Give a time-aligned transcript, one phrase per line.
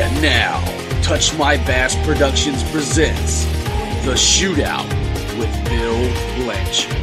[0.00, 0.64] And now,
[1.02, 3.44] Touch My Bass Productions presents
[4.06, 4.88] The Shootout
[5.38, 6.96] with Bill Blanchard.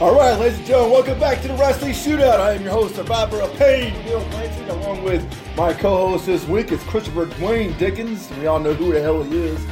[0.00, 2.40] All right, ladies and gentlemen, welcome back to the Wrestling Shootout.
[2.40, 5.22] I am your host, Survivor of Pain, Bill Blanchard, along with
[5.54, 8.30] my co-host this week is Christopher Dwayne Dickens.
[8.38, 9.66] We all know who the hell he is.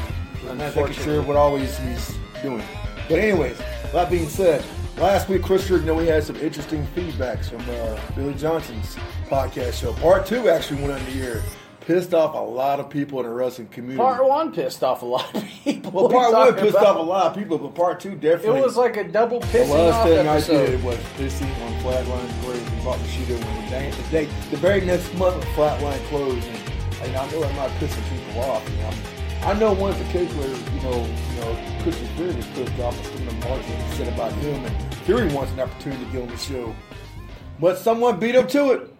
[0.46, 2.62] I'm not exactly sure what always he's doing.
[3.08, 3.56] But anyways,
[3.94, 4.62] that being said,
[4.98, 8.96] last week, Christopher, you know, we had some interesting feedbacks from uh, Billy Johnson's
[9.28, 9.92] podcast show.
[9.94, 11.42] Part two actually went on the air
[11.86, 13.98] pissed off a lot of people in the wrestling community.
[13.98, 15.90] Part one pissed off a lot of people.
[15.92, 16.86] Well, part one pissed about?
[16.86, 18.60] off a lot of people, but part two definitely.
[18.60, 20.62] It was like a double pissing The last thing episode.
[20.62, 24.10] I did was pissing on Flatline Grave and bought the Bushido when the day, the
[24.10, 26.46] day, the very next month, Flatline closed.
[26.46, 28.68] And, and I know I'm not pissing people off.
[28.68, 28.90] You know,
[29.44, 33.28] i know one particular, you know, you know, Christian Fury was pissed off at some
[33.28, 36.36] of the marketing said about him, and Fury wants an opportunity to get on the
[36.38, 36.74] show,
[37.60, 38.90] but someone beat him to it.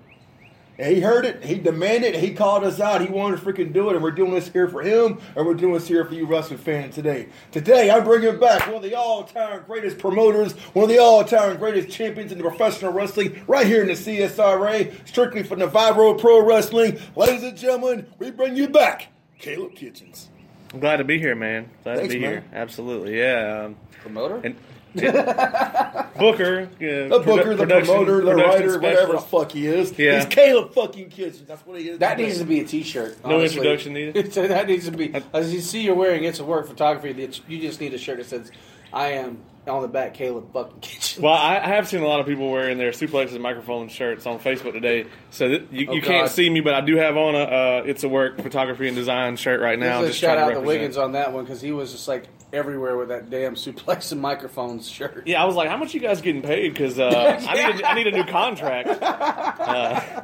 [0.76, 1.44] And he heard it.
[1.44, 2.16] He demanded.
[2.16, 3.00] He called us out.
[3.00, 3.94] He wanted to freaking do it.
[3.94, 5.20] And we're doing this here for him.
[5.36, 7.28] And we're doing this here for you wrestling fans today.
[7.52, 11.97] Today, I'm bringing back one of the all-time greatest promoters, one of the all-time greatest
[11.97, 16.98] champions in the professional wrestling, right here in the CSRA, strictly for Navarro Pro Wrestling.
[17.14, 20.30] Ladies and gentlemen, we bring you back, Caleb Kitchens.
[20.75, 21.70] I'm glad to be here, man.
[21.84, 22.33] Glad Thanks, to be man.
[22.33, 22.44] here.
[22.53, 23.64] Absolutely, yeah.
[23.67, 24.41] Um, Promoter?
[24.44, 24.56] and
[24.94, 29.97] Booker, yeah, The booker, the promoter, the production writer, whatever the fuck he is.
[29.98, 30.16] Yeah.
[30.16, 31.42] He's Caleb fucking Kitchens.
[31.47, 31.98] That's what he is.
[31.98, 32.28] that today.
[32.28, 33.25] needs to be a T-shirt.
[33.25, 33.58] No honestly.
[33.58, 34.33] introduction needed?
[34.33, 35.12] that needs to be.
[35.33, 37.28] As you see, you're wearing it's a work photography.
[37.48, 38.53] You just need a shirt that says,
[38.92, 42.20] "I am on the back, Caleb fucking Kitchen." Well, I I have seen a lot
[42.20, 45.06] of people wearing their suplexes microphone shirts on Facebook today.
[45.30, 46.30] So that you, Oh, you can't God.
[46.34, 49.36] see me, but I do have on a uh, "It's a Work" photography and design
[49.36, 50.00] shirt right now.
[50.02, 50.66] This is a just shout trying out to represent.
[50.66, 54.20] Wiggins on that one because he was just like everywhere with that damn suplex and
[54.20, 55.26] microphones shirt.
[55.26, 57.88] Yeah, I was like, "How much you guys getting paid?" Because uh, I, need a,
[57.88, 58.88] I need a new contract.
[59.64, 60.22] Uh,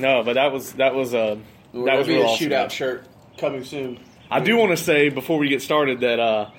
[0.00, 1.36] no, but that was that was uh,
[1.72, 2.48] that That was be real a awesome.
[2.48, 3.04] shootout shirt
[3.38, 4.00] coming soon.
[4.30, 6.50] I do want to say before we get started that uh,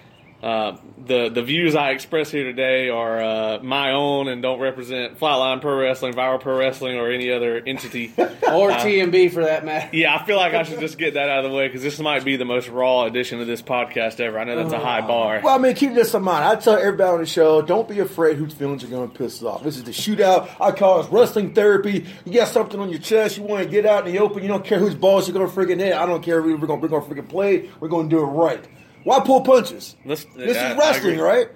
[0.43, 5.17] uh, the the views I express here today are uh, my own and don't represent
[5.19, 8.13] Flatline Pro Wrestling, Viral Pro Wrestling, or any other entity.
[8.53, 9.89] Or TMB for that matter.
[9.97, 11.97] yeah, I feel like I should just get that out of the way because this
[11.97, 14.37] might be the most raw edition of this podcast ever.
[14.37, 15.41] I know that's a high bar.
[15.43, 16.45] Well, I mean, keep this in mind.
[16.45, 19.41] I tell everybody on the show, don't be afraid whose feelings are going to piss
[19.41, 19.63] off.
[19.63, 20.49] This is the shootout.
[20.61, 22.05] I call it wrestling therapy.
[22.25, 24.43] You got something on your chest, you want to get out in the open.
[24.43, 25.93] You don't care whose balls you're going to freaking hit.
[25.93, 26.43] I don't care.
[26.43, 27.71] We're going we're going to freaking play.
[27.79, 28.63] We're going to do it right.
[29.03, 29.95] Why pull punches?
[30.05, 31.47] Let's- this I- I is wrestling, right?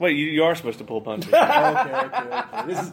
[0.00, 2.66] Wait, you, you are supposed to pull punches, okay, okay, okay.
[2.68, 2.92] This is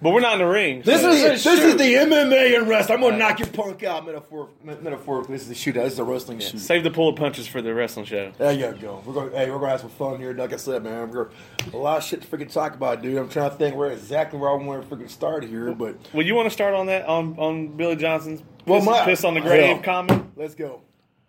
[0.00, 0.80] but we're not in the ring.
[0.80, 1.68] this so- is is this true.
[1.68, 2.94] is the MMA and wrestling.
[2.94, 5.34] I'm going to knock your punk out metaphor, metaphorically.
[5.36, 5.84] This is the shootout.
[5.84, 6.58] This is a wrestling shoot.
[6.58, 8.32] save the pull of punches for the wrestling show.
[8.38, 9.02] There you go.
[9.04, 9.32] We're going.
[9.32, 10.32] Hey, we're gonna have some fun here.
[10.32, 11.28] Like I said, man, we're
[11.74, 13.18] a lot of shit to freaking talk about, dude.
[13.18, 16.24] I'm trying to think where exactly where I want to freaking start here, but Well,
[16.24, 19.34] you want to start on that on on Billy Johnson's Well, piss, my- piss on
[19.34, 19.82] the grave Hell.
[19.82, 20.32] comment?
[20.36, 20.80] let's go.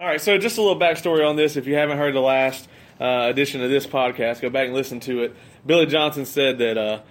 [0.01, 1.55] All right, so just a little backstory on this.
[1.55, 2.67] If you haven't heard the last
[2.99, 5.35] uh, edition of this podcast, go back and listen to it.
[5.63, 7.01] Billy Johnson said that uh,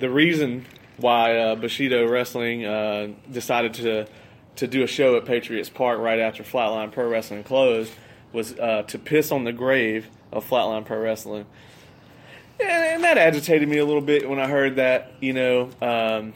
[0.00, 0.66] the reason
[0.96, 4.08] why uh, Bushido Wrestling uh, decided to
[4.56, 7.92] to do a show at Patriots Park right after Flatline Pro Wrestling closed
[8.32, 11.46] was uh, to piss on the grave of Flatline Pro Wrestling.
[12.58, 15.12] And, and that agitated me a little bit when I heard that.
[15.20, 16.34] You know, um,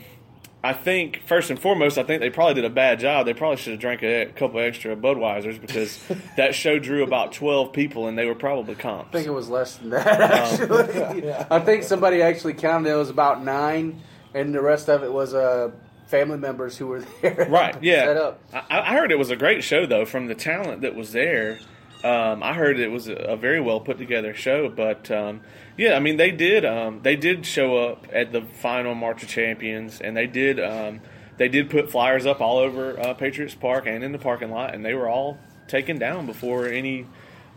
[0.65, 3.27] I think first and foremost, I think they probably did a bad job.
[3.27, 6.03] They probably should have drank a, couple extra Budweisers because
[6.39, 9.11] that show drew about twelve people, and they were probably comps.
[9.11, 10.07] I think it was less than that.
[10.21, 14.01] Actually, I think somebody actually counted it was about nine,
[14.33, 15.71] and the rest of it was uh,
[16.07, 17.47] family members who were there.
[17.51, 17.77] right?
[17.83, 18.05] Yeah.
[18.07, 18.41] set up.
[18.55, 21.59] I, I heard it was a great show though, from the talent that was there.
[22.05, 25.41] Um, I heard it was a, a very well put together show, but um,
[25.79, 29.29] yeah, I mean they did um, they did show up at the final March of
[29.29, 31.01] Champions, and they did um,
[31.39, 34.75] they did put flyers up all over uh, Patriots Park and in the parking lot,
[34.75, 37.07] and they were all taken down before any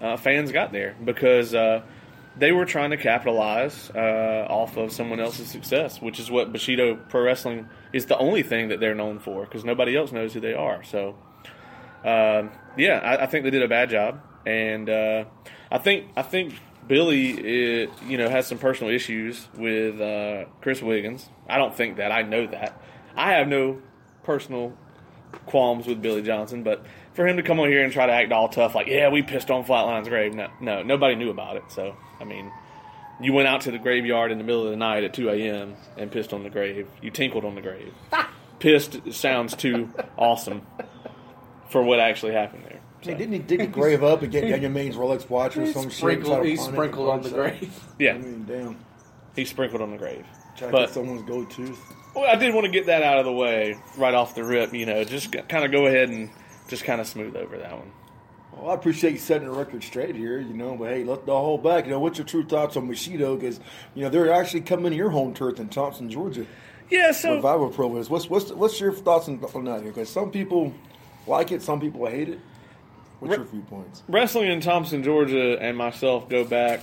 [0.02, 1.81] uh, fans got there because uh,
[2.38, 6.96] they were trying to capitalize uh, off of someone else's success, which is what Bushido
[6.96, 10.39] Pro Wrestling is the only thing that they're known for because nobody else knows who
[10.39, 10.83] they are.
[10.83, 11.16] So,
[12.04, 15.25] um, yeah, I, I think they did a bad job, and uh,
[15.69, 16.53] I think I think
[16.88, 21.27] Billy, you know, has some personal issues with uh, Chris Wiggins.
[21.49, 22.13] I don't think that.
[22.13, 22.81] I know that.
[23.15, 23.81] I have no
[24.23, 24.73] personal
[25.45, 28.31] qualms with Billy Johnson, but for him to come on here and try to act
[28.31, 30.33] all tough, like, yeah, we pissed on Flatline's grave.
[30.33, 31.63] No, no, nobody knew about it.
[31.69, 32.49] So, I mean,
[33.19, 35.75] you went out to the graveyard in the middle of the night at 2 a.m.
[35.97, 36.88] and pissed on the grave.
[37.01, 37.94] You tinkled on the grave.
[38.59, 40.61] pissed sounds too awesome
[41.69, 42.76] for what actually happened there.
[43.07, 45.74] Hey, didn't he dig a grave up and get Daniel Maine's Rolex watch or He
[45.74, 45.94] some shit?
[45.94, 47.83] sprinkled, try to he sprinkled on the grave.
[48.00, 48.77] Yeah, I mean, damn.
[49.36, 50.25] he sprinkled on the grave.
[50.57, 51.75] Try to But get someone's go-to.
[52.15, 54.74] Well, I did want to get that out of the way right off the rip.
[54.74, 56.30] You know, just kind of go ahead and
[56.68, 57.92] just kind of smooth over that one.
[58.54, 60.75] Well, I appreciate you setting the record straight here, you know.
[60.75, 61.86] But hey, let the hold back.
[61.86, 63.36] You know, what's your true thoughts on Bushido?
[63.36, 63.59] Because
[63.94, 66.48] you know they're actually coming to your home turf in Thompson, Georgia.
[66.89, 67.12] Yeah.
[67.12, 68.09] So with Viral Pro is.
[68.09, 69.83] What's what's what's your thoughts on, on that?
[69.83, 70.74] Because some people
[71.27, 72.39] like it, some people hate it.
[73.19, 74.04] What's Re- your viewpoints?
[74.08, 76.81] wrestling in Thompson, Georgia, and myself go back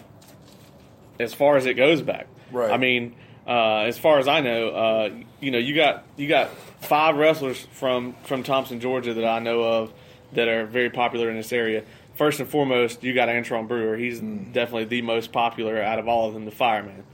[1.20, 2.26] as far as it goes back.
[2.50, 2.70] Right.
[2.70, 3.14] I mean,
[3.46, 5.10] uh, as far as I know, uh,
[5.40, 6.50] you know, you got you got
[6.80, 9.92] five wrestlers from from Thompson, Georgia that I know of
[10.32, 11.84] that are very popular in this area.
[12.14, 13.96] First and foremost, you got Antron Brewer.
[13.96, 17.04] He's definitely the most popular out of all of them, the fireman.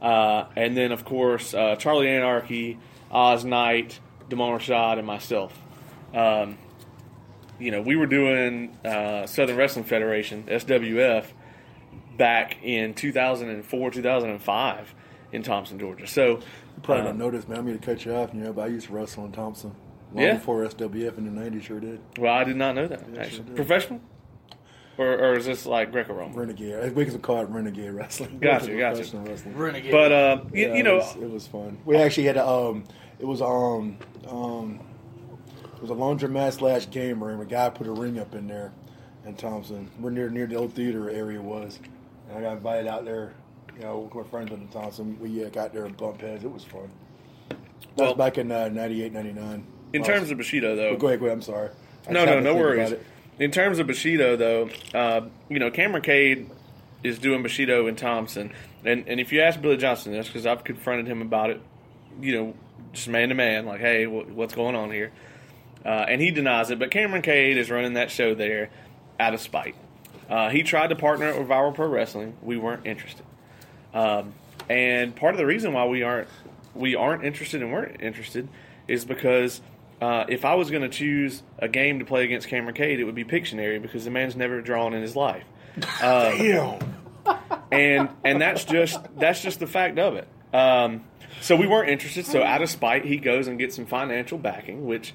[0.00, 2.78] Uh, and then, of course, uh, Charlie Anarchy,
[3.10, 5.58] Oz Knight, Damon Rashad, and myself.
[6.14, 6.56] Um,
[7.58, 11.26] you know, we were doing uh, Southern Wrestling Federation (SWF)
[12.16, 14.94] back in 2004, 2005
[15.32, 16.06] in Thompson, Georgia.
[16.06, 16.42] So, You
[16.82, 17.58] probably uh, don't notice, man.
[17.58, 19.74] I'm going to cut you off, you know, but I used to wrestle in Thompson.
[20.12, 20.34] Long Yeah.
[20.34, 22.00] before SWF in the 90s, sure did.
[22.18, 23.38] well, I did not know that Yes, actually.
[23.38, 23.56] you did.
[23.56, 24.00] Professional,
[24.98, 26.34] or, or is this like Greco-Roman?
[26.34, 26.94] Renegade.
[26.94, 28.38] We can call it Renegade Wrestling.
[28.38, 28.94] Gotcha, gotcha.
[28.96, 29.56] professional wrestling.
[29.56, 29.90] Renegade.
[29.92, 31.78] But uh, you, Yeah, you know, it was, it was fun.
[31.84, 32.84] We actually had a um,
[33.18, 33.98] it was um
[34.28, 34.95] um, it
[35.88, 37.40] was a laundromat slash game room.
[37.40, 38.72] A guy put a ring up in there
[39.24, 39.90] in Thompson.
[40.00, 41.78] We're near near the old theater area was,
[42.28, 43.34] and I got invited out there.
[43.76, 45.18] You know, with my friends in Thompson.
[45.20, 46.44] We uh, got there and bumped heads.
[46.44, 46.90] It was fun.
[47.50, 47.58] That
[47.96, 49.66] Well- was back in uh, 98, 99.
[49.92, 51.36] in terms of Bushido, though, But go ahead, go ahead.
[51.36, 51.68] I'm sorry.
[52.08, 52.94] I No, no, no worries.
[53.38, 56.50] In terms of Bushido, though, uh, you know, Cameron Cade
[57.04, 58.50] is doing Bushido in Thompson,
[58.82, 61.60] and and if you ask Billy Johnson this, because I've confronted him about it,
[62.18, 62.54] you know,
[62.94, 65.12] just man to man, like, hey, wh- what's going on here?
[65.86, 68.70] Uh, and he denies it, but Cameron Cade is running that show there
[69.20, 69.76] out of spite.
[70.28, 72.34] Uh, he tried to partner with Viral Pro Wrestling.
[72.42, 73.24] We weren't interested.
[73.94, 74.34] Um,
[74.68, 76.26] and part of the reason why we aren't
[76.74, 78.48] we aren't interested and weren't interested
[78.88, 79.60] is because
[80.02, 83.04] uh, if I was going to choose a game to play against Cameron Cade, it
[83.04, 85.44] would be Pictionary because the man's never drawn in his life,
[86.00, 86.80] Damn.
[87.70, 90.26] and and that's just that's just the fact of it.
[90.52, 91.04] Um,
[91.40, 92.26] so we weren't interested.
[92.26, 95.14] So out of spite, he goes and gets some financial backing, which.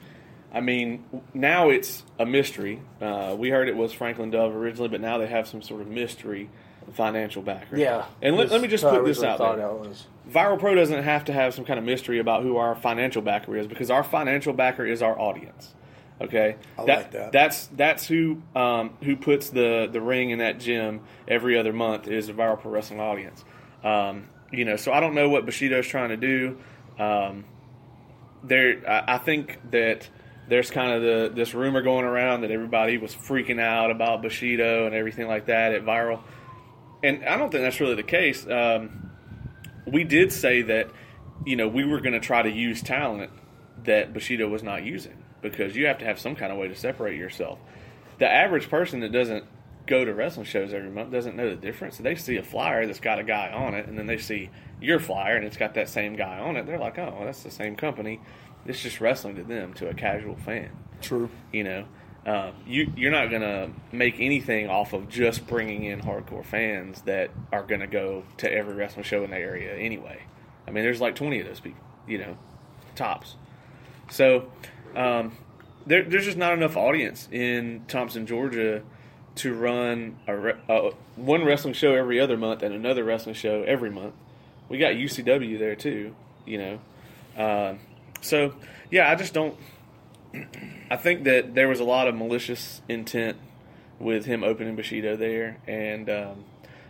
[0.53, 2.81] I mean, now it's a mystery.
[2.99, 5.87] Uh, we heard it was Franklin Dove originally, but now they have some sort of
[5.87, 6.49] mystery
[6.93, 7.77] financial backer.
[7.77, 8.05] yeah.
[8.21, 9.67] And let, let me just put this out there.
[9.73, 10.07] was.
[10.29, 13.55] Viral Pro doesn't have to have some kind of mystery about who our financial backer
[13.55, 15.73] is because our financial backer is our audience.
[16.19, 17.31] Okay, I like that.
[17.31, 22.07] That's that's who um, who puts the the ring in that gym every other month
[22.07, 23.43] is the Viral Pro Wrestling audience.
[23.83, 26.57] Um, you know, so I don't know what Bushido's trying to do.
[26.99, 27.45] Um,
[28.43, 30.07] there, I, I think that
[30.51, 34.85] there's kind of the this rumor going around that everybody was freaking out about Bushido
[34.85, 36.19] and everything like that at Viral,
[37.01, 38.45] and I don't think that's really the case.
[38.45, 39.11] Um,
[39.87, 40.91] we did say that
[41.45, 43.31] you know we were going to try to use talent
[43.85, 46.75] that Bushido was not using because you have to have some kind of way to
[46.75, 47.57] separate yourself.
[48.19, 49.45] The average person that doesn't
[49.87, 51.97] go to wrestling shows every month doesn't know the difference.
[51.97, 54.49] They see a flyer that's got a guy on it, and then they see
[54.81, 56.65] your flyer and it's got that same guy on it.
[56.65, 58.19] They're like, oh, that's the same company.
[58.65, 60.69] It's just wrestling to them, to a casual fan.
[61.01, 61.29] True.
[61.51, 61.85] You know,
[62.25, 67.31] uh, you you're not gonna make anything off of just bringing in hardcore fans that
[67.51, 70.21] are gonna go to every wrestling show in the area anyway.
[70.67, 72.37] I mean, there's like 20 of those people, you know,
[72.95, 73.35] tops.
[74.11, 74.51] So
[74.95, 75.35] um,
[75.85, 78.83] there, there's just not enough audience in Thompson, Georgia,
[79.35, 83.89] to run a, uh, one wrestling show every other month and another wrestling show every
[83.89, 84.13] month.
[84.69, 86.15] We got UCW there too,
[86.45, 86.79] you know.
[87.35, 87.75] Uh,
[88.21, 88.53] so
[88.89, 89.57] yeah, I just don't.
[90.89, 93.37] I think that there was a lot of malicious intent
[93.99, 96.45] with him opening Bushido there, and um,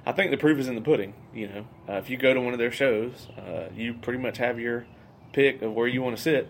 [0.05, 1.13] I think the proof is in the pudding.
[1.33, 4.37] You know, uh, if you go to one of their shows, uh, you pretty much
[4.37, 4.85] have your
[5.33, 6.49] pick of where you want to sit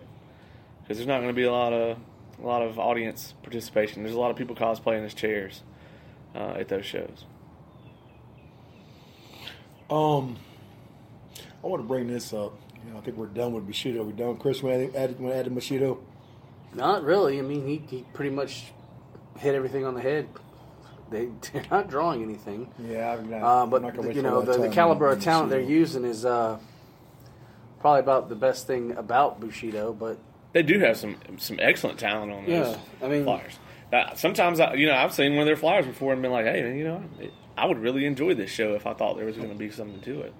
[0.82, 1.98] because there's not going to be a lot of
[2.42, 4.02] a lot of audience participation.
[4.02, 5.62] There's a lot of people cosplaying as chairs
[6.34, 7.24] uh, at those shows.
[9.90, 10.38] Um,
[11.62, 12.54] I want to bring this up.
[12.86, 14.02] You know, I think we're done with Bushido.
[14.04, 14.36] We're done.
[14.36, 16.00] Chris, want to add, want to add to Bushido?
[16.74, 17.38] Not really.
[17.38, 18.64] I mean, he, he pretty much
[19.38, 20.28] hit everything on the head.
[21.10, 22.72] They, they're not drawing anything.
[22.78, 25.60] Yeah, I'm not, Uh, I'm but not you know the, the caliber of talent they're
[25.60, 26.58] using is uh,
[27.80, 29.92] probably about the best thing about Bushido.
[29.92, 30.18] But
[30.52, 33.58] They do have some some excellent talent on those Yeah, I mean- flyers.
[33.92, 36.46] Uh, sometimes I, you know, I've seen one of their flyers before and been like,
[36.46, 39.36] hey, you know, it, I would really enjoy this show if I thought there was
[39.36, 40.34] going to be something to it.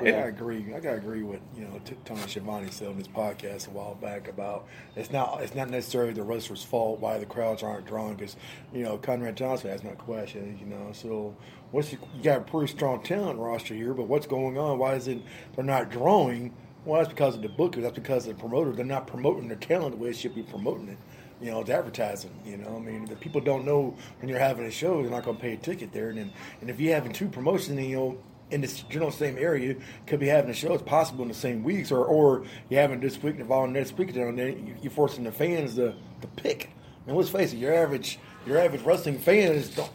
[0.00, 0.64] I agree.
[0.74, 4.28] I gotta agree with you know Tony Schiavone said on his podcast a while back
[4.28, 8.36] about it's not it's not necessarily the wrestler's fault why the crowds aren't drawn because
[8.72, 10.56] you know Conrad Johnson has no question.
[10.60, 11.34] You know, so
[11.72, 14.78] what's you got a pretty strong talent roster here, but what's going on?
[14.78, 15.18] Why is it
[15.56, 16.54] they're not drawing?
[16.84, 17.82] Well, that's because of the bookers.
[17.82, 18.72] That's because of the promoter.
[18.72, 20.98] They're not promoting their talent the way they should be promoting it.
[21.40, 22.30] You know, it's advertising.
[22.44, 25.24] You know, I mean, the people don't know when you're having a show, they're not
[25.24, 26.08] going to pay a ticket there.
[26.08, 28.18] And then, and if you're having two promotions, then, you know,
[28.50, 29.76] in the general same area,
[30.06, 30.72] could be having a show.
[30.74, 33.96] It's possible in the same weeks, or or you're having this week, the following next
[33.98, 36.70] week, and then you're forcing the fans to, to pick.
[37.04, 39.90] I mean, let's face it, your average your average wrestling fans don't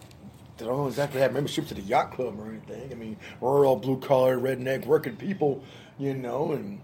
[0.57, 2.91] they don't exactly have membership to the yacht club or anything.
[2.91, 5.63] I mean, we're all blue collar, redneck, working people,
[5.97, 6.79] you know, and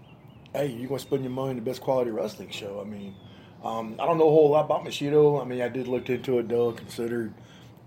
[0.52, 2.80] hey, you're gonna spend your money on the best quality wrestling show.
[2.80, 3.14] I mean,
[3.62, 5.40] um, I don't know a whole lot about Bushido.
[5.40, 7.32] I mean, I did look into it though, considered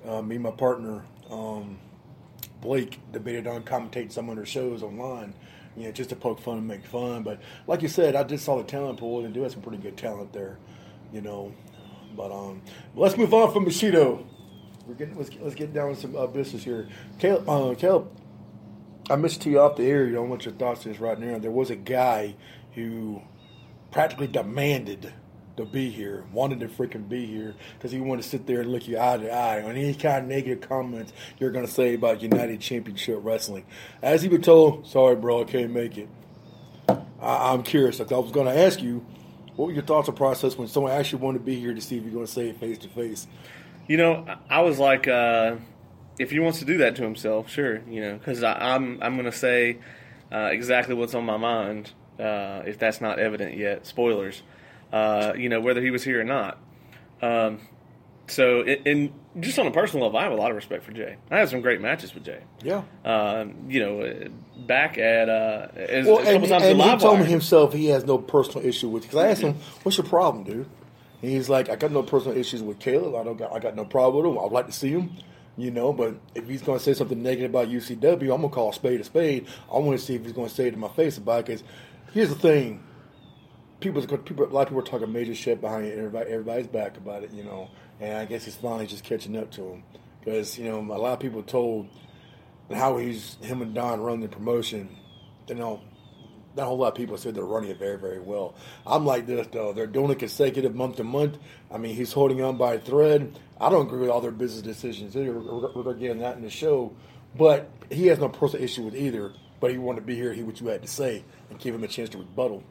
[0.08, 1.78] uh, me and my partner um,
[2.63, 5.36] Blake debated on commentating some of their shows online.
[5.75, 7.24] You know, just to poke fun and make fun.
[7.24, 9.62] But like you said, I just saw the talent pool and they do have some
[9.62, 10.58] pretty good talent there.
[11.12, 11.53] You know,
[12.15, 12.62] but um,
[12.96, 14.25] let's move on from Bushido.
[14.88, 16.88] We're getting let's, let's get down to some uh, business here.
[17.20, 18.10] Caleb, uh, Caleb,
[19.10, 20.05] I missed you off the air.
[20.05, 21.39] You don't want your thoughts this right now.
[21.39, 22.36] There was a guy
[22.75, 23.22] who
[23.91, 25.13] practically demanded
[25.57, 28.72] to be here, wanted to freaking be here because he wanted to sit there and
[28.72, 31.93] look you eye to eye on any kind of negative comments you're going to say
[31.93, 33.65] about United Championship Wrestling.
[34.01, 36.10] As he was told, sorry, bro, I can't make it.
[37.22, 38.00] I, am curious.
[38.00, 39.05] I was going to ask you,
[39.55, 41.98] what were your thoughts or process when someone actually wanted to be here to see
[41.98, 43.27] if you're going to say it face to face?
[43.88, 45.57] You know, I was like, uh,
[46.17, 47.81] if he wants to do that to himself, sure.
[47.88, 49.79] You know, because I'm I'm going to say
[50.31, 51.91] uh, exactly what's on my mind.
[52.19, 54.43] Uh, if that's not evident yet, spoilers.
[54.94, 56.60] Uh, you know, whether he was here or not.
[57.20, 57.60] Um,
[58.28, 61.18] so, and just on a personal level, I have a lot of respect for Jay.
[61.32, 62.42] I had some great matches with Jay.
[62.64, 62.84] Yeah.
[63.04, 64.30] Um, you know,
[64.68, 67.88] back at uh, as, well, a couple and, times and he told me himself he
[67.88, 69.04] has no personal issue with.
[69.04, 70.70] Because I asked him, "What's your problem, dude?"
[71.24, 73.16] And he's like, "I got no personal issues with Caleb.
[73.16, 73.52] I don't got.
[73.52, 74.46] I got no problem with him.
[74.46, 75.12] I'd like to see him."
[75.58, 78.50] You know, but if he's going to say something negative about UCW, I'm going to
[78.50, 79.48] call a spade a spade.
[79.72, 81.46] I want to see if he's going to say it to my face about it.
[81.46, 81.64] Because
[82.14, 82.84] here's the thing:
[83.84, 87.24] people, people, a lot of people are talking major shit behind everybody, everybody's back about
[87.24, 87.32] it.
[87.32, 89.84] You know, and I guess he's finally just catching up to him
[90.20, 91.88] because you know a lot of people told
[92.74, 94.96] how he's him and Don run the promotion.
[95.48, 95.82] You know,
[96.56, 98.56] not a whole lot of people said they're running it very, very well.
[98.88, 101.38] I'm like this though; they're doing it consecutive month to month.
[101.70, 103.38] I mean, he's holding on by a thread.
[103.60, 105.16] I don't agree with all their business decisions.
[105.16, 106.94] We're, we're, we're getting that in the show,
[107.36, 109.34] but he has no personal issue with either.
[109.60, 111.86] But he wanted to be here, hear what you had to say, and give him
[111.86, 112.63] a chance to rebuttal.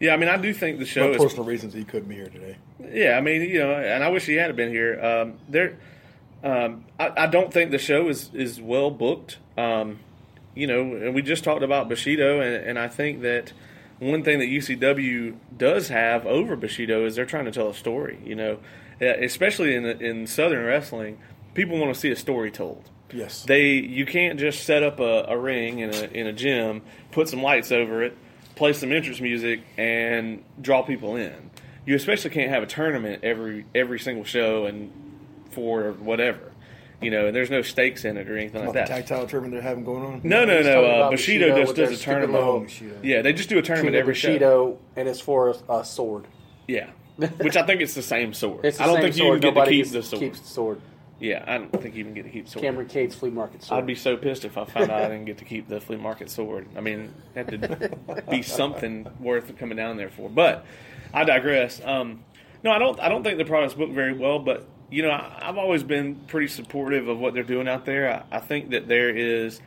[0.00, 2.14] Yeah, I mean, I do think the show For is personal reasons, he couldn't be
[2.14, 2.56] here today.
[2.92, 5.00] Yeah, I mean, you know, and I wish he had been here.
[5.04, 5.76] Um, there,
[6.44, 9.38] um, I, I don't think the show is is well booked.
[9.56, 9.98] Um,
[10.54, 13.52] you know, and we just talked about Bushido, and, and I think that
[13.98, 18.18] one thing that UCW does have over Bushido is they're trying to tell a story.
[18.24, 18.58] You know,
[19.00, 21.18] especially in in Southern wrestling,
[21.54, 22.88] people want to see a story told.
[23.12, 23.42] Yes.
[23.44, 27.28] They you can't just set up a, a ring in a in a gym, put
[27.28, 28.16] some lights over it,
[28.58, 31.50] play some entrance music, and draw people in.
[31.86, 34.92] You especially can't have a tournament every every single show and
[35.52, 36.52] for whatever.
[37.00, 38.88] You know, and there's no stakes in it or anything like About the that.
[38.88, 40.20] tag title tournament they're having going on.
[40.24, 40.82] No, no, no.
[40.82, 42.80] talking Uh, Bushido, Bushido just does a tournament.
[42.82, 44.28] little- Yeah, they just do a tournament King of every show.
[44.30, 46.26] Bushido, and it's for a, a sword.
[46.66, 48.64] Yeah, which I think it's the same sword.
[48.64, 49.28] It's the I don't same think you sword.
[49.38, 50.20] even get to Nobody keep gets- the sword.
[50.20, 50.80] keeps the sword.
[51.20, 52.62] Yeah, I don't think you even get to keep sword.
[52.62, 53.78] Cameron Cade's flea market sword.
[53.78, 55.96] I'd be so pissed if I found out I didn't get to keep the flea
[55.96, 56.68] market sword.
[56.76, 60.28] I mean, it had to be something worth coming down there for.
[60.30, 60.64] But
[61.12, 61.80] I digress.
[61.84, 62.24] Um,
[62.62, 63.00] no, I don't.
[63.00, 64.38] I don't think the product's booked very well.
[64.38, 68.24] But you know, I, I've always been pretty supportive of what they're doing out there.
[68.30, 69.60] I, I think that there is,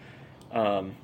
[0.51, 0.95] um,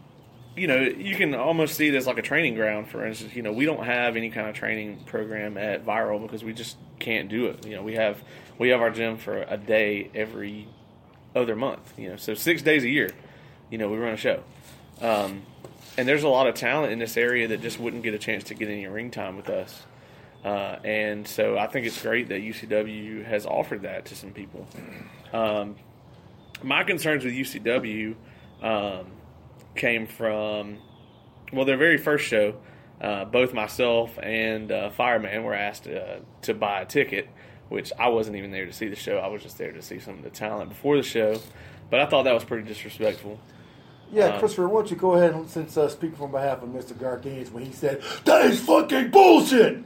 [0.58, 2.90] you know, you can almost see it as like a training ground.
[2.90, 6.44] For instance, you know, we don't have any kind of training program at Viral because
[6.44, 7.66] we just can't do it.
[7.66, 8.22] You know, we have
[8.58, 10.68] we have our gym for a day every
[11.36, 11.94] other month.
[11.98, 13.12] You know, so six days a year,
[13.70, 14.44] you know, we run a show.
[15.00, 15.44] Um,
[15.98, 18.46] and there's a lot of talent in this area that just wouldn't get a chance
[18.46, 19.84] to get any ring time with us.
[20.44, 24.68] Uh, and so I think it's great that UCW has offered that to some people.
[25.34, 25.76] Um,
[26.64, 28.16] my concerns with UCW
[28.62, 29.08] um,
[29.78, 30.78] came from,
[31.54, 32.56] well, their very first show.
[33.00, 37.30] Uh, both myself and uh, Fireman were asked uh, to buy a ticket,
[37.70, 39.18] which I wasn't even there to see the show.
[39.18, 41.40] I was just there to see some of the talent before the show.
[41.92, 43.40] But I thought that was pretty disrespectful.
[44.12, 46.70] Yeah, Um, Christopher, why don't you go ahead and since uh, speak on behalf of
[46.70, 46.94] Mr.
[46.94, 49.84] Garganes when he said that is fucking bullshit.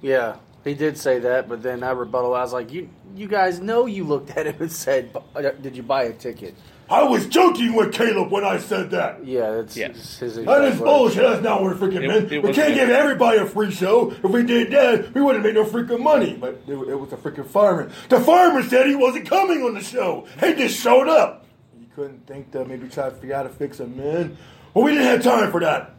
[0.00, 2.34] Yeah, he did say that, but then I rebuttal.
[2.34, 5.14] I was like, "You, you guys know you looked at him and said,
[5.60, 6.54] did you buy a ticket?"
[6.90, 9.24] I was joking with Caleb when I said that.
[9.24, 9.88] Yeah, that's Yeah.
[9.88, 10.18] his.
[10.18, 10.80] his That exact words.
[10.80, 11.22] bullshit.
[11.22, 12.74] That's not what it freaking It- it we can't good.
[12.74, 14.10] give everybody a free show.
[14.10, 16.36] If we did that, we wouldn't make no freaking money.
[16.38, 17.90] But it, it was the freaking fireman.
[18.10, 20.26] The fireman said he wasn't coming on the show.
[20.40, 21.46] He just showed up.
[21.80, 24.36] You couldn't think to maybe try to figure out how to fix him, man.
[24.74, 25.92] Well, we didn't have time for that.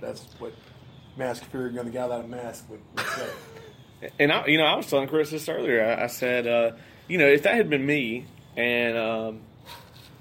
[0.00, 0.52] That's what
[1.16, 4.10] Mask Fury, you know, the guy without a mask would, would say.
[4.18, 5.84] And I, you know, I was telling Chris this earlier.
[5.84, 6.72] I, I said, uh,
[7.08, 9.40] you know, if that had been me and um,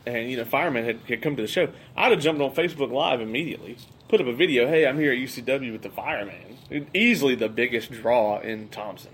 [0.05, 2.91] and you know, fireman had, had come to the show, I'd have jumped on Facebook
[2.91, 3.77] Live immediately,
[4.07, 4.67] put up a video.
[4.67, 6.57] Hey, I'm here at UCW with the fireman.
[6.93, 9.11] Easily the biggest draw in Thompson.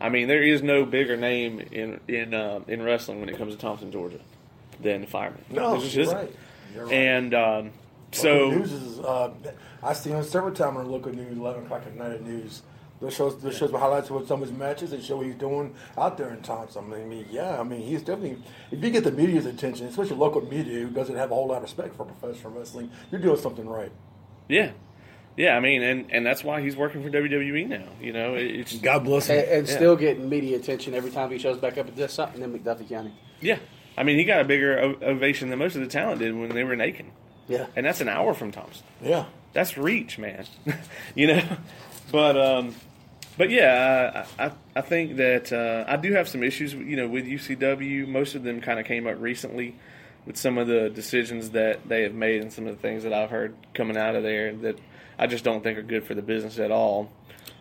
[0.00, 3.54] I mean, there is no bigger name in in uh, in wrestling when it comes
[3.54, 4.20] to Thompson, Georgia,
[4.80, 5.44] than the fireman.
[5.50, 6.32] No, just you're right.
[6.74, 6.92] You're right.
[6.92, 7.70] And um,
[8.12, 9.30] so news is uh,
[9.82, 12.62] I see him several times on local news, eleven o'clock at night at news.
[13.00, 14.92] This shows this shows the highlights of some of his matches.
[14.92, 16.92] and show what he's doing out there in Thompson.
[16.92, 18.38] I mean, yeah, I mean he's definitely
[18.70, 21.56] if you get the media's attention, especially local media who doesn't have a whole lot
[21.58, 23.90] of respect for professional wrestling, you're doing something right.
[24.48, 24.70] yeah,
[25.36, 25.56] yeah.
[25.56, 27.84] I mean, and and that's why he's working for WWE now.
[28.00, 29.44] You know, it's God bless him.
[29.50, 29.74] and Yeah.
[29.74, 32.88] still getting media attention every time he shows back up and does something in McDuffie
[32.88, 33.12] County.
[33.40, 33.58] yeah.
[33.96, 36.64] I mean, he got a bigger ovation than most of the talent did when they
[36.64, 37.12] were in Aiken,
[37.46, 37.66] Yeah.
[37.76, 38.84] and that's an hour from Thompson.
[39.00, 40.46] Yeah, that's reach, man.
[41.14, 41.40] you know,
[42.14, 42.76] but um,
[43.36, 47.08] but yeah, I I, I think that uh, I do have some issues, you know,
[47.08, 48.06] with UCW.
[48.06, 49.74] Most of them kind of came up recently
[50.24, 53.12] with some of the decisions that they have made and some of the things that
[53.12, 54.78] I've heard coming out of there that
[55.18, 57.10] I just don't think are good for the business at all.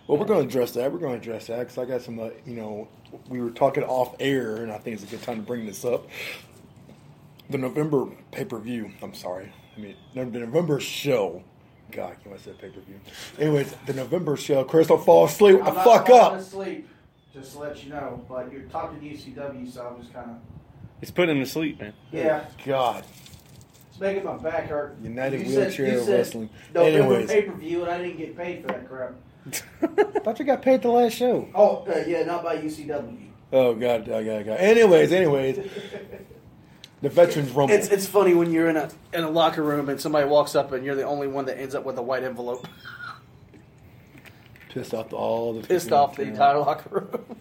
[0.05, 0.91] well, we're going to address that.
[0.91, 2.88] We're going to address that because I got some, uh, you know,
[3.29, 5.83] we were talking off air, and I think it's a good time to bring this
[5.83, 6.07] up.
[7.50, 8.91] The November pay per view.
[9.01, 9.51] I'm sorry.
[9.75, 11.43] I mean, the November show.
[11.96, 13.00] God, you want to say pay per view?
[13.40, 14.64] Anyways, the November show.
[14.64, 15.60] Chris, don't fall asleep.
[15.60, 16.34] What the fuck up?
[16.34, 16.88] Asleep,
[17.34, 18.24] just to let you know.
[18.28, 20.38] But you're talking UCW, so I'm just kind of
[21.02, 21.94] It's putting him to sleep, man.
[22.12, 22.46] yeah.
[22.66, 23.04] God,
[23.92, 24.96] It's making my back hurt.
[25.02, 26.50] United You said- Wheelchair you said Wrestling.
[26.74, 27.30] November Anyways.
[27.30, 29.14] pay per view, and I didn't get paid for that crap.
[29.82, 31.48] I thought you got paid the last show.
[31.54, 33.28] Oh uh, yeah, not by UCW.
[33.52, 34.58] Oh God, God, God, God.
[34.60, 35.58] Anyways, anyways,
[37.03, 37.75] the Veterans Rumble.
[37.75, 40.72] It's it's funny when you're in a in a locker room and somebody walks up
[40.72, 42.65] and you're the only one that ends up with a white envelope,
[44.69, 47.38] pissed off all the pissed people off the in entire locker room.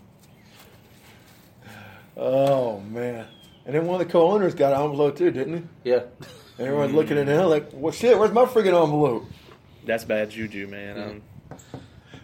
[2.16, 3.27] Oh man!
[3.64, 5.90] And then one of the co-owners got an envelope too, didn't he?
[5.90, 6.03] yeah.
[6.59, 9.25] And everyone's looking at him like, "Well, shit, where's my freaking envelope?"
[9.87, 10.98] That's bad juju, man.
[11.01, 11.22] Um,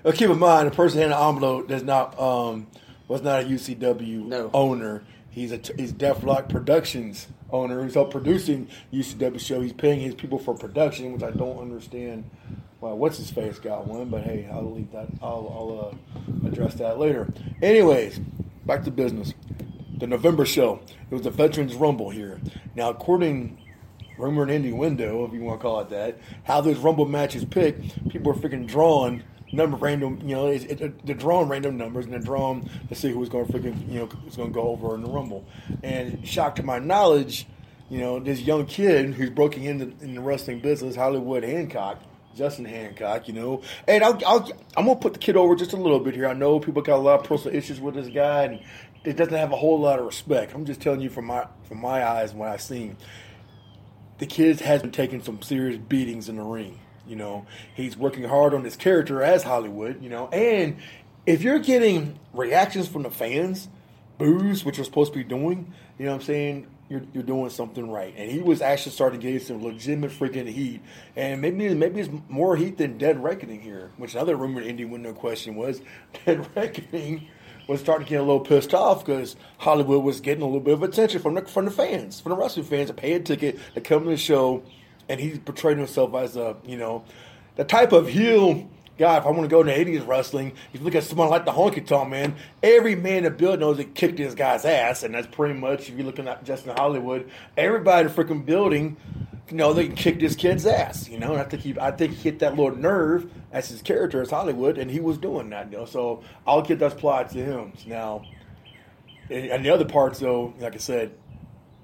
[0.05, 2.67] Now, keep in mind, the person in the envelope does not um,
[3.09, 4.51] was not a UCW No.
[4.53, 5.03] owner.
[5.31, 7.85] He's a he's Def Lock Productions owner.
[7.85, 9.61] He's helped producing UCW show.
[9.61, 12.29] He's paying his people for production, which I don't understand.
[12.81, 15.09] Well, what's his face got one, but hey, I'll leave that.
[15.21, 17.27] I'll, I'll uh, address that later.
[17.61, 18.21] Anyways,
[18.67, 19.35] back to business.
[19.99, 20.81] The November show.
[21.11, 22.41] It was the Veterans Rumble here.
[22.77, 23.59] Now, according
[24.17, 27.45] rumor and indie window, if you want to call it that, how those Rumble matches
[27.45, 32.05] picked, people are freaking drawing number random, you know, it's, it, they're drawing random numbers
[32.05, 34.69] and they're drawing to see who's going to freaking, you know, who's going to go
[34.69, 35.45] over in the Rumble.
[35.83, 37.47] And shocked to my knowledge,
[37.89, 42.03] you know, this young kid who's breaking into in the wrestling business, Hollywood Hancock,
[42.35, 45.77] Justin Hancock, you know, and I'll, I'll, I'm gonna put the kid over just a
[45.77, 46.29] little bit here.
[46.29, 48.61] I know people got a lot of personal issues with this guy, and
[49.05, 50.55] it doesn't have a whole lot of respect.
[50.55, 52.97] I'm just telling you from my from my eyes what I've seen
[54.19, 56.79] the kid has been taking some serious beatings in the ring.
[57.09, 60.03] You know, he's working hard on his character as Hollywood.
[60.03, 60.77] You know, and
[61.27, 63.69] if you're getting reactions from the fans,
[64.19, 66.67] boos, which you're supposed to be doing, you know what I'm saying?
[66.89, 68.15] You're, you're doing something right.
[68.17, 70.81] And he was actually starting to get some legitimate freaking heat.
[71.17, 74.89] And maybe maybe it's more heat than Dead Reckoning here, which another rumor in Indie
[74.89, 75.83] window question was
[76.25, 77.29] Dead Reckoning
[77.69, 80.75] was starting to get a little pissed off because Hollywood was getting a little bit
[80.75, 83.59] of attention from the from the fans, from the wrestling fans that pay a ticket
[83.75, 84.63] to come to the show,
[85.09, 87.05] and he portrayed himself as a you know
[87.57, 88.69] the type of heel
[88.99, 89.17] guy.
[89.19, 91.53] If I want to go into '80s wrestling, if you look at someone like the
[91.53, 95.15] Honky Tonk Man, every man in the building knows he kicked this guy's ass, and
[95.15, 98.97] that's pretty much if you're looking at just in Hollywood, everybody in the freaking building.
[99.51, 101.91] You know they can kick this kid's ass, you know, and I think he, I
[101.91, 105.49] think he hit that little nerve as his character as Hollywood, and he was doing
[105.49, 105.85] that, you know.
[105.87, 107.73] So I'll get that applied to him.
[107.87, 108.25] Now,
[109.31, 111.13] and the other parts, though, like I said,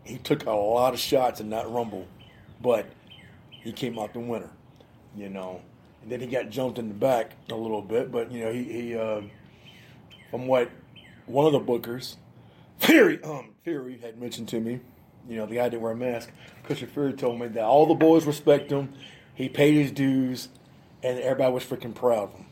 [0.05, 2.07] he took a lot of shots in that rumble,
[2.61, 2.87] but
[3.65, 4.51] he came out the winner,
[5.17, 5.61] you know.
[6.03, 8.65] And then he got jumped in the back a little bit, but you know he,
[8.65, 9.23] he uh,
[10.31, 10.71] from what
[11.27, 12.17] one of the bookers,
[12.79, 14.81] Fury, um, Fury had mentioned to me,
[15.29, 16.31] you know, the guy didn't wear a mask.
[16.65, 18.93] Christian Fury told me that all the boys respect him.
[19.35, 20.49] He paid his dues,
[21.03, 22.47] and everybody was freaking proud of him.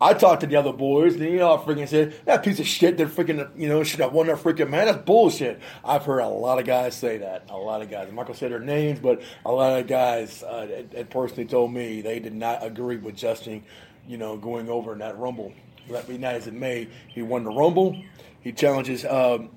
[0.00, 2.96] I talked to the other boys, and they all freaking said, that piece of shit
[2.98, 4.86] that freaking, you know, should have won that freaking man.
[4.86, 5.60] That's bullshit.
[5.84, 7.48] I've heard a lot of guys say that.
[7.48, 8.08] A lot of guys.
[8.08, 11.10] I'm not going to say their names, but a lot of guys uh, had, had
[11.10, 13.62] personally told me they did not agree with Justin,
[14.06, 15.52] you know, going over in that Rumble.
[15.88, 18.02] Let me nice as it may, he won the Rumble.
[18.40, 19.50] He challenges um,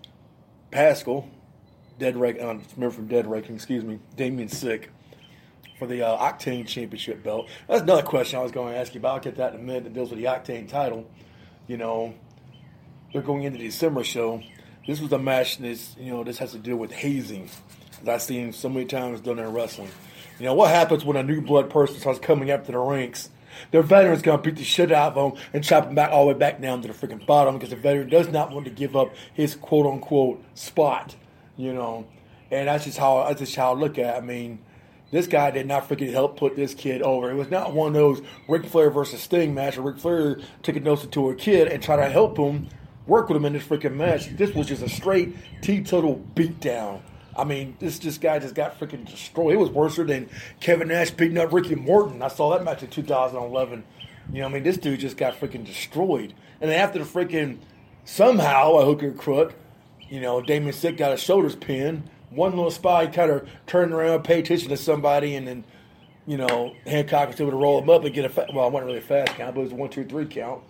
[0.71, 1.29] Pascal,
[1.99, 4.91] Dead Rec, um, remember from Dead Reckoning, excuse me, Damien Sick,
[5.77, 7.47] for the uh, Octane Championship belt.
[7.67, 9.13] That's another question I was going to ask you about.
[9.15, 9.83] I'll get that in a minute.
[9.85, 11.09] That deals with the Octane title.
[11.67, 12.13] You know,
[13.13, 14.41] they're going into the December show.
[14.87, 15.57] This was a match.
[15.57, 17.49] This you know this has to deal with hazing
[18.03, 19.89] that I've seen so many times done in wrestling.
[20.39, 23.29] You know what happens when a new blood person starts coming up to the ranks?
[23.71, 26.33] Their veteran's gonna beat the shit out of them and chop them back all the
[26.33, 28.95] way back down to the freaking bottom because the veteran does not want to give
[28.95, 31.15] up his quote unquote spot.
[31.57, 32.07] You know,
[32.51, 34.15] and that's just how that's just how I look at.
[34.15, 34.17] it.
[34.17, 34.59] I mean,
[35.11, 37.31] this guy did not freaking help put this kid over.
[37.31, 40.75] It was not one of those Ric Flair versus Sting match where Ric Flair took
[40.75, 42.67] a notice to a kid and tried to help him
[43.05, 44.27] work with him in this freaking match.
[44.35, 47.01] This was just a straight teetotal beatdown.
[47.37, 49.53] I mean, this this guy just got freaking destroyed.
[49.53, 52.21] It was worse than Kevin Nash beating up Ricky Morton.
[52.21, 53.83] I saw that match in 2011.
[54.33, 56.33] You know, I mean, this dude just got freaking destroyed.
[56.59, 57.59] And then after the freaking
[58.03, 59.53] somehow a hooker crook,
[60.09, 62.09] you know, Damien Sick got his shoulders pinned.
[62.29, 65.63] One little he kind of turned around, paid attention to somebody, and then,
[66.25, 68.71] you know, Hancock was able to roll him up and get a fa- well, it
[68.71, 70.61] wasn't really a fast count, but it was a one, two, three count.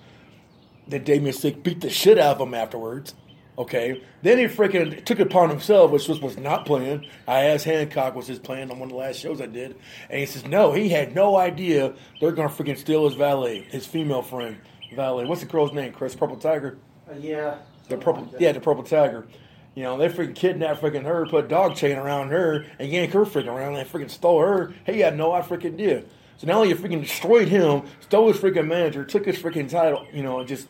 [0.88, 3.16] Then Damien Sick beat the shit out of him afterwards.
[3.58, 4.04] Okay.
[4.22, 7.08] Then he freaking took it upon himself, which was, was not planned.
[7.28, 9.76] I asked Hancock was his plan on one of the last shows I did.
[10.10, 13.64] And he says, no, he had no idea they're going to freaking steal his valet,
[13.64, 14.58] his female friend
[14.96, 15.26] valet.
[15.26, 16.16] What's the girl's name, Chris?
[16.16, 16.78] Purple Tiger?
[17.10, 17.58] Uh, yeah.
[17.90, 19.28] The purple, yeah, the purple tiger.
[19.78, 23.14] You know, they freaking kidnapped freaking her, put a dog chain around her, and yanked
[23.14, 24.74] her freaking around, and freaking stole her.
[24.88, 26.04] He had no I freaking idea.
[26.38, 30.24] So now you freaking destroyed him, stole his freaking manager, took his freaking title, you
[30.24, 30.68] know, and just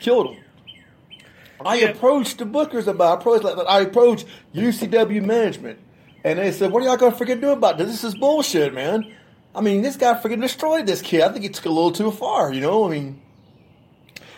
[0.00, 0.44] killed him.
[1.62, 3.18] I approached the bookers about.
[3.18, 5.78] I approached, I approached UCW management,
[6.24, 7.88] and they said, "What are y'all gonna freaking do about this?
[7.88, 9.12] This is bullshit, man.
[9.54, 11.20] I mean, this guy freaking destroyed this kid.
[11.20, 12.50] I think he took a little too far.
[12.50, 13.20] You know, I mean."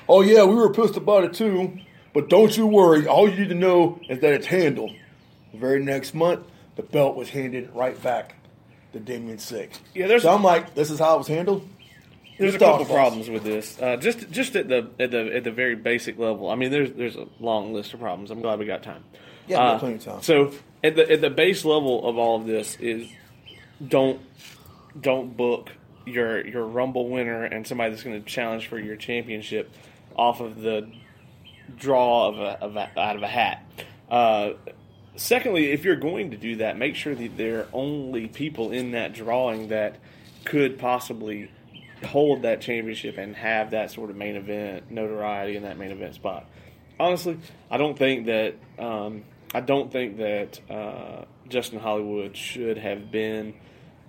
[0.08, 1.78] Oh yeah, we were pissed about it too.
[2.14, 3.06] But don't you worry.
[3.06, 4.92] All you need to know is that it's handled.
[5.52, 6.46] The very next month,
[6.76, 8.36] the belt was handed right back
[8.94, 9.72] to Damien Sick.
[9.94, 11.68] Yeah, there's- so I'm like, this is how it was handled.
[12.38, 13.80] There's a couple problems with this.
[13.80, 16.50] Uh, just just at the at the at the very basic level.
[16.50, 18.32] I mean, there's there's a long list of problems.
[18.32, 19.04] I'm glad we got time.
[19.46, 20.22] Yeah, Uh, plenty of time.
[20.22, 20.50] So
[20.82, 23.08] at the at the base level of all of this is
[23.86, 24.20] don't
[25.00, 25.70] don't book
[26.06, 29.70] your your Rumble winner and somebody that's going to challenge for your championship
[30.16, 30.88] off of the
[31.76, 33.64] draw of a, of a out of a hat.
[34.10, 34.50] Uh,
[35.16, 38.92] secondly, if you're going to do that, make sure that there are only people in
[38.92, 39.96] that drawing that
[40.44, 41.50] could possibly
[42.04, 46.14] hold that championship and have that sort of main event notoriety in that main event
[46.14, 46.46] spot.
[46.98, 47.38] Honestly,
[47.70, 49.24] I don't think that um,
[49.54, 53.54] I don't think that uh, Justin Hollywood should have been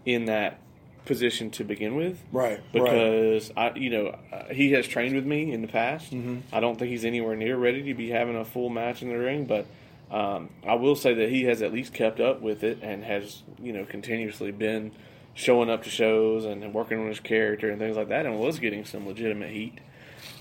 [0.05, 0.59] in that
[1.05, 2.19] position to begin with.
[2.31, 2.61] Right, right.
[2.73, 6.11] Because I, you know, uh, he has trained with me in the past.
[6.11, 6.39] Mm-hmm.
[6.51, 9.17] I don't think he's anywhere near ready to be having a full match in the
[9.17, 9.65] ring, but
[10.11, 13.43] um, I will say that he has at least kept up with it and has,
[13.59, 14.91] you know, continuously been
[15.33, 18.39] showing up to shows and, and working on his character and things like that, and
[18.39, 19.79] was getting some legitimate heat.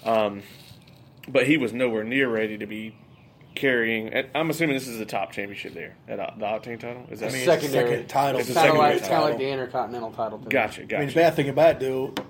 [0.05, 0.42] Um,
[1.27, 2.94] but he was nowhere near ready to be
[3.55, 4.09] carrying.
[4.09, 7.07] and I'm assuming this is the top championship there at O- the Octane title.
[7.11, 7.90] Is that I mean, Secondary.
[7.90, 8.40] second title.
[8.40, 9.29] It's a Kind of secondary like, title.
[9.29, 10.38] like the Intercontinental title.
[10.38, 10.51] to me.
[10.51, 12.21] Gotcha, I mean, the bad thing about it, dude,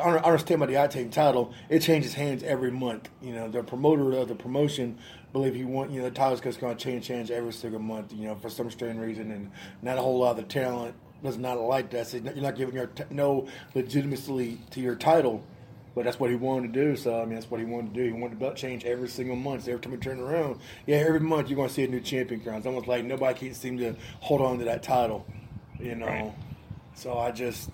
[0.00, 1.52] I don't I understand about the Octane title.
[1.68, 3.10] It changes hands every month.
[3.20, 4.98] You know, the promoter of the promotion
[5.32, 8.12] believe he want you know the title's just going to change hands every single month.
[8.12, 9.50] You know, for some strange reason, and
[9.82, 12.06] not a whole lot of the talent does not like that.
[12.06, 15.44] So you're not giving your t- no legitimacy to your title.
[15.94, 16.96] But that's what he wanted to do.
[16.96, 18.06] So I mean, that's what he wanted to do.
[18.06, 19.64] He wanted the belt change every single month.
[19.64, 22.00] So every time he turned around, yeah, every month you're going to see a new
[22.00, 22.58] champion crown.
[22.58, 25.26] It's almost like nobody can seem to hold on to that title.
[25.80, 26.06] You know.
[26.06, 26.32] Right.
[26.94, 27.70] So I just,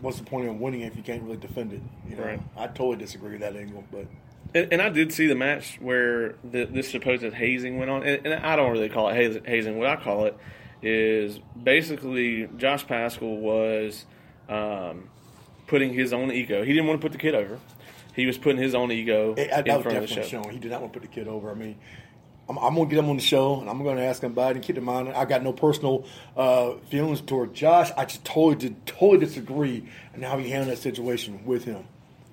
[0.00, 1.82] what's the point of winning if you can't really defend it?
[2.08, 2.40] You know, Right.
[2.56, 4.06] I totally disagree with that angle, but
[4.54, 8.24] And, and I did see the match where the, this supposed hazing went on, and,
[8.26, 9.78] and I don't really call it hazing.
[9.78, 10.36] What I call it
[10.82, 14.06] is basically Josh Pascal was
[14.48, 15.08] um,
[15.66, 16.64] putting his own ego.
[16.64, 17.58] He didn't want to put the kid over.
[18.14, 20.42] He was putting his own ego it, that in was front of the definitely show.
[20.42, 20.54] showing.
[20.54, 21.50] He did not want to put the kid over.
[21.50, 21.76] I mean,
[22.48, 24.32] I'm, I'm going to get him on the show, and I'm going to ask him
[24.32, 24.56] about it.
[24.56, 27.90] And keep in mind, I got no personal uh, feelings toward Josh.
[27.96, 31.84] I just totally, did, totally disagree on how he handled that situation with him.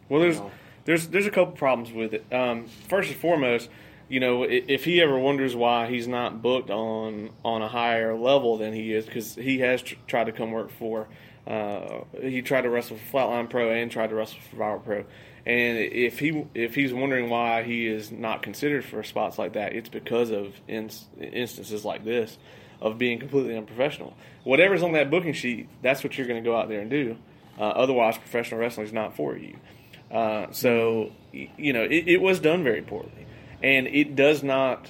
[0.10, 0.52] Well, there's know.
[0.86, 2.26] there's there's a couple problems with it.
[2.32, 3.70] Um, first and foremost,
[4.08, 8.58] you know, if he ever wonders why he's not booked on on a higher level
[8.58, 11.08] than he is, because he has tr- tried to come work for.
[11.46, 15.06] Uh, he tried to wrestle for Flatline Pro and tried to wrestle for Power Pro.
[15.46, 19.74] And if he if he's wondering why he is not considered for spots like that,
[19.74, 22.38] it's because of ins- instances like this
[22.82, 24.14] of being completely unprofessional.
[24.44, 27.18] Whatever's on that booking sheet, that's what you're going to go out there and do.
[27.60, 29.58] Uh, otherwise, professional wrestling is not for you.
[30.10, 33.28] Uh, so you know it, it was done very poorly,
[33.62, 34.90] and it does not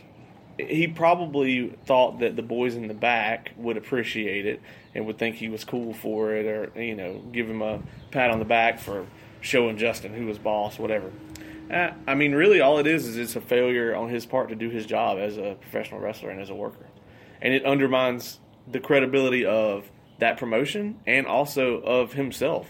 [0.60, 4.62] he probably thought that the boys in the back would appreciate it
[4.96, 8.30] and would think he was cool for it, or you know, give him a pat
[8.30, 9.08] on the back for
[9.42, 11.12] showing Justin who was boss, whatever.
[11.72, 14.70] I mean, really, all it is is it's a failure on his part to do
[14.70, 16.86] his job as a professional wrestler and as a worker,
[17.42, 22.70] and it undermines the credibility of that promotion and also of himself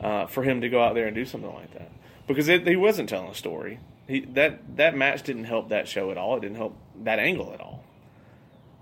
[0.00, 1.90] uh, for him to go out there and do something like that
[2.26, 3.80] because it, he wasn't telling a story.
[4.06, 6.36] He, that that match didn't help that show at all.
[6.36, 7.84] It didn't help that angle at all.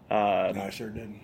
[0.08, 1.20] Uh, no, I sure didn't.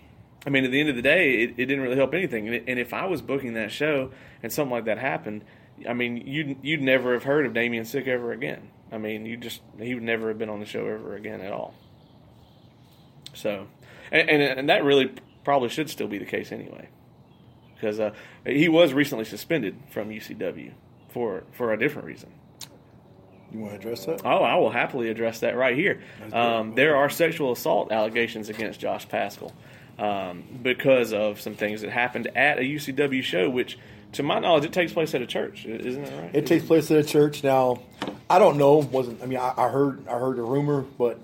[0.47, 2.47] I mean, at the end of the day, it, it didn't really help anything.
[2.47, 4.11] And, it, and, if I was booking that show
[4.43, 5.45] and something like that happened,
[5.89, 8.71] I mean, you'd you'd never have heard of Damien Sick ever again.
[8.91, 11.53] I mean, you just he would never have been on the show ever again at
[11.53, 11.75] all.
[13.35, 13.69] So,
[14.11, 15.13] and and, and that really
[15.45, 16.89] probably should still be the case anyway,
[17.75, 18.13] because uh,
[18.45, 20.73] he was recently suspended from UCW
[21.09, 22.33] for for a different reason.
[23.53, 24.23] You want to address that?
[24.25, 26.01] Oh, I will happily address that right here.
[26.33, 29.53] Um, there are sexual assault allegations against Josh Pascal
[29.99, 33.79] um, because of some things that happened at a UCW show, which,
[34.13, 35.67] to my knowledge, it takes place at a church.
[35.67, 36.31] Isn't that right?
[36.35, 37.45] It takes place at a church.
[37.45, 37.83] Now,
[38.31, 38.77] I don't know.
[38.77, 41.21] wasn't I mean, I, I heard I heard a rumor, but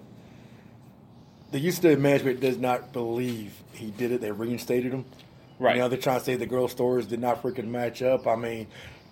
[1.50, 4.20] the UCW management does not believe he did it.
[4.20, 5.06] They reinstated him.
[5.58, 5.76] Right.
[5.76, 8.26] You know, they're trying to say the girl stories did not freaking match up.
[8.26, 8.68] I mean,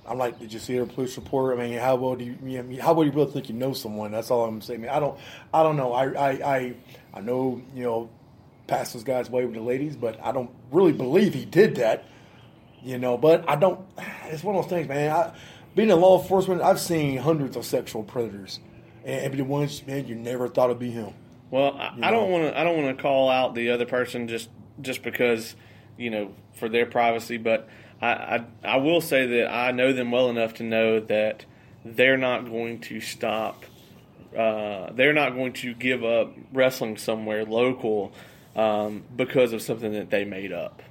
[0.08, 1.58] I'm like, did you see her police report?
[1.58, 4.12] I mean, how well do you, how well do you really think you know someone?
[4.12, 4.80] That's all I'm saying.
[4.80, 5.18] I, mean, I don't,
[5.52, 5.92] I don't know.
[5.92, 6.74] I, I, I,
[7.14, 8.10] I know, you know,
[8.66, 12.04] past those guys way with the ladies, but I don't really believe he did that.
[12.82, 13.80] You know, but I don't.
[14.26, 15.10] It's one of those things, man.
[15.10, 15.32] I,
[15.74, 18.60] being in law enforcement, I've seen hundreds of sexual predators,
[19.04, 21.12] and, and the ones, man, you never thought it'd be him.
[21.50, 22.58] Well, I, I don't want to.
[22.58, 25.56] I don't want to call out the other person just just because,
[25.96, 27.68] you know, for their privacy, but
[28.00, 31.44] I, I, I will say that I know them well enough to know that
[31.84, 33.64] they're not going to stop.
[34.36, 38.12] Uh, they're not going to give up wrestling somewhere local
[38.54, 40.82] um, because of something that they made up.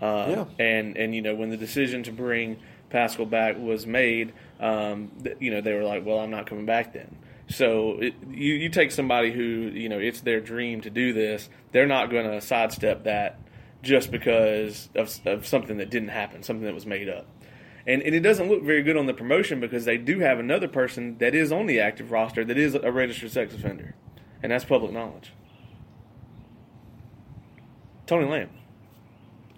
[0.00, 0.44] Uh, yeah.
[0.64, 2.58] And and you know when the decision to bring
[2.90, 6.66] Pascal back was made, um, th- you know they were like, well, I'm not coming
[6.66, 7.16] back then.
[7.48, 11.48] So it, you you take somebody who you know it's their dream to do this,
[11.72, 13.38] they're not going to sidestep that
[13.84, 17.26] just because of, of something that didn't happen, something that was made up.
[17.86, 20.68] And, and it doesn't look very good on the promotion because they do have another
[20.68, 23.94] person that is on the active roster that is a registered sex offender.
[24.42, 25.32] And that's public knowledge.
[28.06, 28.50] Tony Lamb.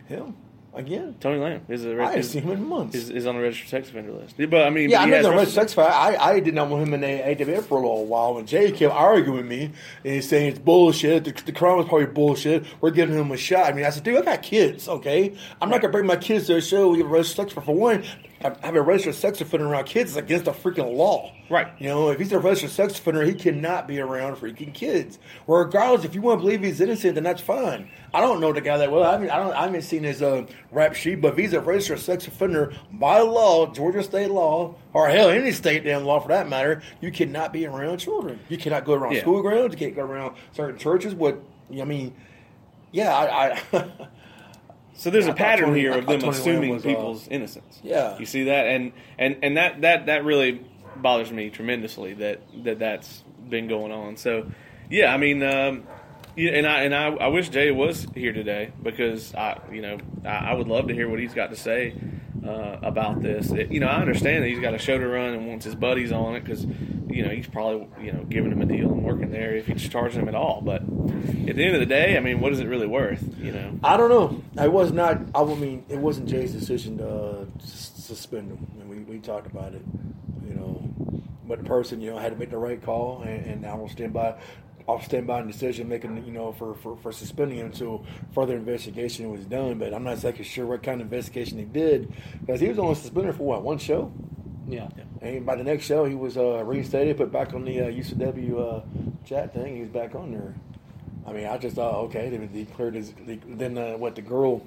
[0.06, 0.36] Him
[0.76, 1.16] again.
[1.20, 2.94] Tony Lamb is a I haven't seen him in months.
[2.94, 4.36] Is, is on the registered sex offender list.
[4.38, 5.90] But I mean, Yeah, I know has the red wrestled- sex fight.
[5.90, 8.38] I, I did not want him in the AWF for a little while.
[8.38, 9.64] And Jay kept arguing with me
[10.04, 11.24] and he's saying it's bullshit.
[11.24, 12.64] The, the crime was probably bullshit.
[12.80, 13.66] We're giving him a shot.
[13.66, 15.34] I mean, I said, dude, I got kids, okay?
[15.60, 16.90] I'm not gonna bring my kids to a show.
[16.90, 18.04] We get registered sex for for one.
[18.62, 21.32] Having a registered sex offender around kids is against the freaking law.
[21.48, 21.68] Right.
[21.78, 25.18] You know, if he's a registered sex offender, he cannot be around freaking kids.
[25.46, 27.88] Well, regardless, if you want to believe he's innocent, then that's fine.
[28.14, 29.04] I don't know the guy that well.
[29.04, 29.52] I mean, I don't.
[29.52, 33.20] I haven't seen his uh, rap sheet, but if he's a registered sex offender by
[33.20, 37.52] law, Georgia state law, or hell, any state damn law for that matter, you cannot
[37.52, 38.38] be around children.
[38.48, 39.20] You cannot go around Yeah.
[39.20, 39.74] school grounds.
[39.74, 41.14] You can't go around certain churches.
[41.14, 41.38] What
[41.80, 42.14] I mean,
[42.92, 43.60] yeah, I.
[43.72, 43.86] I
[44.96, 47.80] So there's I a pattern Tony- here of them assuming was, uh, people's innocence.
[47.82, 48.18] Yeah.
[48.18, 50.64] you see that, and and and that that that really
[50.96, 54.16] bothers me tremendously that that that's been going on.
[54.16, 54.50] So,
[54.90, 55.84] yeah, I mean, um,
[56.34, 59.98] yeah, and I and I, I wish Jay was here today because I you know
[60.24, 61.94] I, I would love to hear what he's got to say
[62.48, 63.50] uh, about this.
[63.52, 65.74] It- you know, I understand that he's got a show to run and wants his
[65.74, 66.64] buddies on it because
[67.08, 69.88] you know he's probably you know giving him a deal and working there if he's
[69.88, 70.60] charging him at all.
[70.60, 73.22] But at the end of the day, I mean, what is it really worth?
[73.38, 73.78] You know.
[73.82, 74.42] I don't know.
[74.58, 75.18] I was not.
[75.34, 78.66] I mean, it wasn't Jay's decision to uh, suspend him.
[78.80, 79.82] I mean, we, we talked about it,
[80.46, 80.82] you know.
[81.48, 83.88] But the person, you know, had to make the right call, and, and I will
[83.88, 84.34] stand by.
[84.88, 88.54] I'll stand by the decision making, you know, for, for, for suspending him until further
[88.56, 89.78] investigation was done.
[89.78, 92.94] But I'm not exactly sure what kind of investigation he did because he was only
[92.94, 94.12] suspended for what one show,
[94.68, 94.88] Yeah.
[95.22, 98.58] and by the next show he was uh, reinstated, put back on the uh, UCW
[98.60, 98.80] uh,
[99.24, 99.74] chat thing.
[99.74, 100.54] He was back on there.
[101.26, 103.12] I mean, I just thought, okay, then he cleared his.
[103.26, 104.14] Then uh, what?
[104.14, 104.64] The girl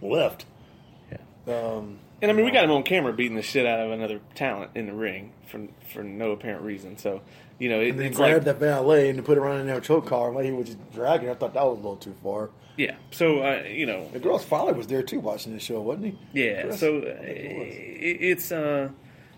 [0.00, 0.46] left.
[1.46, 1.54] Yeah.
[1.54, 4.20] Um, And I mean, we got him on camera beating the shit out of another
[4.36, 6.96] talent in the ring for for no apparent reason.
[6.96, 7.20] So,
[7.58, 9.66] you know, it, and then it's grabbed like, that valet and put it around in
[9.66, 11.28] their choke collar like he was just dragging.
[11.28, 12.50] I thought that was a little too far.
[12.76, 12.94] yeah.
[13.10, 16.18] So, uh, you know, The girl's father was there too, watching the show, wasn't he?
[16.44, 16.62] yeah.
[16.62, 16.78] Chris?
[16.80, 18.90] So uh, it it's uh,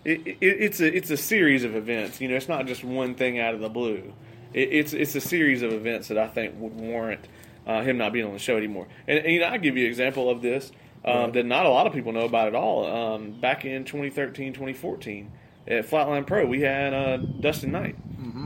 [0.03, 2.21] it, it, it's a it's a series of events.
[2.21, 4.13] You know, it's not just one thing out of the blue.
[4.53, 7.27] It, it's it's a series of events that I think would warrant
[7.65, 8.85] uh, him not being on the show anymore.
[9.07, 10.71] And, and you know, I give you an example of this
[11.05, 11.33] um, Right.
[11.33, 12.85] that not a lot of people know about at all.
[12.85, 15.31] Um, back in 2013, 2014.
[15.67, 17.95] at Flatline Pro, we had uh, Dustin Knight.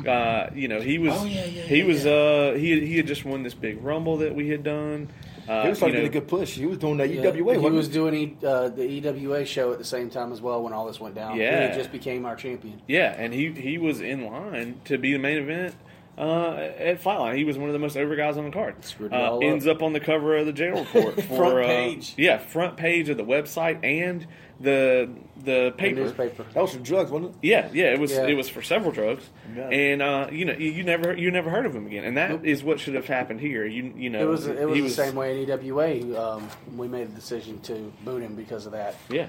[0.08, 1.24] Uh, you know, he was Mm-hmm.
[1.24, 4.18] Oh, yeah, yeah, he yeah, was uh, he he had just won this big Rumble
[4.18, 5.10] that we had done.
[5.48, 6.52] Uh, He was trying you to get a good push.
[6.56, 7.36] He was doing that Yeah, UWA.
[7.36, 10.62] he wasn't was doing e, uh, the EWA show at the same time as well
[10.64, 11.38] when all this went down.
[11.38, 11.72] Yeah.
[11.72, 12.80] he just became our champion.
[12.88, 15.76] Yeah, and he he was in line to be the main event
[16.20, 17.38] uh, at Flatline.
[17.38, 18.84] He was one of the most over guys on the card.
[18.84, 19.44] Screwed it Uh, all up.
[19.44, 22.14] ends up on the cover of the jail report for Front uh, page.
[22.18, 24.28] yeah, front page of the website and
[24.60, 26.02] the the The paper.
[26.02, 26.44] newspaper.
[26.54, 27.38] That was some drugs, wasn't it?
[27.48, 28.28] Yeah, yeah, it was Yeah.
[28.28, 29.24] it was for several drugs,
[29.56, 29.70] Yeah.
[29.70, 32.44] and uh, you know you, you never you never heard of him again, and that
[32.46, 33.66] is what should have happened here.
[33.66, 36.20] You you know It was it was he the same way in EWA.
[36.22, 38.96] Um, we made the decision to boot him because of that.
[39.10, 39.28] Yeah,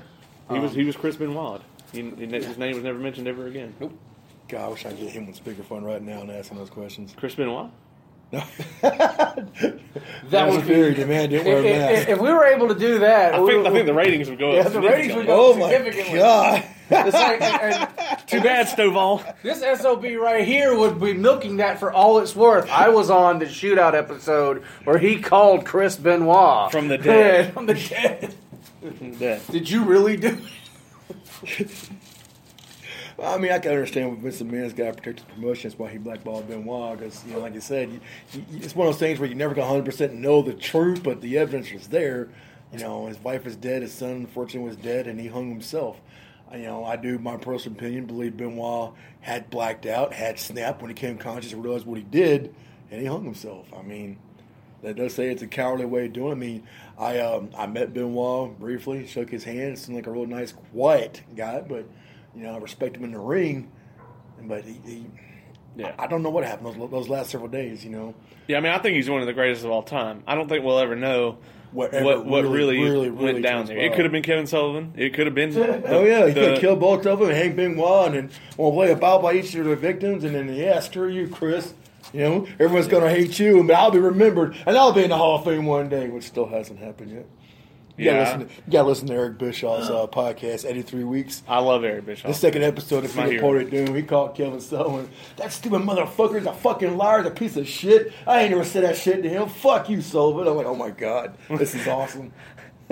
[0.51, 1.61] he was Um, he was Chris Benoit.
[1.93, 3.75] He, he- his name was never mentioned ever again.
[3.79, 3.97] Nope.
[4.51, 7.15] God, I wish I could get him on speakerphone right now and asking those questions.
[7.17, 7.71] Chris Benoit.
[8.33, 8.43] No.
[8.83, 9.81] That
[10.31, 10.95] That's would a be theory.
[10.95, 13.41] The man didn't wear a If, if, if we were able to do that, I
[13.41, 14.73] we- think I think the ratings would go Yeah, up.
[14.73, 15.27] the ratings would significantly.
[15.27, 16.19] go- oh my significantly.
[16.21, 16.65] god!
[16.91, 19.35] It's like- and- and Too bad, Stovall.
[19.43, 22.71] this SOB right here would be milking that for all it's worth.
[22.71, 27.53] I was on the shootout episode where he called Chris Benoit From the dead.
[27.53, 28.35] from the dead.
[29.19, 29.41] Yeah.
[29.51, 30.39] Did you really do
[31.43, 31.69] it?
[33.23, 35.99] I mean, I can understand what Vince McMahon's got to protect his promotions why he
[35.99, 38.01] blackballed Benoit because, you know, like you said, you,
[38.33, 41.21] you, it's one of those things where you never can 100% know the truth, but
[41.21, 42.29] the evidence was there.
[42.73, 46.01] You know, his wife is dead, his son, unfortunately, was dead, and he hung himself.
[46.53, 50.91] You know, I do, my personal opinion, believe Benoit had blacked out, had snapped when
[50.91, 52.55] he came conscious realized what he did,
[52.91, 53.67] and he hung himself.
[53.77, 54.19] I mean,
[54.83, 56.31] that does say it's a cowardly way of doing.
[56.31, 56.33] it.
[56.33, 56.63] I mean,
[56.99, 59.79] I um, I met Benoit briefly, shook his hand.
[59.79, 61.87] Seemed like a real nice, quiet guy, but
[62.35, 63.71] you know, I respect him in the ring.
[64.43, 65.07] But he, he
[65.77, 65.93] Yeah.
[65.99, 67.85] I don't know what happened those, those last several days.
[67.85, 68.15] You know,
[68.49, 70.23] Yeah, I mean, I think he's one of the greatest of all time.
[70.27, 71.39] I don't think we'll ever know
[71.73, 73.79] Whatever what what really, really, really, went really down there.
[73.79, 74.93] It could have been Kevin Sullivan.
[74.97, 75.57] It could have been.
[75.87, 78.91] oh yeah, he the- could kill both of them, hang Benoit, and then we'll play
[78.91, 81.73] a bow by each of the victims, and then yeah, screw you, Chris.
[82.13, 85.17] You know, everyone's gonna hate you, but I'll be remembered, and I'll be in the
[85.17, 87.27] Hall of Fame one day, which still hasn't happened yet.
[88.01, 88.23] You gotta, Yeah.
[88.25, 91.43] listen to, gotta listen to Eric Bischoff's uh, podcast, 83 Weeks.
[91.47, 92.29] I love Eric Bischoff.
[92.31, 93.41] The second episode of hero.
[93.41, 95.11] Porter Doom, he called Kevin Sullivan.
[95.37, 98.13] That stupid motherfucker is a fucking liar, a piece of shit.
[98.27, 99.49] I ain't never said that shit to him.
[99.51, 100.49] Fuck you, Sullivan.
[100.49, 102.33] I'm like, oh my god, this is awesome.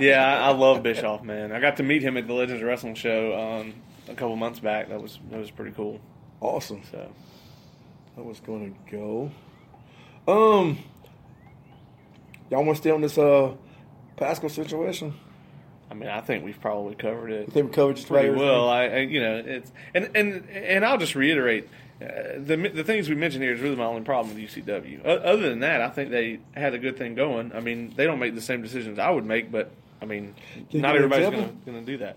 [0.00, 1.50] yeah, I, I love Bischoff, man.
[1.52, 3.74] I got to meet him at the Legends of Wrestling show um,
[4.08, 4.88] a couple months back.
[4.88, 6.00] That was that was pretty cool.
[6.40, 6.82] Awesome.
[6.90, 7.10] So
[8.16, 9.30] I was gonna go.
[10.28, 10.78] Um,
[12.50, 13.52] y'all want to stay on this uh
[14.16, 15.14] Pascal situation?
[15.90, 18.34] I mean, I think we've probably covered it I think we covered just about pretty
[18.34, 18.68] well.
[18.68, 21.68] I, I you know it's and and and I'll just reiterate.
[22.02, 25.02] Uh, the the things we mentioned here is really my only problem with UCW.
[25.04, 27.52] O- other than that, I think they had a good thing going.
[27.54, 29.70] I mean, they don't make the same decisions I would make, but
[30.02, 30.34] I mean,
[30.70, 32.16] you not everybody's going to do that.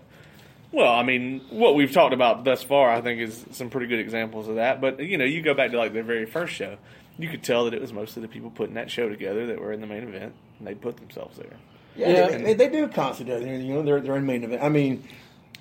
[0.72, 4.00] Well, I mean, what we've talked about thus far, I think, is some pretty good
[4.00, 4.80] examples of that.
[4.80, 6.76] But you know, you go back to like their very first show,
[7.18, 9.72] you could tell that it was mostly the people putting that show together that were
[9.72, 11.56] in the main event, and they put themselves there.
[11.98, 12.28] Yeah, Yeah.
[12.28, 13.66] They, they, they do constantly.
[13.66, 14.62] You know, they're they're in main event.
[14.62, 15.04] I mean,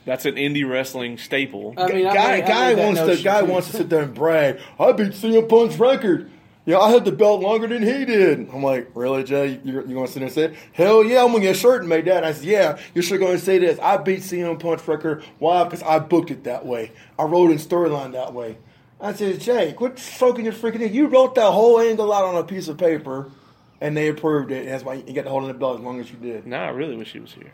[0.06, 1.73] That's an indie wrestling staple.
[1.78, 3.45] I mean, guy made- I guy made that wants to guy too.
[3.47, 4.60] wants to sit there and brag.
[4.80, 6.32] I beat CM Punk's record.
[6.65, 8.50] Yeah, I had the belt longer than he did.
[8.54, 9.58] I'm like, really, Jay?
[9.63, 10.56] You're, you're going to sit there and say, it?
[10.73, 12.17] hell yeah, I'm going to get a shirt and make that.
[12.17, 13.80] And I said, yeah, you're sure going to say this.
[13.80, 15.23] I beat CM Punk's record.
[15.39, 15.63] Why?
[15.63, 16.91] Because I booked it that way.
[17.17, 18.58] I wrote in storyline that way.
[19.00, 20.93] I said, Jay, quit stroking your freaking head.
[20.93, 23.32] You wrote that whole angle out on a piece of paper,
[23.81, 24.63] and they approved it.
[24.63, 26.45] And that's why you got to hold on the belt as long as you did.
[26.47, 27.51] now I really wish he was here.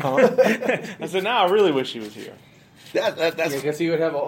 [0.00, 0.16] Huh?
[1.00, 2.34] I said, now I really wish he was here.
[2.92, 4.18] that, that, that's Yeah, because he would have a.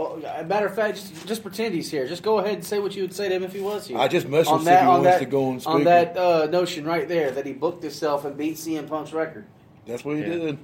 [0.40, 2.06] a matter of fact, just, just pretend he's here.
[2.06, 3.98] Just go ahead and say what you would say to him if he was here.
[3.98, 6.46] I just messaged on him that he wants that to go on on that uh,
[6.46, 9.44] notion right there that he booked himself and beat CM Punk's record.
[9.86, 10.28] that's what he Yeah.
[10.28, 10.58] did.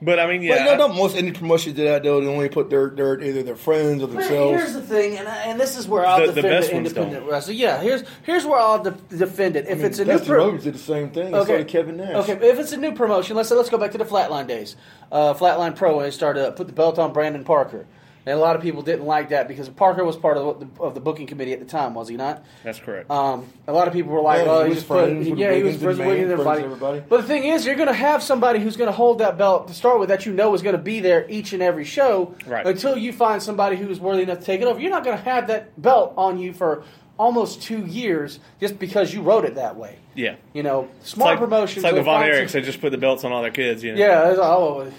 [0.00, 2.20] But I mean, yeah, But you know, don't most any promotions do that though.
[2.20, 4.62] They only put their, their either their friends or But themselves.
[4.62, 6.74] here's the thing, and, I, and this is where I'll The- the defend best the
[6.76, 7.32] ones independent don't.
[7.32, 7.54] wrestler.
[7.54, 9.64] Yeah, here's here's where I'll de- defend it.
[9.66, 11.34] If I mean, it's a new Dustin pro- Rhodes did the same thing.
[11.34, 11.46] Okay.
[11.52, 12.14] So did Kevin Nash.
[12.28, 14.76] Okay, if it's a new promotion, let's say let's go back to the Flatline days.
[15.10, 17.84] Uh, Flatline Pro when they started uh, put the belt on Brandon Parker,
[18.26, 20.94] and a lot of people didn't like that because Parker was part of the, of
[20.94, 22.44] the booking committee at the time, was he not?
[22.64, 23.10] that's correct.
[23.10, 25.28] Um, a lot of people were like, Yeah, "Oh, he he was just put, friends
[25.30, 27.00] with yeah, he was Wiggins friends with Wiggins and everybody." everybody.
[27.08, 29.68] But the thing is, you're going to have somebody who's going to hold that belt
[29.68, 32.34] to start with that you know is going to be there each and every show
[32.46, 32.66] Right.
[32.66, 34.80] until you find somebody who's worthy enough to take it over.
[34.80, 36.84] You're not going to have that belt on you for
[37.18, 39.98] almost two years just because you wrote it that way.
[40.14, 40.36] Yeah.
[40.52, 41.78] You know, It's smart like, promotions.
[41.78, 42.50] It's like the will Von Erichs.
[42.50, 43.84] some- They just put the belts on all their kids.
[43.84, 43.98] You know?
[43.98, 44.90] Yeah, it's- oh,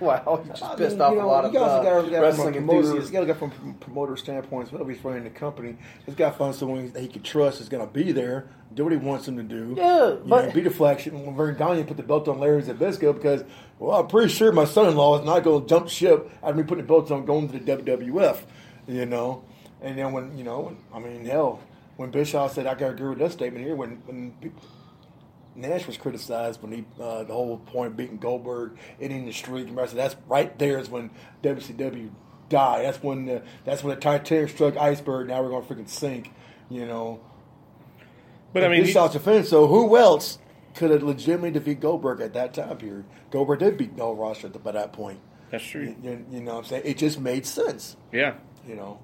[0.00, 1.82] wow, you just I pissed mean, off you know, a lot of you also uh,
[1.82, 3.10] gotta look at wrestling from promoter, enthusiasts.
[3.10, 4.72] You got to look at it from promoter standpoint.
[4.72, 5.76] Whatever he's running the company,
[6.06, 8.84] he's got to find someone that he can trust is going to be there, do
[8.84, 9.74] what he wants him to do.
[9.76, 11.12] Yeah, you but- know, be the flagship.
[11.12, 13.44] When Verne Gagne put the belt on Larry Zbyszko because,
[13.78, 16.84] well, I'm pretty sure my son-in-law is not going to jump ship after me putting
[16.84, 18.38] the belts on going to the WWF.
[18.88, 19.44] You know,
[19.82, 21.60] and then when you know, I mean, hell,
[21.96, 24.52] when Bischoff said I got to agree with that statement here, when when.
[25.56, 29.66] Nash was criticized when he uh, the whole point of beating Goldberg, ending the streak,
[29.66, 31.10] and rest of that's right there is when
[31.42, 32.08] WCW
[32.48, 32.84] died.
[32.84, 35.26] That's when the, that's when the Titanic struck iceberg.
[35.26, 36.30] Now we're gonna freaking sink,
[36.70, 37.20] you know.
[38.52, 39.48] But I mean, Bischoff's defense.
[39.48, 40.38] So who else
[40.76, 43.04] could have legitimately defeat Goldberg at that time period?
[43.32, 45.18] Goldberg did beat Noel Roster at by that point.
[45.50, 45.82] that's true.
[45.82, 46.82] You, you- you know what I'm saying?
[46.86, 48.34] It just made sense Yeah.
[48.66, 49.00] you know.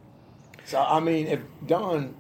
[0.67, 2.15] So I mean, if Don,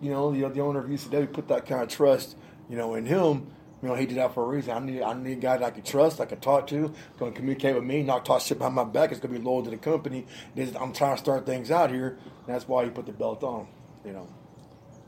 [0.00, 2.36] you know, the, the owner of UCW put that kind of trust,
[2.68, 3.50] you know, in him,
[3.82, 4.70] you know, he did that for a reason.
[4.72, 7.32] I need I need a guy that I can trust, I can talk to, going
[7.32, 9.12] to communicate with me, not talk shit behind my back.
[9.12, 10.26] It's going to be loyal to the company.
[10.56, 12.18] I'm trying to start things out here.
[12.46, 13.66] And that's why he put the belt on.
[14.04, 14.28] You know,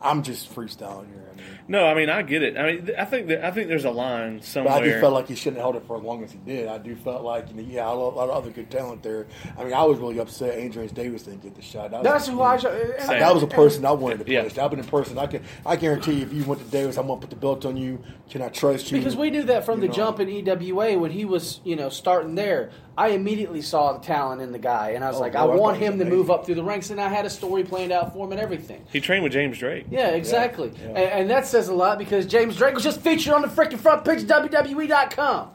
[0.01, 1.25] I'm just freestyling here.
[1.33, 2.57] I mean, No, I mean I get it.
[2.57, 4.75] I mean I think that I think there's a line but somewhere.
[4.75, 6.69] I do felt like he shouldn't have held it for as long as he did.
[6.69, 9.27] I do felt like you know, yeah, a lot, of other good talent there.
[9.59, 11.91] I mean, I was really upset Andreas Davis didn't get the shot.
[11.91, 12.55] That That's who I.
[12.55, 12.63] and-
[13.09, 14.43] that was a person I wanted to Yeah.
[14.43, 14.57] place.
[14.59, 15.43] I've been a person I can.
[15.67, 17.99] I guarantee you, if you went to Davis, I'm gonna put the belt on you.
[18.31, 18.99] Can I trust you?
[18.99, 19.95] Because we knew that from You the know.
[19.95, 22.71] jump in EWA when he was, you know, starting there.
[22.99, 25.43] I immediately saw the talent in the guy, and I was Oh, like, boy, I
[25.43, 27.25] I want thought he was him to move up through the ranks, and I had
[27.25, 28.85] a story planned out for him and everything.
[28.93, 29.85] he trained with James Drake.
[29.89, 30.73] Yeah, exactly.
[30.83, 30.89] yeah.
[30.89, 33.79] And, and that says a lot because James Drake was just featured on the freaking
[33.79, 35.51] front page of WWE.com.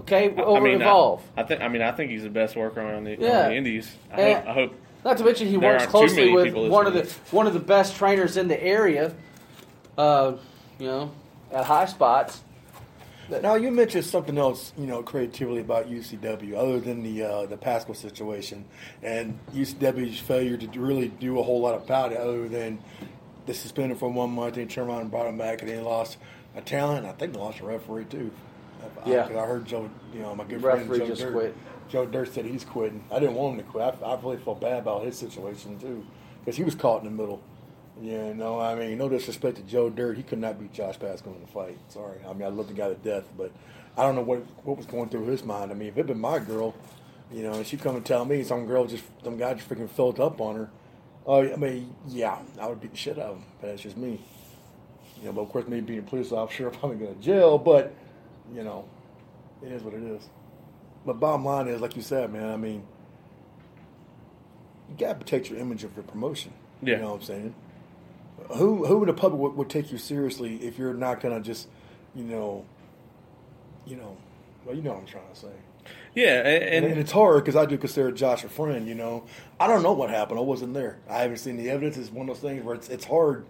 [0.00, 1.22] Okay, over I mean, Evolve.
[1.36, 1.60] I, I think.
[1.60, 3.42] I mean, I think he's the best worker on the, Yeah.
[3.44, 3.94] on the Indies.
[4.12, 4.48] I And- hope.
[4.48, 7.52] I hope Not to mention he There works closely with one of the one of
[7.52, 9.12] the best trainers in the area.
[9.98, 10.32] Uh,
[10.78, 11.10] you know,
[11.52, 12.40] at high spots.
[13.30, 17.56] Now you mentioned something else, you know, creatively about UCW, other than the uh, the
[17.56, 18.64] Pascal situation
[19.02, 22.78] and UCW's failure to really do a whole lot about it, other than
[23.46, 26.18] they suspended for one month, then turned around and brought him back, and then lost
[26.56, 27.06] a talent.
[27.06, 28.30] I think they lost a referee too.
[29.04, 29.26] I- Yeah.
[29.26, 31.54] 'cause I heard Joe, you know, my good Referee friend Joe just Dirt, quit.
[31.88, 33.02] Joe Dirt said he's quitting.
[33.10, 33.82] I didn't want him to quit.
[34.02, 36.04] I, I really felt bad about his situation too,
[36.40, 37.40] because he was caught in the middle.
[38.00, 41.32] Yeah, no, I mean, no disrespect to Joe Dirt, he could not beat Josh Pascal
[41.34, 41.78] in the fight.
[41.88, 43.52] Sorry, I mean, I love the guy to death, but
[43.96, 45.70] I don't know what what was going through his mind.
[45.70, 46.74] I mean, if it'd been my girl,
[47.32, 49.88] you know, and she come and tell me some girl just some guy just freaking
[49.88, 50.70] filled up on her.
[51.26, 53.44] Oh, I mean, yeah, I would beat the shit out of him.
[53.60, 54.20] But that's just me.
[55.20, 57.58] You know, but of course, me being a police officer, I'm probably going to jail.
[57.58, 57.94] But
[58.52, 58.88] you know,
[59.62, 60.28] it is what it is.
[61.06, 62.50] But bottom line is, like you said, man.
[62.50, 62.82] I mean,
[64.90, 66.52] you got to protect your image of your promotion.
[66.82, 66.96] Yeah.
[66.96, 67.54] You know what I'm saying?
[68.52, 71.40] Who who in the public would, would take you seriously if you're not going to
[71.40, 71.68] just,
[72.14, 72.64] you know,
[73.86, 74.16] you know,
[74.64, 75.52] well, you know what I'm trying to say.
[76.14, 78.86] Yeah, and, And, and and it's hard because I do consider Josh a friend.
[78.86, 79.24] You know,
[79.58, 80.38] I don't know what happened.
[80.38, 80.98] I wasn't there.
[81.08, 81.96] I haven't seen the evidence.
[81.96, 83.46] It's one of those things where it's it's hard.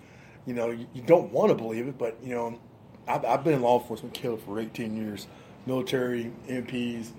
[0.46, 2.58] You know, you, you don't want to believe it, but you know,
[3.06, 5.26] I've, I've been in law enforcement killed for 18 years,
[5.66, 7.10] military, MPs,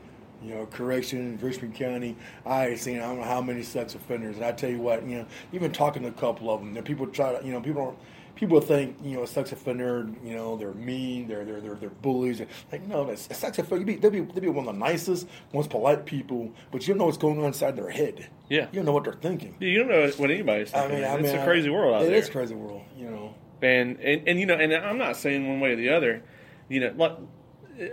[0.45, 2.15] you know, correction, Richmond County.
[2.45, 5.05] I ain't seen I don't know how many sex offenders, and I tell you what,
[5.07, 7.61] you know, even talking to a couple of them, know, people try to, you know,
[7.61, 7.97] people don't.
[8.35, 11.89] People think, you know, a sex offender, you know, they're mean, they're they're they're, they're
[11.89, 12.41] bullies.
[12.69, 13.85] Like, no, that's a sex offender.
[13.85, 16.97] Be, they'll be they'll be one of the nicest, most polite people, but you don't
[16.97, 18.27] know what's going on inside their head.
[18.49, 18.63] Yeah.
[18.73, 19.55] you don't know what they're thinking.
[19.61, 20.99] you don't know what anybody's I thinking.
[20.99, 22.15] mean, I it's mean, a crazy world out It there.
[22.15, 23.35] is a crazy world, you know.
[23.61, 26.21] and, and and you know, and I'm not saying one way or the other.
[26.67, 27.17] You know, like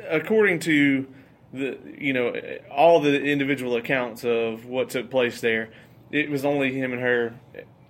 [0.09, 1.07] according to
[1.53, 2.35] the you know
[2.71, 5.71] all the individual accounts of what took place there,
[6.11, 7.35] it was only him and her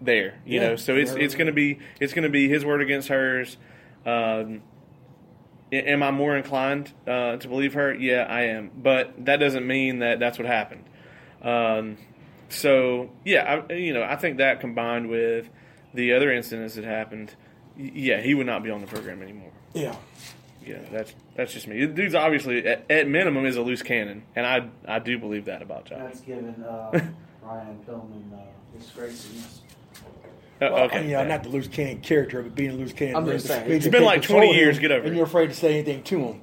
[0.00, 0.34] there.
[0.44, 0.68] You Yeah.
[0.70, 3.56] know, so it's it's going to be it's going to be his word against hers.
[4.04, 4.62] Um,
[5.72, 7.94] am I more inclined uh, to believe her?
[7.94, 8.70] Yeah, I am.
[8.76, 10.84] But that doesn't mean that that's what happened.
[11.40, 11.98] Um,
[12.48, 15.48] so yeah, I, you know, I think that combined with
[15.94, 17.34] the other incidents that happened,
[17.76, 19.52] yeah, he would not be on the program anymore.
[19.74, 19.94] Yeah,
[20.66, 21.84] Yeah, that's that's just me.
[21.84, 25.46] The Dude's obviously at, at minimum is a loose cannon, and I I do believe
[25.46, 25.98] that about Josh.
[25.98, 26.90] That's given uh,
[27.42, 29.60] Brian Pillman uh, disgraces.
[30.60, 31.26] Uh, well, okay, yeah, yeah.
[31.26, 33.16] not the loose cannon character, but being a loose cannon.
[33.16, 33.68] I'm just saying.
[33.68, 35.08] means It's you been like 20 years, get over it.
[35.08, 36.40] And you're afraid to say anything to him.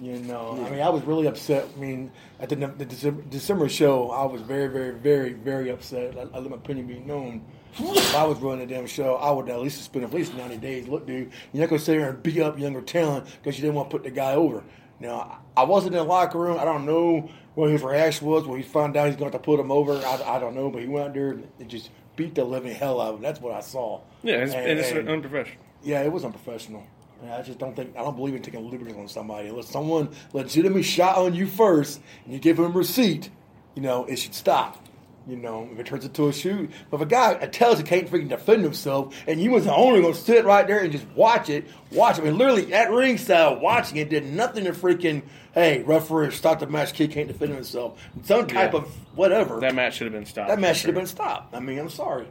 [0.00, 1.68] You know, I mean, I was really upset.
[1.76, 2.10] I mean,
[2.40, 6.18] at the, the December, December show, I was very, very, very, very upset.
[6.18, 7.44] I, I let my opinion be known.
[7.78, 10.58] If I was running the damn show, I would at least suspend at least 90
[10.58, 10.88] days.
[10.88, 13.62] Look, dude, you're not going to sit here and beat up younger talent because you
[13.62, 14.62] didn't want to put the guy over.
[15.00, 16.58] Now, I wasn't in the locker room.
[16.58, 19.42] I don't know what his reaction was when he found out he's going to have
[19.42, 19.94] to put him over.
[19.94, 23.00] I, I don't know, but he went out there and just beat the living hell
[23.00, 23.22] out of him.
[23.22, 24.00] That's what I saw.
[24.22, 25.58] Yeah, it's, And- and, it's and- unprofessional.
[25.82, 26.84] yeah, it was unprofessional.
[27.30, 29.48] I just don't think I don't believe in taking liberties on somebody.
[29.48, 33.30] Unless someone legitimately shot on you first and you give him a receipt,
[33.76, 34.81] you know, it should stop.
[35.26, 36.68] You know, if it turns into a shoot.
[36.90, 40.00] But if a guy tells you can't freaking defend himself and you was the owner
[40.02, 42.22] gonna sit right there and just watch it, watch it.
[42.22, 45.22] I mean literally at ringside watching it did nothing to freaking
[45.54, 48.02] hey, referee stop the match, kid can't defend himself.
[48.24, 48.80] Some type Yeah.
[48.80, 49.60] of whatever.
[49.60, 50.48] That match should have been stopped.
[50.48, 51.00] That match should have sure.
[51.02, 51.54] been stopped.
[51.54, 52.26] I mean, I'm sorry.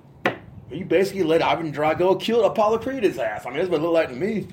[0.69, 3.45] You basically let Ivan Drago kill Apollo Creed Creed's ass.
[3.45, 4.47] I mean, that's what it looked like to me.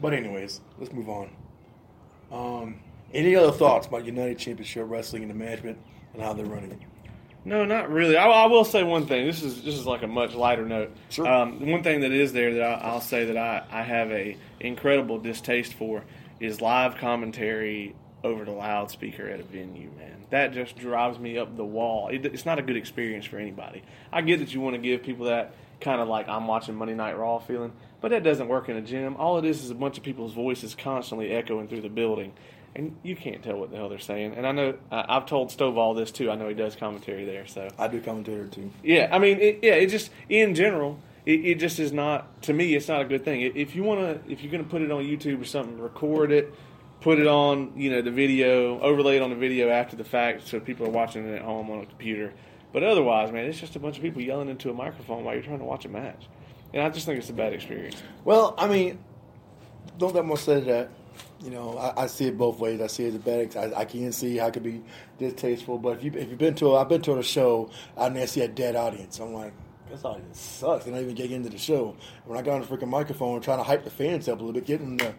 [0.00, 1.30] But anyways, let's move on.
[2.32, 2.80] Um,
[3.12, 5.78] any other thoughts about United Championship Wrestling and the management
[6.20, 6.78] and how they're running it?
[7.44, 8.16] No, not really.
[8.16, 9.26] I, I will say one thing.
[9.26, 10.94] This is this is like a much lighter note.
[11.08, 11.26] Sure.
[11.26, 14.36] Um, one thing that is there that I, I'll say that I, I have a
[14.60, 16.04] incredible distaste for
[16.38, 19.90] is live commentary over the loudspeaker at a venue.
[19.96, 22.08] Man, that just drives me up the wall.
[22.08, 23.82] It, it's not a good experience for anybody.
[24.12, 26.94] I get that you want to give people that kind of like I'm watching Monday
[26.94, 29.16] Night Raw feeling, but that doesn't work in a gym.
[29.16, 32.34] All it is is a bunch of people's voices constantly echoing through the building.
[32.74, 34.34] And you can't tell what the hell they're saying.
[34.36, 36.30] And I know I I've told Stovall this too.
[36.30, 37.46] I know he does commentary there.
[37.46, 38.70] So I do commentary too.
[38.82, 42.52] yeah, I mean, it, yeah, it just in general, it, it just is not to
[42.52, 42.74] me.
[42.74, 43.40] It's not a good thing.
[43.40, 46.30] If you want to, if you're going to put it on YouTube or something, record
[46.30, 46.54] it,
[47.00, 50.46] put it on, you know, the video, overlay it on the video after the fact,
[50.46, 52.32] so people are watching it at home on a computer.
[52.72, 55.42] But otherwise, man, it's just a bunch of people yelling into a microphone while you're
[55.42, 56.28] trying to watch a match,
[56.72, 58.00] and I just think it's a bad experience.
[58.24, 58.98] Well, I mean,
[59.98, 60.90] don't that much say that.
[61.42, 62.82] You know, I, I see it both ways.
[62.82, 63.56] I see it as a bad.
[63.56, 64.82] I, I can see how it could be
[65.18, 65.78] distasteful.
[65.78, 68.26] But if you if you've been to, a, I've been to a show, and I
[68.26, 69.18] see a dead audience.
[69.20, 69.54] I'm like,
[69.90, 70.84] this audience sucks.
[70.84, 71.96] They're not even get into the show.
[72.26, 74.52] When I got on the freaking microphone, trying to hype the fans up a little
[74.52, 75.14] bit, getting the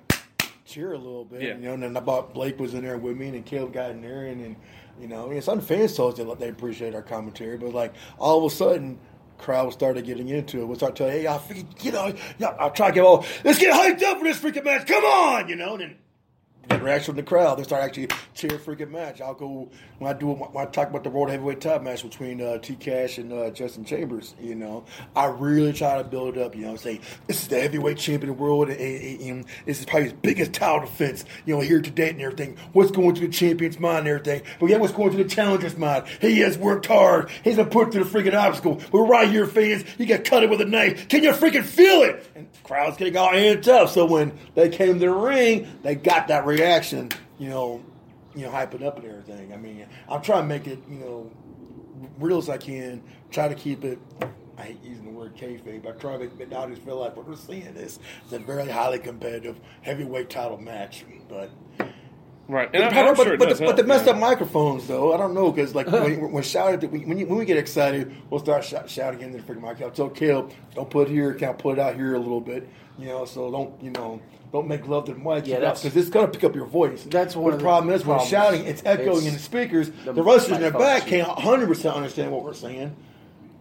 [0.63, 1.41] cheer a little bit.
[1.41, 1.55] Yeah.
[1.55, 3.73] You know, and then I bought Blake was in there with me, and then Caleb
[3.73, 4.55] got in there, and then
[4.99, 8.51] you know, and some fans told us they appreciate our commentary, but like all of
[8.51, 8.99] a sudden.
[9.37, 10.65] Crowd started getting into it.
[10.65, 13.57] We'll start telling, hey, y'all, freaking, you know, y'all, I'll try to get all, let's
[13.57, 14.85] get hyped up for this freaking match.
[14.85, 15.95] Come on, you know, and then
[16.69, 17.57] get reaction from the crowd.
[17.57, 19.19] They start actually cheer freaking match.
[19.21, 22.41] I'll go when I do when I talk about the world heavyweight title match between
[22.41, 24.35] uh, T Cash and uh, Justin Chambers.
[24.41, 24.85] You know,
[25.15, 26.55] I really try to build it up.
[26.55, 29.79] You know, say this is the heavyweight champion of the world, and, and- and this
[29.79, 31.25] is probably his biggest title defense.
[31.45, 32.57] You know, here to date and everything.
[32.73, 34.41] What's going through the champion's mind and everything?
[34.59, 36.05] But yeah, what's going through the challenger's mind?
[36.21, 37.29] He has worked hard.
[37.43, 38.81] He's been put through the freaking obstacle.
[38.91, 39.83] We're right here, fans.
[39.97, 41.07] You got cut it with a knife.
[41.09, 42.25] Can you freaking feel it?
[42.35, 43.89] And crowd's getting all amped up.
[43.89, 46.60] So when they came to the ring, they got that reaction.
[47.39, 47.83] You know,
[48.35, 49.53] you know, hyping up and everything.
[49.53, 51.31] I mean, I'm trying to make it, you know,
[52.19, 53.03] real as I can.
[53.29, 53.99] Try to keep it.
[54.57, 57.15] I hate using the word kayfabe, but I try to make the audience feel like
[57.15, 61.03] what we're seeing is it's a very highly competitive heavyweight title match.
[61.27, 61.49] But
[62.51, 64.11] Right, and but, I, am but, sure it but, does the, but the messed yeah.
[64.11, 67.45] up microphones, though, I don't know because like when, when shouted, when, you, when we
[67.45, 69.95] get excited, we'll start sh- shouting into the freaking microphone.
[69.95, 72.67] So, Caleb, don't put it here, can't put it out here a little bit,
[72.99, 73.23] you know.
[73.23, 76.43] So don't, you know, don't make love to the mic, Yeah, because it's gonna pick
[76.43, 77.03] up your voice.
[77.09, 78.29] That's one But of the the problem is when problems.
[78.29, 79.89] shouting, it's echoing It's in the speakers.
[80.05, 80.83] the The, wrestlers in the microphones.
[81.01, 82.95] back can't 100 percent understand what we're saying.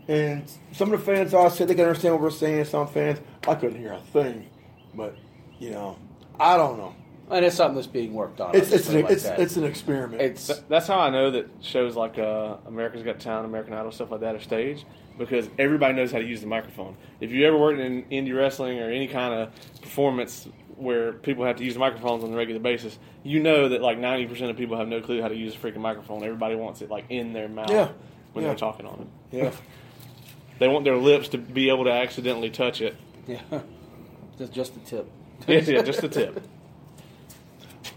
[0.08, 2.64] And some of the fans all said they can understand what we're saying.
[2.64, 4.46] Some fans, I couldn't hear a thing.
[4.94, 5.16] But
[5.60, 5.96] you know,
[6.38, 6.94] I don't know.
[7.30, 8.56] And it's something that's being worked on.
[8.56, 10.20] It's it's just put it an, like it's it's an experiment.
[10.20, 14.10] It's That's how I know that shows like uh, America's Got Talent, American Idol, stuff
[14.10, 14.84] like that are staged
[15.16, 16.96] because everybody knows how to use the microphone.
[17.20, 20.48] If you ever worked in indie wrestling or any kind of performance
[20.80, 24.26] where people have to use microphones on a regular basis, you know that like ninety
[24.26, 26.22] percent of people have no clue how to use a freaking microphone.
[26.24, 27.88] Everybody wants it like in their mouth Yeah.
[28.32, 28.50] when Yeah.
[28.50, 29.36] they're talking on it.
[29.36, 29.50] yeah.
[30.58, 32.94] They want their lips to be able to accidentally touch it.
[33.26, 33.40] yeah,
[34.38, 35.10] just just the tip.
[35.48, 36.42] yeah, yeah, just the tip.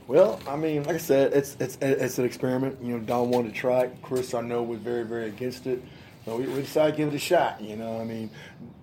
[0.07, 2.77] Well, I mean, like I said, it's it's it's an experiment.
[2.81, 3.97] You know, Don wanted to try it.
[4.01, 5.81] Chris, I know, was very very against it.
[6.26, 7.61] So we, we decided to give it a shot.
[7.61, 8.30] You know, I mean,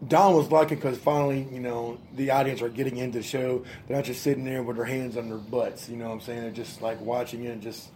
[0.06, 3.64] Don was liking because finally, you know, the audience are getting into the show.
[3.86, 5.88] They're not just sitting there with their hands on their butts.
[5.88, 6.42] You know what I'm saying?
[6.42, 7.50] They're just like watching it.
[7.50, 7.88] and Just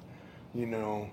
[0.55, 1.11] you know,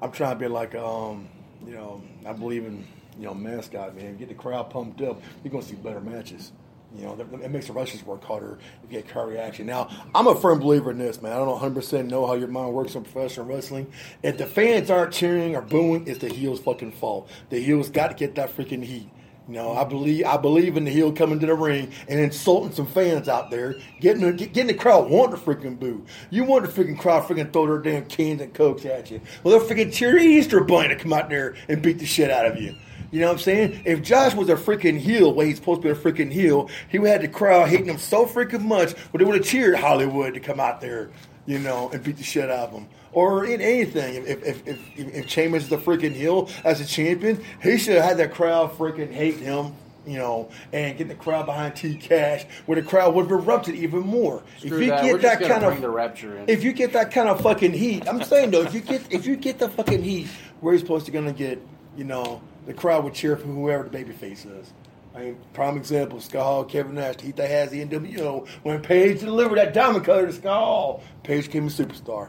[0.00, 1.28] I'm trying to be like, um,
[1.64, 2.86] you know, I believe in
[3.18, 4.16] you know mascot man.
[4.16, 5.22] Get the crowd pumped up.
[5.42, 6.52] You're gonna see better matches.
[6.94, 9.66] You know, it makes the rushers work harder if you get crowd reaction.
[9.66, 11.32] Now, I'm a firm believer in this, man.
[11.32, 13.90] I don't 100% know how your mind works in professional wrestling.
[14.22, 17.30] If the fans aren't cheering or booing, it's the heel's fucking fault.
[17.48, 19.08] The heel's got to get that freaking heat.
[19.48, 22.72] You know, I believe I believe in the heel coming to the ring and insulting
[22.72, 26.04] some fans out there, getting the, getting the crowd wanting to freaking boo.
[26.30, 29.20] You want the freaking crowd freaking throw their damn cans and cokes at you.
[29.42, 32.46] Well, they'll freaking cheer Easter Bunny to come out there and beat the shit out
[32.46, 32.76] of you.
[33.12, 33.82] You know what I'm saying?
[33.84, 36.98] If Josh was a freaking heel, where he's supposed to be a freaking heel, he
[36.98, 40.34] would have the crowd hating him so freaking much, but they would have cheered Hollywood
[40.34, 41.10] to come out there
[41.46, 42.88] you know, and beat the shit out of him.
[43.12, 46.86] Or in anything, if if if, if, if Chambers is the freaking heel as a
[46.86, 49.74] champion, he should have had that crowd freaking hate him.
[50.04, 53.76] You know, and get the crowd behind T Cash, where the crowd would have erupted
[53.76, 54.42] even more.
[54.58, 55.02] Screw if you that.
[55.04, 56.48] get We're that kind of the rapture in.
[56.48, 59.26] if you get that kind of fucking heat, I'm saying though, if you get if
[59.26, 60.26] you get the fucking heat,
[60.58, 61.62] where you're supposed to gonna get,
[61.96, 64.72] you know, the crowd would cheer for whoever the babyface is.
[65.14, 68.46] I mean, prime example, Scott Hall, Kevin Nash, the heat they has the NWO.
[68.62, 72.28] When Page delivered that diamond cutter to Scott Hall, Page became a superstar.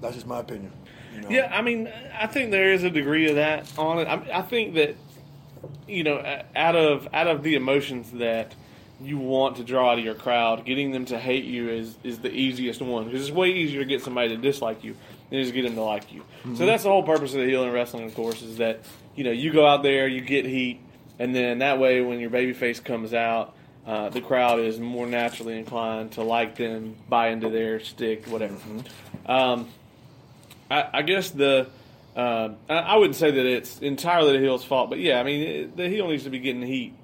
[0.00, 0.72] That's just my opinion.
[1.14, 1.28] You know?
[1.30, 4.06] Yeah, I mean, I think there is a degree of that on it.
[4.06, 4.94] I, I think that
[5.86, 8.54] you know, out of out of the emotions that
[9.00, 12.18] you want to draw out of your crowd, getting them to hate you is is
[12.18, 14.96] the easiest one because it's way easier to get somebody to dislike you
[15.30, 16.22] than just get them to like you.
[16.56, 18.80] So that's the whole purpose of the heel in wrestling, of course, is that
[19.14, 20.80] you know you go out there, you get heat,
[21.18, 23.54] and then that way when your babyface comes out.
[23.86, 28.54] Uh, the crowd is more naturally inclined to like them, buy into their stick, whatever.
[29.24, 29.66] Um,
[30.70, 31.68] I, I guess the
[32.14, 35.42] uh, I, I wouldn't say that it's entirely the heel's fault, but yeah, I mean
[35.42, 36.94] it, the heel needs to be getting heat.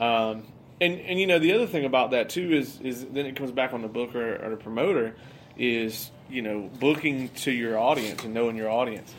[0.00, 0.44] Um,
[0.80, 3.52] and and you know the other thing about that too is is then it comes
[3.52, 5.14] back on the booker or the promoter
[5.56, 9.12] is you know booking to your audience and knowing your audience.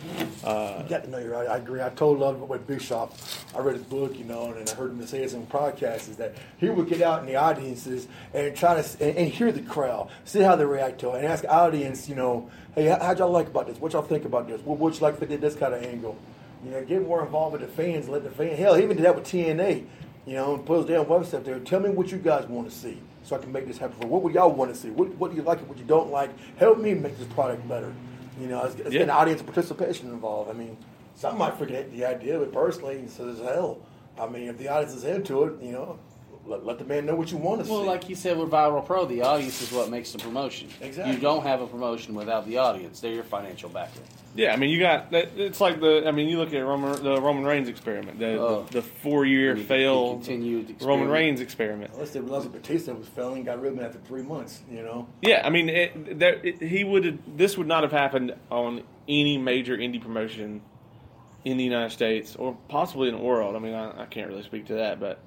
[0.43, 1.47] Uh, You got to know you're right.
[1.47, 1.81] I agree.
[1.81, 3.45] I told it with Bischoff.
[3.55, 6.17] I read his book, you know, and I heard him say it in podcasts, is
[6.17, 9.61] that he would get out in the audiences and try to and, and hear the
[9.61, 13.19] crowd, see how they react to it, and ask audience, you know, hey, how- how'd
[13.19, 13.77] y'all like about this?
[13.79, 14.59] What y'all think about this?
[14.61, 16.17] What would you like if they did this kind of angle?
[16.65, 18.57] You know, get more involved with the fans, let the fans.
[18.57, 19.85] Hell, he even did that with TNA.
[20.25, 21.59] You know, and put his damn website there.
[21.59, 23.97] Tell me what you guys want to see, so I can make this happen.
[23.99, 24.89] For what would y'all want to see?
[24.89, 26.29] What, what do you like and what you don't like?
[26.57, 27.93] Help me make this product better.
[28.39, 28.91] You know, it's, it's Yeah.
[28.91, 30.49] getting audience participation involved.
[30.49, 30.77] I mean,
[31.15, 33.79] some might forget the idea, but personally, so as hell.
[34.19, 35.97] I mean, if the audience is into it, you know,
[36.45, 37.85] let, let the man know what you want to Well, see.
[37.87, 40.67] Well, like you said with Viral Pro, the audience is what makes the promotion.
[40.81, 41.13] Exactly.
[41.15, 42.99] You don't have a promotion without the audience.
[42.99, 44.01] They're your financial backer.
[44.35, 45.07] yeah, I mean you got.
[45.13, 48.63] It's like the I mean you look at Roman, the Roman Reigns experiment, the Oh.
[48.69, 51.07] the, the four year The- the failed continued Roman.
[51.07, 51.91] Reigns experiment.
[51.93, 54.61] Unless they realized that Batista was failing, got rid of him after three months.
[54.69, 57.05] You know, Yeah, I mean, it, there, it, he would.
[57.05, 60.61] have This would not have happened on any major indie promotion
[61.45, 63.55] in the United States or possibly in the world.
[63.55, 65.19] I mean, I, I can't really speak to that, but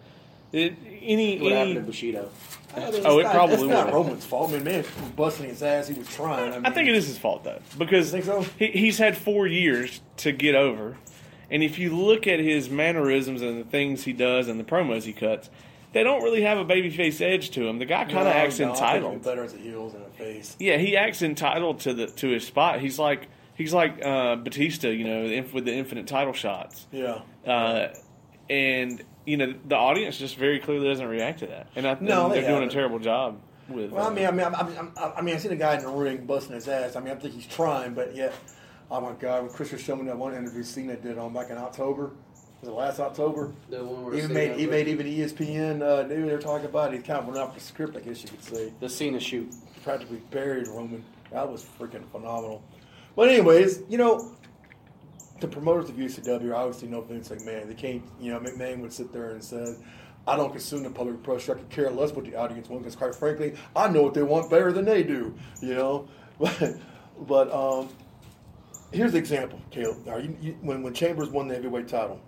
[0.53, 1.57] it, any What any.
[1.57, 2.31] happened to Bushido?
[2.77, 3.95] I mean, Oh, it not, probably It's not would.
[3.95, 4.51] Roman's fault.
[4.51, 5.89] I mean, man was busting his ass.
[5.89, 6.53] He was trying.
[6.53, 8.43] I, mean, I think it is his fault though, because think so?
[8.59, 10.97] he, he's had four years to get over,
[11.51, 15.05] and if you look at his mannerisms and the things he does and the promos
[15.05, 15.49] he cuts,
[15.93, 17.79] they don't really have a babyface edge to him.
[17.79, 19.23] The guy kind of No, acts no, I think entitled.
[19.25, 20.55] better as a heels than a face.
[20.59, 22.81] Yeah, he acts entitled to the to his spot.
[22.81, 27.21] He's like he's like uh, Batista, you know, with the infinite title shots, Yeah.
[27.47, 27.95] uh,
[28.51, 32.09] and you know the audience just very clearly doesn't react to that, and I think
[32.09, 33.91] No, they they're doing a terrible job with.
[33.91, 35.77] Well, I uh, mean, I mean, I mean, I, I mean, I seen a guy
[35.77, 36.97] in the ring busting his ass.
[36.97, 38.33] I mean, I think he's trying, but yet,
[38.91, 41.51] oh my god, when Chris was showing me that one interview Cena did on back
[41.51, 42.13] in October,
[42.61, 43.53] was it last October?
[43.69, 46.95] The one where Even made, he made even ESPN uh, knew they were talking about.
[46.95, 46.99] it.
[46.99, 48.73] He kind of went off the script, I guess you could say.
[48.81, 49.53] the Cena shoot.
[49.83, 51.05] Practically buried Roman.
[51.33, 52.63] That was freaking phenomenal.
[53.15, 54.33] But anyways, you know,
[55.41, 57.69] the promoters of UCW obviously know Vince McMahon.
[57.69, 59.77] They can't, you know, McMahon would sit there and say,
[60.27, 61.55] I don't consume the public pressure.
[61.55, 64.23] I could care less what the audience wants because, quite frankly, I know what they
[64.23, 66.09] want better than they do, you know?
[66.39, 66.75] But,
[67.27, 67.89] but um,
[68.93, 70.05] here's the example, Caleb.
[70.07, 72.21] You, you, when, when Chambers won the heavyweight title,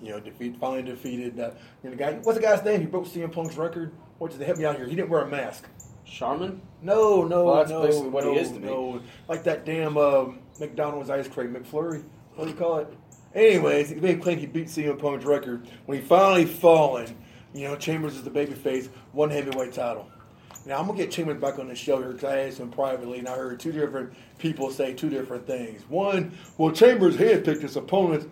[0.00, 1.50] you know, defeat, finally defeated uh,
[1.82, 2.12] you know, the guy.
[2.22, 2.80] What's the guy's name?
[2.80, 3.92] He broke CM Punk's record.
[4.16, 4.86] What did they help me out here?
[4.86, 5.66] He didn't wear a mask.
[6.06, 6.62] Charmin?
[6.80, 8.66] No, no, Well, that's no, basically what he is to me.
[8.66, 9.02] no.
[9.28, 10.26] Like that damn uh,
[10.58, 12.02] McDonald's ice cream, McFlurry.
[12.34, 12.88] What do you call it?
[13.34, 17.16] Anyways, they claim he beat CM Punk's record when he finally fallen.
[17.54, 20.08] You know, Chambers is the babyface, one heavyweight title.
[20.66, 23.18] Now I'm gonna get Chambers back on the show here because I asked him privately,
[23.18, 25.82] and I heard two different people say two different things.
[25.88, 28.26] One, well, Chambers handpicked his opponents.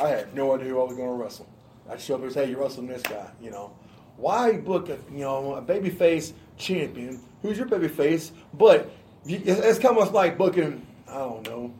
[0.00, 1.48] I had no idea who I was gonna wrestle.
[1.90, 3.72] I showed up and said, "Hey, you're wrestling this guy," you know.
[4.16, 8.90] Why book a you know a babyface champion who's your babyface, but
[9.26, 11.74] it's kind of like booking I don't know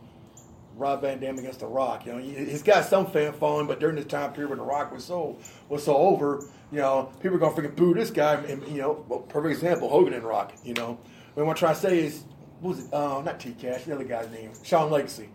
[0.77, 2.07] Rob Van Dam against The Rock.
[2.07, 4.65] You know, he- he's got some fan following, but during this time period when The
[4.65, 5.37] Rock was so
[5.69, 8.35] was so over, you know, people are gonna freaking boo this guy.
[8.49, 8.95] And, you know,
[9.29, 10.53] perfect example, Hogan and Rock.
[10.65, 10.99] You know,
[11.35, 12.25] what I'm trying to say is,
[12.61, 12.93] what was it?
[12.95, 15.29] Uh, not T Cash, the other guy's name, Sean Legacy.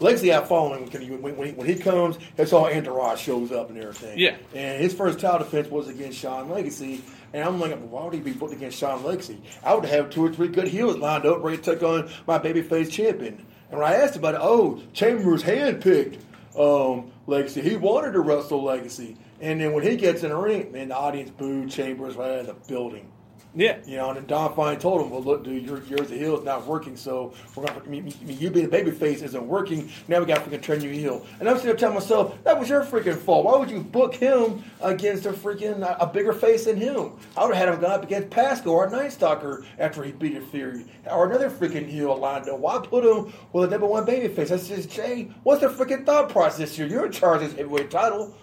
[0.00, 3.52] Legacy had following when he, when, when, he, when he comes, that's all Entourage shows
[3.52, 4.18] up and everything.
[4.18, 4.34] Yeah.
[4.52, 7.02] And his first title defense was against Sean Legacy.
[7.32, 9.40] And I'm like, why would he be booked against Sean Legacy?
[9.62, 12.38] I would have two or three good heels lined up ready to take on my
[12.38, 13.46] babyface champion.
[13.72, 16.18] And when I asked about it, oh, Chambers handpicked
[16.56, 17.62] um, Legacy.
[17.62, 19.16] He wanted to wrestle Legacy.
[19.40, 22.40] And then when he gets in the ring, man, the audience booed Chambers right out
[22.40, 23.10] of the building.
[23.54, 23.78] Yeah.
[23.84, 26.38] You know, and then Don finally told him, "Well, look, dude, your yours the heel
[26.38, 27.82] is not working, so we're gonna.
[27.84, 29.90] I mean, you being a baby face isn't working.
[30.08, 32.58] Now we got to freaking turn you heel." And I'm sitting there telling myself, "That
[32.58, 33.44] was your freaking fault.
[33.44, 37.12] Why would you book him against a freaking a bigger face than him?
[37.36, 40.36] I would have had him go up against Pasco or Night Stalker after he beat
[40.36, 42.46] a Fury or another freaking heel up.
[42.58, 44.50] Why put him with a number one baby face?
[44.50, 46.86] I says, Jay, what's the freaking thought process here?
[46.86, 48.34] You're in charge of this heavyweight title."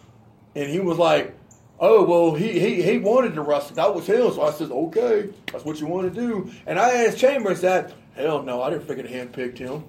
[0.55, 1.35] And he was like,
[1.79, 3.75] "Oh well, he he, he wanted to wrestle.
[3.75, 7.05] That was him." So I said, "Okay, that's what you want to do." And I
[7.05, 7.93] asked Chambers that.
[8.15, 9.83] Hell no, I didn't freaking handpick him.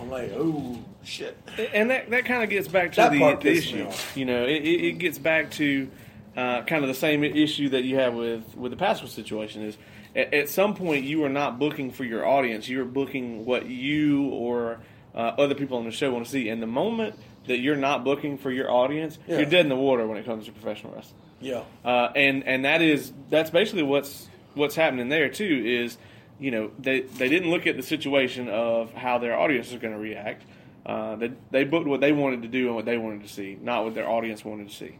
[0.00, 1.36] I'm like, oh shit.
[1.72, 3.88] And that, that kind of gets back to That the, part the issue.
[4.14, 5.88] You know, it, it, it gets back to
[6.36, 9.78] uh, kind of the same issue that you have with, with the Pascal situation is
[10.14, 12.68] at, at some point you are not booking for your audience.
[12.68, 14.80] You are booking what you or
[15.14, 16.48] uh, other people on the show want to see.
[16.48, 17.14] And the moment
[17.46, 19.36] that you're not booking for your audience, Yeah.
[19.38, 21.20] you're dead in the water when it comes to professional wrestling.
[21.40, 21.62] Yeah.
[21.84, 25.98] Uh, and and that is that's basically what's what's happening there too is
[26.38, 29.92] you know they they didn't look at the situation of how their audience is going
[29.94, 30.44] to react.
[30.84, 33.58] Uh, they they booked what they wanted to do and what they wanted to see,
[33.60, 34.98] not what their audience wanted to see.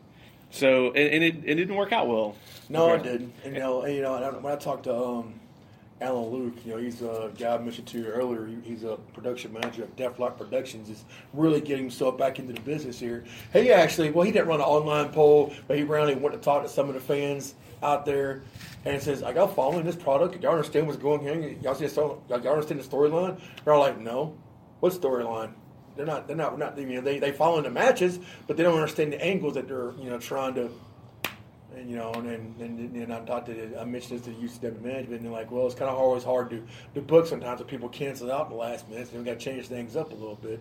[0.50, 2.36] So and, and it, it didn't work out well.
[2.68, 3.32] No, it didn't.
[3.44, 5.34] And, you know, and, you know, when I talked to um,
[6.00, 8.46] Alan Luke, you know, he's a guy I mentioned to you earlier.
[8.62, 10.90] He's a production manager of Deathlock Productions.
[10.90, 13.24] Is really getting himself back into the business here.
[13.52, 16.62] He actually, well, he didn't run an online poll, but he randomly went to talk
[16.64, 18.42] to some of the fans out there,
[18.84, 20.42] and says, "I got following this product.
[20.42, 21.62] Y'all understand what's going on?
[21.62, 24.34] Y'all see, y'all understand the storyline?" They're all like, "No,
[24.80, 25.52] what storyline?"
[25.96, 26.26] They're not.
[26.26, 26.58] They're not.
[26.58, 26.78] Not.
[26.78, 29.92] You know, they they following the matches, but they don't understand the angles that they're
[29.98, 30.70] you know trying to
[31.76, 34.30] and you know, and then and, then I talked to the, I mentioned this to
[34.32, 34.36] the
[34.70, 36.62] UCW management, and they're like, well, it's kind of always hard to
[36.94, 39.44] to book sometimes if people cancel out in the last minute, and we got to
[39.44, 40.60] change things up a little bit.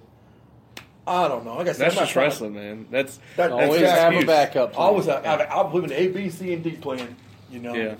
[1.07, 1.55] I don't know.
[1.57, 2.87] Like I said, That's I'm not just trying- wrestling, man.
[2.89, 4.25] That's That, that's Always exactly- have a excuse.
[4.25, 4.73] backup.
[4.73, 4.87] plan.
[4.87, 7.15] Always, I, I, I believe in A, B, C, and D plan.
[7.51, 7.73] You know.
[7.75, 7.95] yeah.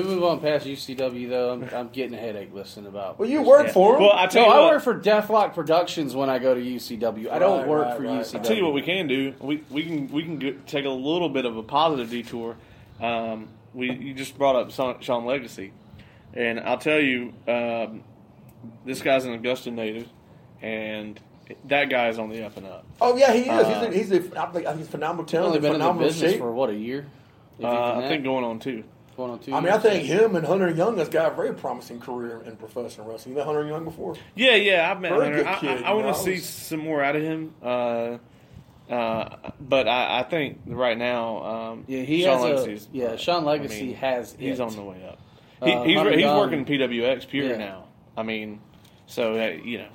[0.00, 1.52] Can we move on past UCW though?
[1.52, 3.18] I'm, I'm getting a headache listening about.
[3.18, 3.72] Well, you work Yeah.
[3.72, 4.02] for them.
[4.02, 6.60] Well, I tell No, you I what, work for Deathlock Productions when I go to
[6.60, 7.30] UCW.
[7.30, 8.20] I don't Right, work right, for right.
[8.20, 8.34] UCW.
[8.38, 9.34] I'll tell you what we can do.
[9.40, 12.56] We we can we can get, take a little bit of a positive detour.
[13.00, 15.72] Um, we you just brought up Sean, Sean Legacy,
[16.34, 18.02] and I'll tell you, um,
[18.86, 20.08] this guy's an Augusta native,
[20.62, 21.18] and
[21.66, 22.84] that guy is on the up and up.
[23.00, 23.48] oh yeah, he is.
[23.48, 25.48] Uh, he's a, he's a, I think he's phenomenal He's talent.
[25.48, 26.40] only been in the phenomenal business shape.
[26.40, 27.06] for what a year.
[27.58, 28.08] If Uh, even I that.
[28.08, 28.84] think going on two.
[29.16, 29.54] Going on two.
[29.54, 32.56] I mean, I think him and Hunter Young has got a very promising career in
[32.56, 33.32] professional wrestling.
[33.32, 34.14] You met Hunter Young before?
[34.34, 35.36] Yeah, yeah, I've met Very Hunter.
[35.38, 37.54] good I, kid, I, I you want to see some more out of him.
[37.62, 38.18] Uh,
[38.90, 43.16] uh, but I, I think right now, um, Yeah, he Sean has a- Legacy's- yeah,
[43.16, 44.62] Sean Legacy I mean, has He's it.
[44.62, 45.18] on the way up.
[45.64, 47.56] He, Uh, he's Hunter he's Young- working PWX pure Yeah.
[47.56, 47.84] now.
[48.16, 48.60] I mean,
[49.06, 49.88] so uh, you know,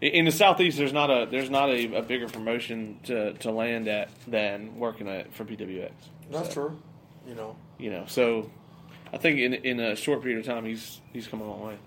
[0.00, 3.50] in- in the southeast, there's not a there's not a, a bigger promotion to, to
[3.50, 5.90] land at than working at for PWX.
[6.30, 6.78] That's So, true.
[7.26, 7.56] You know.
[7.78, 8.50] You know, so
[9.12, 11.78] I think in in a short period of time, he's he's come a long way.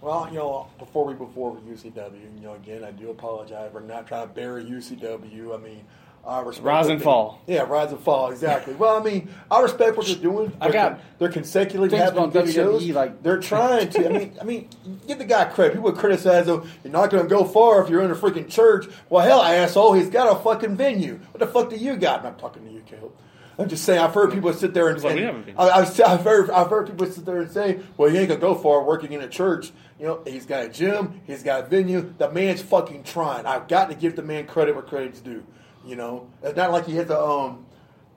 [0.00, 3.70] Well, you know, before we before forward with UCW, you know, again, I do apologize
[3.72, 5.54] for not trying to bury UCW.
[5.54, 5.84] I mean,
[6.24, 7.40] I respect Rise and they- fall.
[7.48, 8.74] Yeah, rise and fall, exactly.
[8.74, 10.52] well, I mean, I respect what they're doing.
[10.60, 12.88] I They're got they're consecutively having good WWE, shows.
[12.90, 14.06] like- they're trying to.
[14.08, 14.68] I mean, I mean,
[15.08, 15.74] give the guy credit.
[15.74, 16.62] People criticize him.
[16.84, 18.86] You're not going to go far if you're in a freaking church.
[19.10, 21.18] Well, hell, asshole, he's got a fucking venue.
[21.32, 22.20] What the fuck do you got?
[22.20, 23.12] I'm not talking to you, Caleb.
[23.58, 23.98] I'm just saying.
[24.00, 25.58] I've heard people sit there and Well, we and- have a venue.
[25.60, 28.40] I, I've, I've heard I've heard people sit there and say, "Well, he ain't gonna
[28.40, 31.66] go far working in a church." You know, he's got a gym, he's got a
[31.66, 32.14] venue.
[32.18, 33.46] The man's fucking trying.
[33.46, 35.44] I've got to give the man credit where credit's due.
[35.84, 37.66] You know, it's not like he has a um,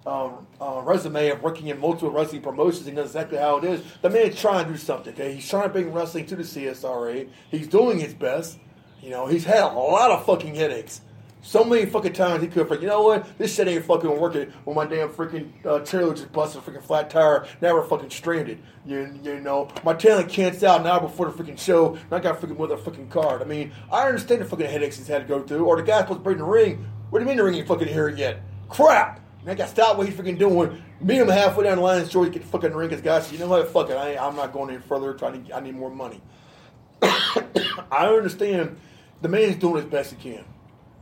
[0.05, 2.85] um, uh, resume of working in multiple wrestling promotions.
[2.85, 3.81] He knows exactly how it is.
[4.03, 5.13] The man's trying to do something.
[5.13, 7.29] Okay, he's trying to bring wrestling to the CSRA.
[7.49, 8.59] He's doing his best.
[9.01, 11.01] You know, he's had a lot of fucking headaches.
[11.43, 13.37] So many fucking times he could have, you know what?
[13.39, 16.83] This shit ain't fucking working when my damn freaking uh, trailer just busted a freaking
[16.83, 17.47] flat tire.
[17.61, 18.61] Now we're fucking stranded.
[18.85, 22.19] You, you know, my talent cancels out an hour before the freaking show, and I
[22.19, 23.41] got a freaking card.
[23.41, 25.65] I mean, I understand the fucking headaches he's had to go through.
[25.65, 26.85] Or the guy's supposed to bring the ring.
[27.09, 28.41] What do you mean the ring ain't fucking here yet?
[28.69, 29.19] Crap!
[29.41, 30.81] And I got to stop what he's freaking doing.
[31.01, 32.91] Meet him halfway down the line, so he can fucking ring.
[32.91, 33.67] His guy So, you know what?
[33.69, 33.97] Fuck it.
[33.97, 35.13] I I'm not going any further.
[35.15, 36.21] Trying to, I need more money.
[37.01, 38.77] I understand
[39.23, 40.45] the man's doing his best he can.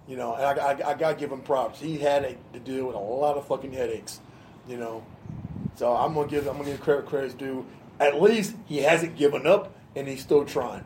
[0.10, 1.80] You know, and I, I, I got to give him props.
[1.80, 4.20] He had a, to deal with a lot of fucking headaches.
[4.68, 5.06] You know,
[5.76, 7.66] so I'm gonna give I'm gonna give credit credit's due.
[8.00, 10.84] At least he hasn't given up and he's still trying.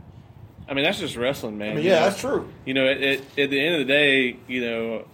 [0.67, 1.71] I mean, that's just wrestling, man.
[1.71, 2.05] I mean, You yeah, know?
[2.05, 2.49] that's true.
[2.65, 5.05] You know, at, at, at the end of the day, you know,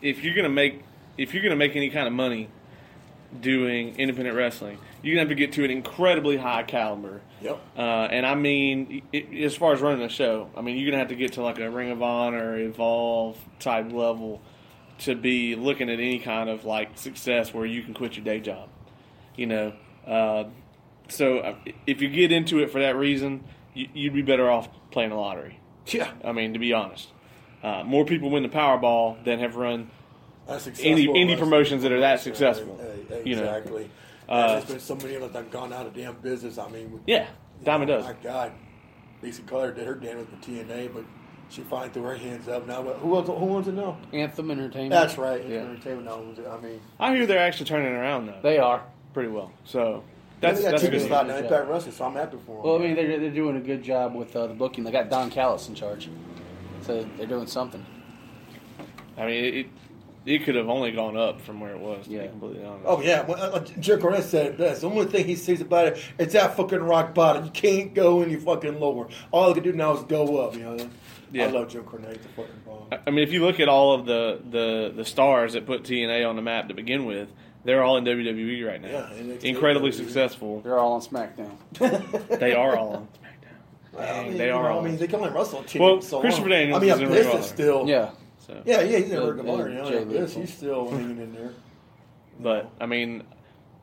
[0.00, 0.82] if you're gonna make
[1.18, 2.48] if you're gonna make any kind of money
[3.40, 7.20] doing independent wrestling, you're gonna have to get to an incredibly high caliber.
[7.44, 7.60] Yep.
[7.76, 10.98] Uh, and I mean, it, as far as running a show, I mean, you're gonna
[10.98, 14.40] have to get to like a Ring of Honor, Evolve type level
[15.00, 18.40] to be looking at any kind of like success where you can quit your day
[18.40, 18.68] job.
[19.36, 19.72] You know,
[20.06, 20.44] Uh,
[21.08, 21.54] so uh,
[21.86, 25.16] if you get into it for that reason, you, you'd be better off playing the
[25.16, 25.60] lottery.
[25.86, 27.08] Yeah, I mean, to be honest,
[27.62, 29.90] uh, more people win the Powerball than have run
[30.48, 33.62] any indie promotions that are that successful, hey, you know.
[34.28, 34.34] Exactly.
[34.36, 36.58] Uh, And there's been so many of them that have gone out of damn business.
[36.58, 37.26] I mean, Yeah,
[37.62, 38.14] Diamond you know, does.
[38.16, 38.52] My God,
[39.22, 41.04] Lisa Cutter did her damage with the TNA, but
[41.50, 42.66] she finally threw her hands up.
[42.66, 43.96] Now, what- who owns, who owns it now?
[44.12, 44.90] Anthem Entertainment.
[44.90, 45.44] That's right.
[45.46, 45.58] Yeah.
[45.60, 46.46] Entertainment now owns it.
[46.46, 48.82] I mean, I hear they're actually turning around though, They are.
[49.12, 49.52] pretty well.
[49.64, 50.02] So
[50.40, 51.02] that's they got that's a good.
[51.06, 52.62] about Impact Wrestling, so I'm happy for them.
[52.64, 54.84] Well, I mean, they're, they're doing a good job with uh, the booking.
[54.84, 56.08] They got Don Callis in charge.
[56.82, 57.84] So they're doing something.
[59.16, 59.66] I mean, it
[60.26, 62.06] it could have only gone up from where it was.
[62.06, 62.22] To Yeah.
[62.22, 62.84] be completely honest.
[62.86, 64.80] Oh yeah, well, uh, Jerry Cornette said it best.
[64.82, 67.44] The only thing he sees about it, it's that fucking rock bottom.
[67.44, 69.08] You can't go any fucking lower.
[69.30, 70.54] All he can do now is go up.
[70.54, 70.76] You know.
[71.32, 71.46] Yeah.
[71.46, 72.22] I love Joe Cornette.
[72.22, 72.88] The fucking bomb.
[73.06, 76.28] I mean, if you look at all of the, the, the stars that put TNA
[76.28, 77.28] on the map to begin with,
[77.64, 78.88] they're all in WWE right now.
[78.88, 79.94] Yeah, NXT, Incredibly WWE.
[79.94, 80.60] successful.
[80.60, 81.56] They're all on SmackDown.
[82.38, 84.00] They are all on SmackDown.
[84.00, 84.80] I mean, they you are know, all.
[84.80, 86.58] I mean, they can only wrestle on Well, so Christopher long.
[86.58, 87.88] Daniels I mean, is in Abyss Ring of is still.
[87.88, 88.10] Yeah.
[88.46, 89.64] So, Yeah, yeah, he's in Ring of Honor.
[89.64, 91.52] uh, You know, Jay Abyss, he's still hanging in there.
[92.40, 93.22] but I mean,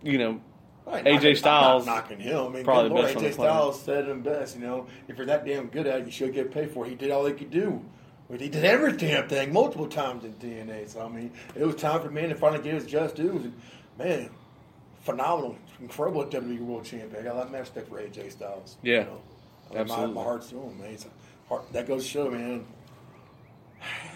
[0.04, 0.42] you know,
[0.88, 2.38] I ain't AJ knocking- I'm Styles, not knocking him.
[2.46, 3.34] I mean, probably the Lord, best on the AJ.
[3.34, 4.56] Styles said it best.
[4.56, 6.90] You know, if you're that damn good at it, you should get paid for it.
[6.90, 7.84] He did all he could do.
[8.30, 10.90] But he did every damn thing multiple times in TNA.
[10.90, 13.44] So I mean, it was time for man to finally get his just dues.
[13.44, 13.54] And
[13.98, 14.30] man,
[15.02, 17.16] phenomenal, incredible WWE World Champion.
[17.20, 18.78] I got a lot of respect for AJ Styles.
[18.84, 19.22] Yeah, you know.
[19.72, 20.14] I mean, my, absolutely.
[20.16, 20.98] my heart's to him, man.
[21.50, 22.66] Heart, that goes to show, man.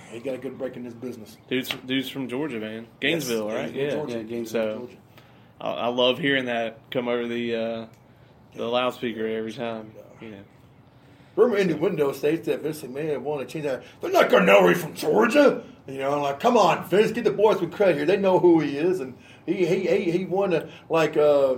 [0.10, 1.38] He got a good break in this business.
[1.50, 2.88] dude's, dude's from Georgia, man.
[3.00, 3.74] Gainesville, Yes, right?
[3.74, 3.96] Gainesville, yeah.
[3.96, 4.18] Georgia.
[4.18, 4.98] Yeah, Gainesville, So Georgia.
[5.62, 7.86] I, I love hearing that come over the uh,
[8.56, 9.92] the loudspeaker every time.
[10.22, 10.42] You know.
[11.36, 13.84] Rumor in the window states that Vince McMahon wanted to change that.
[14.00, 15.64] They're not going to know he's from Georgia.
[15.86, 18.06] You know, like, come on, Vince, get the boys some credit here.
[18.06, 19.02] They know who he is.
[19.02, 21.58] And he he he, he wanted, like, uh,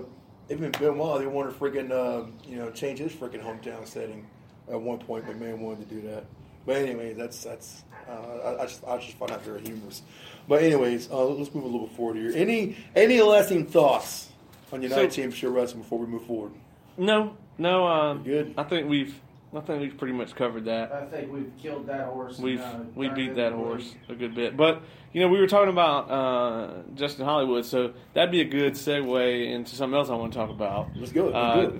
[0.49, 4.25] even Benoit, they wanted to freaking, uh, you know, change his freaking hometown setting.
[4.69, 6.25] At one point, McMahon wanted to do that.
[6.65, 10.01] But anyway, that's, that's, uh, I, I, just, I just find that very humorous.
[10.47, 12.31] But anyways, uh, let's move a little bit forward here.
[12.35, 14.29] Any, any lasting thoughts
[14.71, 16.51] on United So- Championship Wrestling before we move forward?
[16.97, 17.85] No, no.
[17.87, 18.53] Um, Good.
[18.57, 19.19] I think we've
[19.55, 20.91] I think we've pretty much covered that.
[20.91, 22.37] I think we've killed that horse.
[22.37, 22.61] We've
[22.95, 24.81] we beat that horse a good bit, but
[25.13, 29.51] you know we were talking about uh, Justin Hollywood, so that'd be a good segue
[29.51, 30.89] into something else I want to talk about.
[30.95, 31.27] Let's go.
[31.27, 31.35] Let's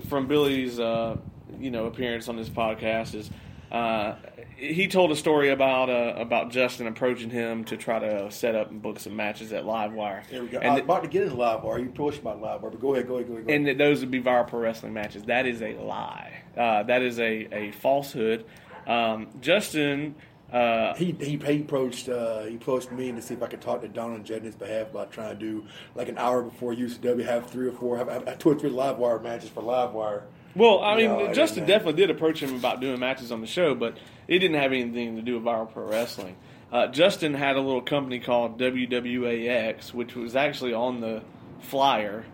[0.06, 1.16] Uh, from Billy's uh,
[1.60, 3.30] you know appearance on this podcast is
[3.70, 4.14] uh,
[4.58, 8.70] he told a story about uh, about Justin approaching him to try to set up
[8.70, 10.28] and book some matches at Livewire.
[10.28, 10.58] There we go.
[10.58, 11.78] And I was about to get into live bar.
[11.78, 13.46] You pushed about live bar, but go ahead, go ahead, go ahead.
[13.46, 13.60] Go ahead.
[13.60, 15.22] and that those would be viral pro wrestling matches.
[15.24, 16.42] That is a lie.
[16.56, 18.46] Uh, that is a, a falsehood.
[18.88, 20.16] Um, Justin,
[20.52, 23.82] uh, he, he he approached uh, he approached me to see if I could talk
[23.82, 26.74] to Don and Jed on his behalf about trying to do like an hour before
[26.74, 29.92] UCW have three or four have, have two or three live wire matches for live
[29.92, 30.26] wire.
[30.54, 31.68] Well, I mean, No, I Justin didn't.
[31.78, 33.96] definitely did approach him about doing matches on the show, but
[34.26, 36.36] it didn't have anything to do with viral pro wrestling.
[36.72, 41.22] Uh, Justin had a little company called WWAX, which was actually on the
[41.60, 42.24] flyer.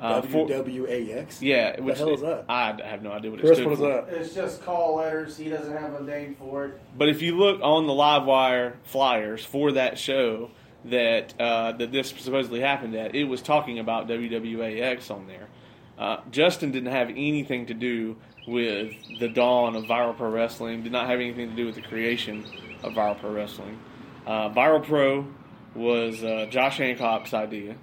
[0.00, 1.42] Uh, for- WWAX.
[1.42, 2.46] yeah, the hell is that?
[2.48, 3.88] I have no idea what it stood what is for.
[3.88, 4.08] that?
[4.08, 5.36] It's just call letters.
[5.36, 6.80] He doesn't have a name for it.
[6.96, 10.52] But if you look on the Livewire flyers for that show
[10.86, 15.48] that uh, that this supposedly happened at, it was talking about WWAX on there.
[16.00, 18.16] Uh, Justin didn't have anything to do
[18.48, 20.82] with the dawn of Viral Pro Wrestling.
[20.82, 22.44] Did not have anything to do with the creation
[22.82, 23.78] of Viral Pro Wrestling.
[24.26, 25.26] Uh, Viral Pro
[25.74, 27.76] was uh, Josh Hancock's idea,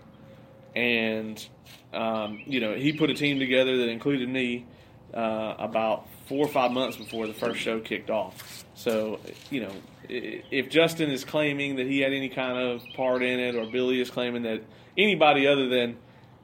[0.75, 1.47] and
[1.93, 4.65] um, you know he put a team together that included me
[5.13, 8.65] uh, about four or five months before the first show kicked off.
[8.73, 9.19] So
[9.51, 9.71] you know
[10.09, 14.01] if Justin is claiming that he had any kind of part in it, or Billy
[14.01, 14.63] is claiming that
[14.97, 15.97] anybody other than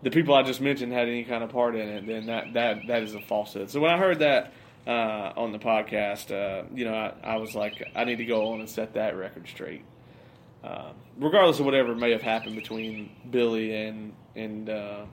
[0.03, 2.87] the people I just mentioned had any kind of part in it, then that that
[2.87, 3.69] that is a falsehood.
[3.71, 4.53] So when I heard that
[4.85, 8.51] uh, on the podcast, uh, you know, I, I was like, I need to go
[8.53, 9.83] on and set that record straight.
[10.63, 15.05] Uh, regardless of whatever may have happened between Billy and and uh,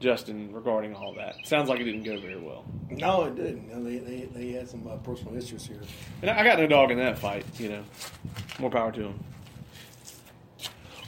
[0.00, 2.64] Justin regarding all that, sounds like it didn't go very well.
[2.90, 3.68] No, it didn't.
[3.68, 5.80] No, They, they, they had some uh, personal issues here.
[6.22, 7.44] And I I got no dog in that fight.
[7.58, 7.84] You know,
[8.58, 9.24] more power to him.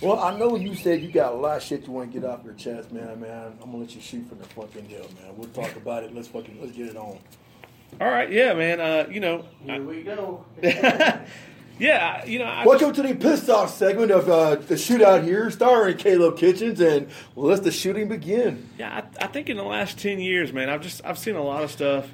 [0.01, 2.29] Well, I know you said you got a lot of shit you want to get
[2.29, 3.21] off your chest, man.
[3.21, 5.37] Man, I'm gonna let you shoot from the fucking hill, man.
[5.37, 6.15] We'll talk about it.
[6.15, 7.19] Let's fucking let's get it on.
[8.01, 8.81] All right, yeah, man.
[8.81, 10.45] Uh, you know, Here we go.
[10.63, 15.51] yeah, you know, I Welcome to the pissed off segment of uh, the shootout here,
[15.51, 18.69] starring Caleb Kitchens, and well, let the shooting begin.
[18.79, 21.43] Yeah, I, I think in the last ten years, man, I've just I've seen a
[21.43, 22.09] lot of stuff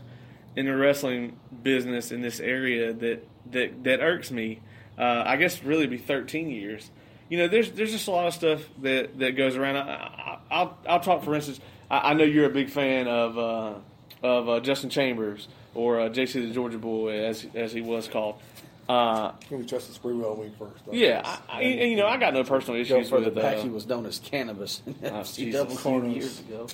[0.57, 4.61] in the wrestling business in this area that that that irks me.
[4.97, 6.91] Uh, I guess really be thirteen years.
[7.29, 9.77] You know, there's there's just a lot of stuff that that goes around.
[9.77, 11.61] I, I, I'll I'll talk for instance.
[11.91, 13.75] I I, know you're a big fan of uh,
[14.23, 18.37] of uh, Justin Chambers or uh, JC the Georgia Boy, as as he was called.
[18.87, 20.83] Uh, Give me Justin Sprewell wing first.
[20.93, 23.35] yeah, I, I, you know I got no personal issues with.
[23.35, 25.85] back, Uh, he was known as cannabis in Oh, Jesus.
[26.15, 26.67] years ago.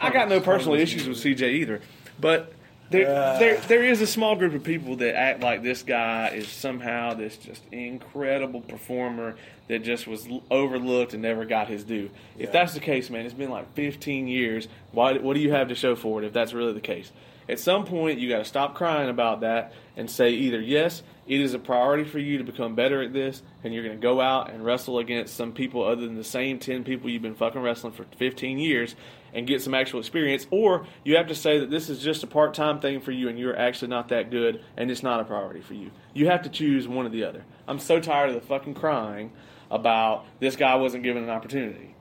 [0.00, 1.80] I got no personal issues with CJ either,
[2.20, 2.52] but
[2.90, 6.48] there, there, there is a small group of people that act like this guy is
[6.48, 9.36] somehow this just incredible performer
[9.68, 12.10] that just was overlooked and never got his due.
[12.38, 14.68] If that's the case, man, it's been like 15 years.
[14.92, 17.10] Why, what do you have to show for it if that's really the case?
[17.48, 21.40] At some point, you got to stop crying about that and say either yes, it
[21.40, 24.20] is a priority for you to become better at this, and you're going to go
[24.20, 27.60] out and wrestle against some people other than the same 10 people you've been fucking
[27.60, 28.94] wrestling for 15 years
[29.36, 32.26] and get some actual experience, or you have to say that this is just a
[32.26, 35.24] part time thing for you and you're actually not that good and it's not a
[35.24, 35.90] priority for you.
[36.14, 37.44] You have to choose one or the other.
[37.68, 39.30] I'm so tired of the fucking crying
[39.70, 41.94] about this guy wasn't given an opportunity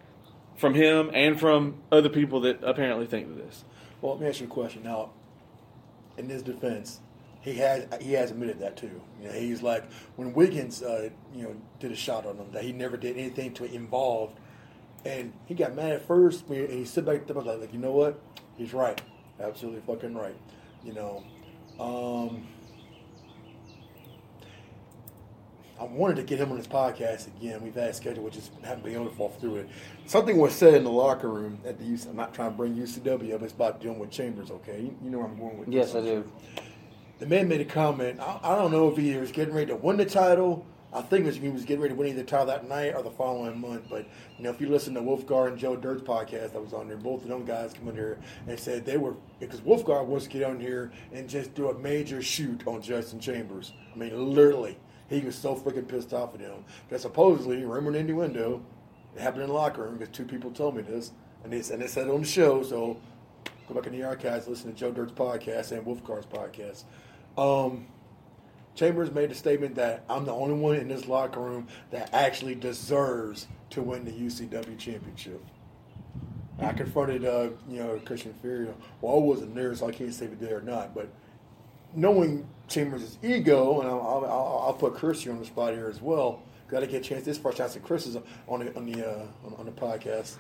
[0.56, 3.66] from him and from other people that apparently think this.
[4.02, 4.84] Well, let me ask you a question.
[4.84, 5.12] Now,
[6.18, 7.02] in his defense,
[7.42, 9.02] he has he has admitted that too.
[9.22, 9.84] You know, he's like
[10.16, 13.54] when Wiggins, uh, you know, did a shot on him that he never did anything
[13.56, 14.34] to involve,
[15.06, 16.48] and he got mad at first.
[16.50, 18.20] And he stood back there like, like, you know what?
[18.58, 19.00] He's right,
[19.40, 20.36] absolutely fucking right.
[20.84, 21.24] You know,
[21.80, 22.48] um,
[25.80, 27.62] I wanted to get him on his podcast again.
[27.62, 29.70] We've had a schedule, we just haven't been able to fall through it.
[30.06, 32.10] Something was said in the locker room at the UC.
[32.10, 33.42] I'm not trying to bring UCW up.
[33.42, 34.52] It's about dealing with Chambers.
[34.52, 36.04] Okay, you, you know where I'm going with Yes, this.
[36.04, 36.32] I do.
[37.20, 38.20] The man made a comment.
[38.20, 40.66] I, I don't know if he was getting ready to win the title.
[40.96, 43.12] I think he was getting ready to win either the title that night or the
[43.12, 43.84] following month.
[43.90, 46.88] But you know, if you listen to Wolfgar and Joe Dirt's podcast that was on
[46.88, 48.18] there, both of them guys come in here
[48.48, 51.78] and said they were because Wolfgar wants to get on here and just do a
[51.80, 53.74] major shoot on Justin Chambers.
[53.94, 54.78] I mean, literally,
[55.10, 58.64] he was so freaking pissed off at him that supposedly, rumor and innuendo,
[59.18, 61.12] it happened in the locker room because two people told me this,
[61.44, 62.64] and they and they said it on the show.
[62.64, 63.02] So
[63.68, 66.86] go back in the archives, listen to Joe Dirt's podcast and Wolfgar's podcast.
[67.38, 67.88] Um,
[68.76, 72.56] Chambers made a statement that I'm the only one in this locker room that actually
[72.56, 75.42] deserves to win the UCW championship.
[76.60, 78.68] I confronted, uh, you know, Christian Fury.
[79.02, 80.94] Well, I wasn't there, so I can't say if he did or not.
[80.94, 81.10] But
[81.96, 86.02] knowing Chambers' ego, and I'll, I'll, I'll- put Chris here on the spot here as
[86.02, 86.42] well.
[86.68, 87.24] Got to get a chance.
[87.24, 88.18] This first chance Chris is
[88.48, 90.38] on the on the uh, on, on the podcast.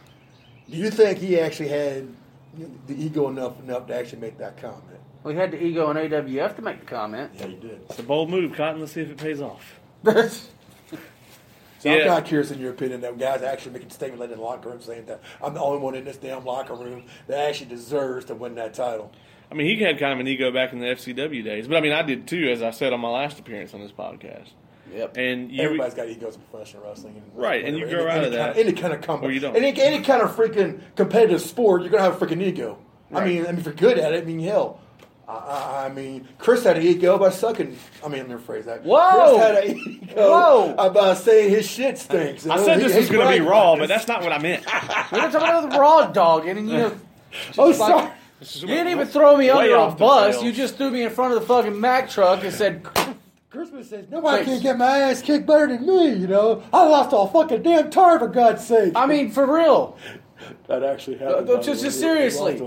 [0.69, 2.07] Do you think he actually had
[2.87, 4.99] the ego enough enough to actually make that comment?
[5.25, 7.31] We had the ego in AWF to make the comment.
[7.33, 7.81] Yeah, he did.
[7.89, 8.79] It's a bold move, Cotton.
[8.79, 9.79] Let's see if it pays off.
[10.05, 12.05] So I'm Yeah.
[12.07, 14.43] kind of curious in your opinion that guys actually making a statement like in the
[14.43, 17.69] locker room saying that I'm the only one in this damn locker room that actually
[17.69, 19.11] deserves to win that title.
[19.51, 21.81] I mean, he had kind of an ego back in the FCW days, but I
[21.81, 24.49] mean, I did too, as I said on my last appearance on this podcast.
[24.93, 25.17] Yep.
[25.17, 28.23] And you, Everybody's got egos in professional wrestling, and Right, and you grow any, out
[28.25, 28.37] of that.
[28.39, 29.55] Kind of, any kind of company, Or you don't.
[29.55, 32.77] Any, any kind of freaking competitive sport, you're gonna have a freaking ego.
[33.13, 34.79] I mean, I mean, if you're good at it, I mean, hell.
[35.27, 37.77] I, I, I mean, Chris had an ego by sucking.
[38.03, 38.83] I mean, let me rephrase that.
[38.83, 39.35] Whoa!
[39.35, 40.75] Chris had an ego Whoa!
[40.77, 42.45] about saying his shit stinks.
[42.45, 44.31] I You know, said he- this was going to be raw, but that's not what
[44.31, 44.63] I meant.
[45.11, 46.95] We were talking about the raw dog, and you know,
[47.57, 48.11] Oh, like- sorry.
[48.61, 50.33] you didn't even throw me under a bus.
[50.35, 50.43] rails.
[50.43, 52.85] You just threw me in front of the fucking Mack truck and said,
[53.49, 54.51] Christmas says nobody Thanks.
[54.51, 56.09] can get my ass kicked better than me.
[56.13, 58.93] You know, I lost a fucking damn tire for God's sake.
[58.95, 59.97] I mean, for real.
[60.67, 61.47] that actually happened.
[61.47, 61.73] By just- way.
[61.73, 61.91] just He- he
[62.29, 62.61] seriously.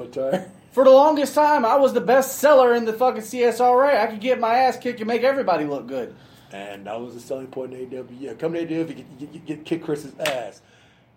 [0.79, 0.85] Lost a tire.
[0.85, 3.99] For the longest time, I was the best seller in the fucking CSRA.
[4.01, 6.15] I could get my ass kicked and make everybody look good.
[6.53, 8.05] And that was the selling point in AW.
[8.19, 10.63] Yeah, come to AW, you get, you get, get kick Chris's ass.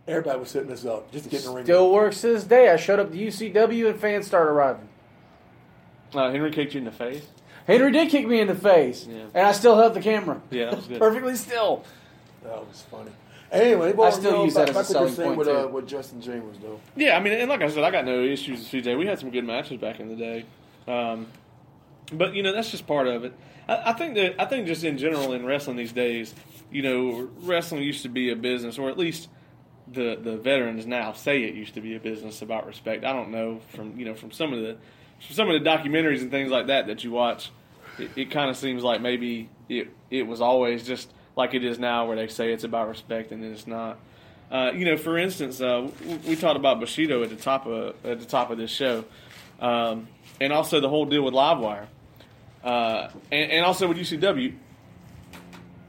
[0.07, 1.66] Everybody was setting us up just getting get the ring.
[1.66, 2.70] Still works to this day.
[2.70, 4.89] I showed up to UCW and fans started arriving.
[6.14, 7.26] Uh, Henry kicked you in the face.
[7.68, 9.26] Henry did kick me in the face, Yeah.
[9.34, 10.41] and I still held the camera.
[10.49, 10.99] Yeah, that was good.
[10.99, 11.86] Perfectly still.
[12.43, 13.12] That was funny.
[13.51, 15.47] Anyway, well, I still you know, use back, that as a back selling point, with,
[15.47, 15.57] too.
[15.57, 16.79] uh, with Justin Chambers, though.
[16.95, 18.97] Yeah, I mean, and like I said, I got no issues with CJ.
[18.97, 20.45] We had some good matches back in the day,
[20.87, 21.27] um,
[22.13, 23.33] but you know that's just part of it.
[23.67, 26.33] I, I think that I think just in general in wrestling these days,
[26.71, 29.27] you know, wrestling used to be a business, or at least
[29.87, 33.03] the the veterans now say it used to be a business about respect.
[33.03, 34.77] I don't know from you know from some of the
[35.25, 37.51] from some of the documentaries and things like that that you watch,
[37.99, 41.79] it, it kind of seems like maybe it it was always just like it is
[41.79, 43.99] now, where they say it's about respect and then it's not.
[44.51, 47.95] Uh, you know, for instance, uh, we, we talked about Bushido at the top of
[48.05, 49.05] at the top of this show,
[49.61, 50.07] um,
[50.41, 51.86] and also the whole deal with Livewire,
[52.63, 54.55] uh, and, and also with UCW.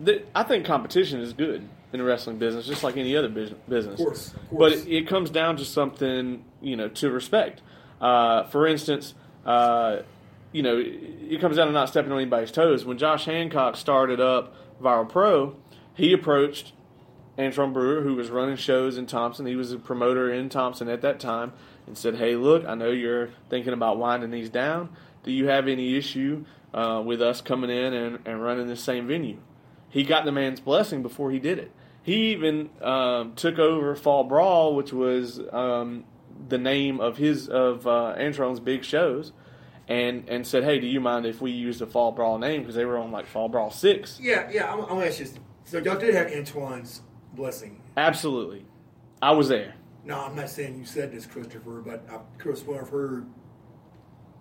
[0.00, 3.98] The, I think competition is good in the wrestling business, just like any other business.
[4.00, 7.62] Of course, of But it, it comes down to something, you know, to respect.
[8.00, 9.14] Uh, for instance,
[9.44, 9.98] uh,
[10.52, 12.84] you know, it comes down to not stepping on anybody's toes.
[12.84, 15.56] When Josh Hancock started up Viral Pro,
[15.94, 16.72] he approached
[17.38, 19.46] Antron Brewer, who was running shows in Thompson.
[19.46, 21.52] He was a promoter in Thompson at that time,
[21.86, 24.90] and said, "Hey, look, I know you're thinking about winding these down.
[25.22, 29.06] Do you have any issue uh, with us coming in and, and running the same
[29.06, 29.38] venue?"
[29.88, 31.70] He got the man's blessing before he did it.
[32.02, 36.04] He even um, took over Fall Brawl, which was um,
[36.48, 39.32] the name of his of uh, Antron's big shows,
[39.88, 42.74] and and said, "Hey, do you mind if we use the Fall Brawl name because
[42.74, 44.18] they were on like Fall Brawl six?
[44.20, 44.72] Yeah, yeah.
[44.72, 45.26] I'm, I'm gonna ask you.
[45.64, 47.02] So y'all did have Antoine's
[47.34, 47.80] blessing.
[47.96, 48.64] Absolutely,
[49.20, 49.74] I was there.
[50.04, 53.26] No, I'm not saying you said this, Christopher, but I, Chris, what I've heard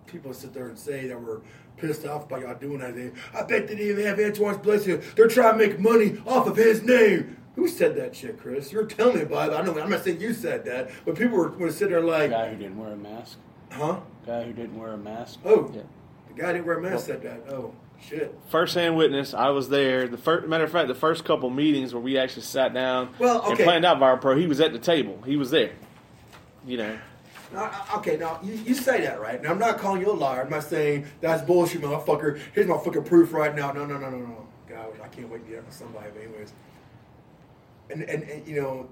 [0.06, 1.40] people sit there and say that we're
[1.76, 2.94] pissed off by y'all doing that.
[2.94, 5.02] They, I bet they didn't even have Antoine's blessing.
[5.16, 7.36] They're trying to make money off of his name.
[7.54, 8.72] Who said that shit, Chris?
[8.72, 9.54] You're telling me about it.
[9.54, 9.78] I know.
[9.78, 12.56] I'm not saying you said that, but people were, were sitting there like, guy who
[12.56, 13.38] didn't wear a mask.
[13.70, 14.00] huh?
[14.26, 15.40] Guy who didn't wear a mask.
[15.44, 15.82] Oh, Yeah.
[16.28, 17.42] the guy didn't wear a mask said that.
[17.52, 18.34] Oh, shit.
[18.48, 20.06] First hand witness, I was there.
[20.08, 23.42] The first matter of fact, the first couple meetings where we actually sat down Well,
[23.42, 23.64] and okay.
[23.64, 25.18] planned out Viral Pro, he was at the table.
[25.26, 25.72] He was there.
[26.64, 26.98] You know,
[27.52, 29.42] Now, uh, okay, now you, you say that, right?
[29.42, 30.42] Now I'm not calling you a liar.
[30.42, 32.38] I'm not saying that's bullshit, motherfucker.
[32.54, 33.72] Here's my fucking proof right now.
[33.72, 34.46] No, no, no, no, no.
[34.68, 36.06] God, I can't wait to get that from somebody.
[36.14, 36.52] But anyways,
[37.90, 38.88] and, and and you know,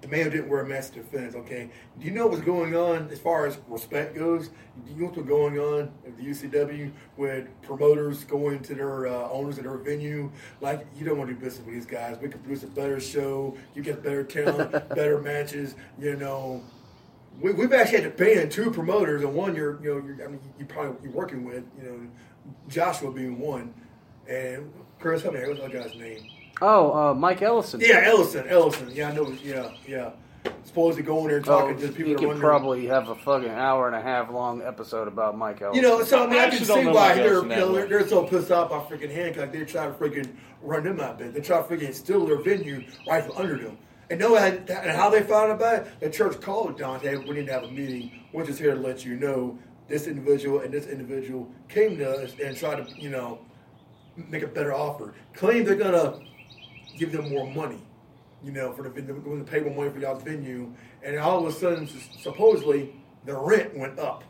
[0.00, 1.34] the man who didn't wear a mask to defense.
[1.34, 4.48] Okay, do you know what's going on as far as respect goes?
[4.48, 9.28] Do you know what's going on at the UCW with promoters going to their uh,
[9.28, 10.30] owners at their venue?
[10.60, 12.16] Like, you don't want to do business with these guys.
[12.20, 13.56] We can produce a better show.
[13.74, 15.74] You get better talent, better matches.
[15.98, 16.62] You know.
[17.40, 20.28] We, we've actually had to ban two promoters, and one you're, you know, you're, I
[20.28, 22.00] mean, you probably you're working with, you know,
[22.68, 23.72] Joshua being one,
[24.28, 26.20] and Chris, help me, what's that guy's name?
[26.62, 27.80] Oh, uh, Mike Ellison.
[27.80, 28.90] Yeah, Ellison, Ellison.
[28.92, 29.34] Yeah, I know.
[29.42, 30.10] Yeah, yeah.
[30.64, 33.14] Supposed to go in there and Oh, talking to people you could probably have a
[33.14, 35.82] fucking hour and a half long episode about Mike Ellison.
[35.82, 38.08] You know, so I mean, I I, can see why they're, you know, they're, they're
[38.08, 39.52] so pissed off by freaking Hancock.
[39.52, 40.30] They're trying to freaking
[40.62, 41.30] run them out there.
[41.30, 43.78] They try to freaking steal their venue right from under them.
[44.10, 46.00] And know and how they found about it?
[46.00, 47.16] The church called Dante.
[47.16, 48.24] We need to have a meeting.
[48.32, 49.58] We're just here to let you know
[49.88, 53.40] this individual and this individual came to us and tried to, you know,
[54.16, 55.14] make a better offer.
[55.34, 56.18] Claim they're gonna
[57.00, 57.80] give them more money,
[58.44, 60.70] you know, for the going to pay more money for y'all's venue,
[61.02, 61.88] and all of a sudden,
[62.20, 62.94] supposedly,
[63.24, 64.22] the rent went up.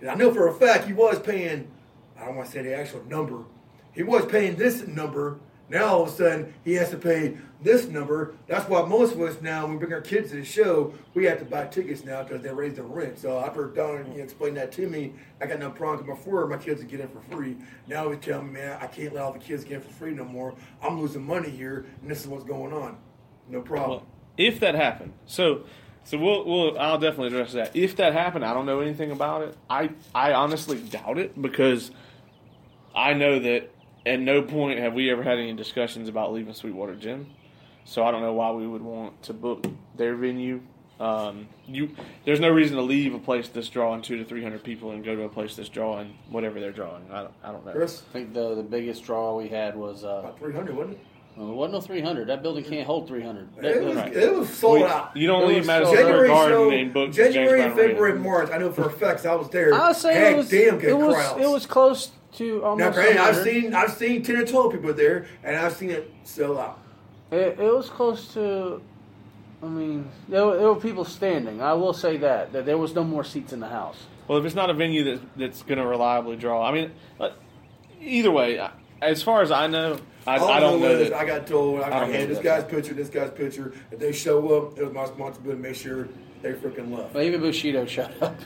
[0.00, 1.70] And I know for a fact he was paying.
[2.18, 3.44] I don't want to say the actual number.
[3.92, 5.38] He was paying this number.
[5.72, 8.34] Now all of a sudden he has to pay this number.
[8.46, 11.24] That's why most of us now, when we bring our kids to the show, we
[11.24, 13.18] have to buy tickets now because they raised the rent.
[13.18, 16.06] So after Don you know, explained that to me, I got no problem.
[16.06, 17.56] Before my kids would get in for free.
[17.86, 20.12] Now he's telling me, man, I can't let all the kids get in for free
[20.12, 20.54] no more.
[20.82, 22.98] I'm losing money here, and this is what's going on.
[23.48, 23.90] No problem.
[23.90, 24.06] well,
[24.36, 25.64] if that happened, so
[26.04, 27.74] so we'll we'll I'll definitely address that.
[27.74, 29.56] If that happened, I don't know anything about it.
[29.70, 31.90] I I honestly doubt it because
[32.94, 33.70] I know that
[34.06, 37.26] at no point have we ever had any discussions about leaving Sweetwater Gym.
[37.84, 40.60] So I don't know why we would want to book their venue.
[41.00, 41.90] Um, you,
[42.24, 45.04] there's no reason to leave a place that's drawing two to three hundred people and
[45.04, 47.02] go to a place that's drawing whatever they're drawing.
[47.10, 47.72] I don't, I don't know.
[47.72, 51.06] Chris, I think the the biggest draw we had was uh, about 300, wasn't it?
[51.36, 52.28] well, it wasn't no 300.
[52.28, 53.48] That building can't hold 300.
[53.64, 54.12] It was, right.
[54.14, 55.16] it was sold We- out.
[55.16, 57.74] you don't It leave was Madison so- Square January Garden show, and book January, James
[57.74, 57.88] Brown Arena.
[57.94, 58.50] February, March.
[58.52, 59.74] I know for a fact I was there.
[59.74, 61.40] I was saying Heck, it was damn good it was crowds.
[61.42, 62.94] it was close to Now, almost.
[62.94, 66.58] granted, I've seen I've seen ten or twelve people there, and I've seen it sell
[66.58, 66.78] out.
[67.30, 68.80] It, it was close to.
[69.62, 71.62] I mean, there were, there were people standing.
[71.62, 74.06] I will say that that there was no more seats in the house.
[74.28, 77.30] Well, if it's not a venue that, that's going to reliably draw, I mean, uh,
[78.00, 78.64] either way,
[79.00, 81.18] as far as I know, I, All I don't know know is that.
[81.18, 83.72] I got told I, I I don't had this guy's picture, this guy's picture.
[83.90, 86.08] If they show up, it was my responsibility to make sure
[86.40, 87.12] they freaking left.
[87.12, 88.36] But even Bushido showed up,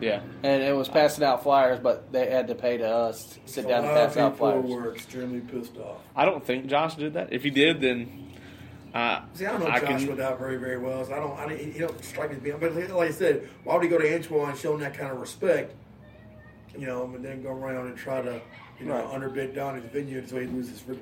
[0.00, 3.38] yeah, and it was passing out flyers, but they had to pay to us to
[3.46, 4.64] sit a down and pass out people flyers.
[4.70, 5.98] were extremely pissed off.
[6.16, 7.32] I don't think Josh did that.
[7.32, 8.20] If he did, then
[8.94, 11.04] uh, See, I don't know I Josh can- without very, very well.
[11.04, 12.58] So I don't, I don't, he don't strike me as being.
[12.58, 15.74] But like I said, why would he go to Antoine showing that kind of respect?
[16.78, 18.40] You know, and then go around and try to,
[18.78, 19.14] you know, Right.
[19.14, 20.96] underbid down his venue so he loses his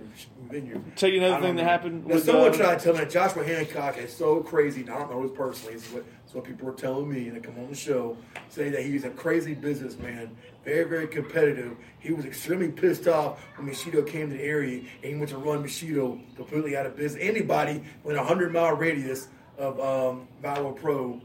[0.51, 0.83] venue.
[0.97, 3.01] Tell you another thing don't that happened Now, with, someone uh, tried to tell me
[3.01, 4.83] that Joshua Hancock is so crazy.
[4.85, 5.75] Now, I don't know this personally.
[5.75, 7.29] This is what, this is what people were telling me.
[7.29, 8.17] And they come on the show,
[8.49, 11.77] say that he's a crazy businessman, very, very competitive.
[11.99, 15.39] He was extremely pissed off when Machido came to the area and he went to
[15.39, 17.23] run Machido completely out of business.
[17.23, 19.29] Anybody within a 100 mile radius
[19.59, 21.21] of um, Viral Pro,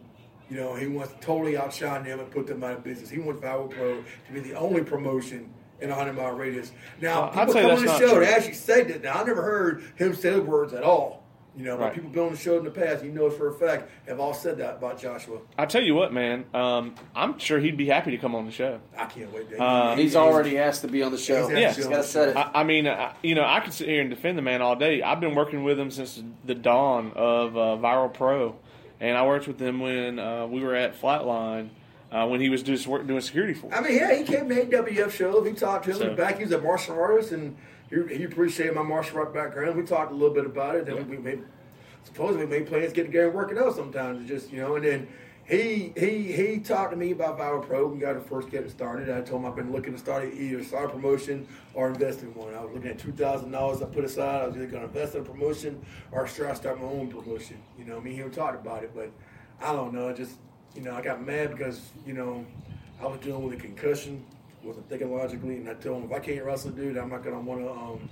[0.50, 3.10] you know, he wants to totally outshine them and put them out of business.
[3.10, 6.72] He wants Viral Pro to be the only promotion in a 100 mile radius.
[7.02, 8.26] Now, Well, people come on the show true.
[8.26, 9.04] to actually say that.
[9.04, 11.24] Now, I never heard him say the words at all.
[11.56, 11.88] You know, Right.
[11.88, 14.20] but people been on the show in the past, you know for a fact, have
[14.20, 15.40] all said that about Joshua.
[15.58, 16.46] I tell you what, man.
[16.54, 18.80] Um, I'm sure he'd be happy to come on the show.
[18.96, 19.50] I can't wait.
[19.50, 21.48] To, Uh, He's already asked to be on the show.
[21.48, 21.68] He's Yeah.
[21.70, 22.38] asked to He's be got on to the set it.
[22.38, 24.76] I, I mean, I, you know, I could sit here and defend the man all
[24.76, 25.02] day.
[25.02, 28.56] I've been working with him since the dawn of uh, Viral Pro,
[29.00, 31.70] and I worked with him when uh, we were at Flatline
[32.12, 33.68] uh, when he was just work, doing security for.
[33.68, 33.80] us.
[33.80, 35.44] I mean, yeah, he came to AWF shows.
[35.44, 36.38] We talked to him So- in the back.
[36.38, 37.56] He was a martial artist, and
[37.90, 39.76] he, he appreciated my martial art background.
[39.78, 40.86] We talked a little bit about it.
[40.86, 41.44] Then we made
[42.04, 44.28] supposedly we made plans to get together and work it out sometimes.
[44.28, 45.08] Just you know, and then
[45.46, 47.88] he he he talked to me about Viral Pro.
[47.88, 49.10] We got to first get it started.
[49.10, 52.34] I told him I've been looking to start either start a promotion or invest in
[52.34, 52.54] one.
[52.54, 54.44] I was looking at two thousand dollars I put aside.
[54.44, 55.82] I was either going to invest in a promotion
[56.12, 57.58] or try to start my own promotion.
[57.78, 59.10] You know, me and him talked about it, but
[59.62, 60.14] I don't know.
[60.14, 60.34] Just
[60.78, 62.46] you know, I got mad because you know
[63.02, 64.24] I was dealing with a concussion,
[64.64, 67.40] wasn't thinking logically, and I told him if I can't wrestle, dude, I'm not gonna
[67.40, 68.10] want to, um,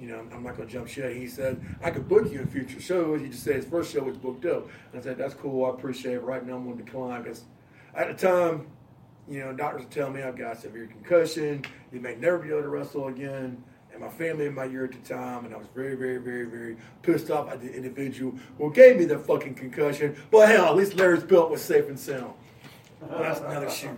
[0.00, 1.14] you know, I'm not gonna jump shit.
[1.14, 3.20] He said I could book you in future shows.
[3.20, 4.68] He just said his first show was booked up.
[4.96, 5.66] I said that's cool.
[5.66, 6.22] I appreciate it.
[6.22, 7.44] Right now I'm gonna decline because
[7.94, 8.66] at the time,
[9.28, 11.66] you know, doctors telling me I've got severe concussion.
[11.92, 13.62] You may never be able to wrestle again.
[14.00, 16.44] And my family in my ear at the time, and I was very, very, very,
[16.44, 20.16] very pissed off at the individual who gave me the fucking concussion.
[20.30, 22.32] But hell, at least Larry's belt was safe and sound.
[23.00, 23.90] Well, that's another shoot.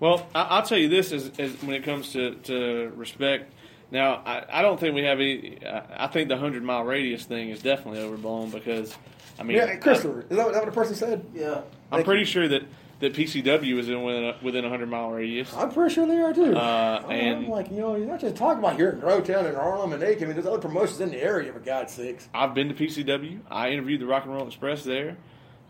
[0.00, 3.52] Well, I, I'll tell you this: is, is when it comes to, to respect.
[3.92, 5.64] Now, I, I don't think we have any.
[5.64, 8.96] I, I think the hundred mile radius thing is definitely overblown because,
[9.38, 11.24] I mean, Yeah, Christopher, is that, what- that what the person said?
[11.34, 11.60] Yeah.
[11.92, 12.62] I, am pretty sure that,
[13.02, 15.52] that PCW is in within a, within a hundred mile radius.
[15.54, 16.56] I'm pretty sure they are too.
[16.56, 19.44] Uh, I'm- and- I'm like, you know, you're not just talking about here in Grovetown
[19.44, 20.24] and Harlem and Aiken.
[20.24, 22.28] I mean, there's other promotions in the area, for God's sakes.
[22.32, 23.40] I've been to PCW.
[23.50, 25.16] I interviewed the Rock and Roll Express there.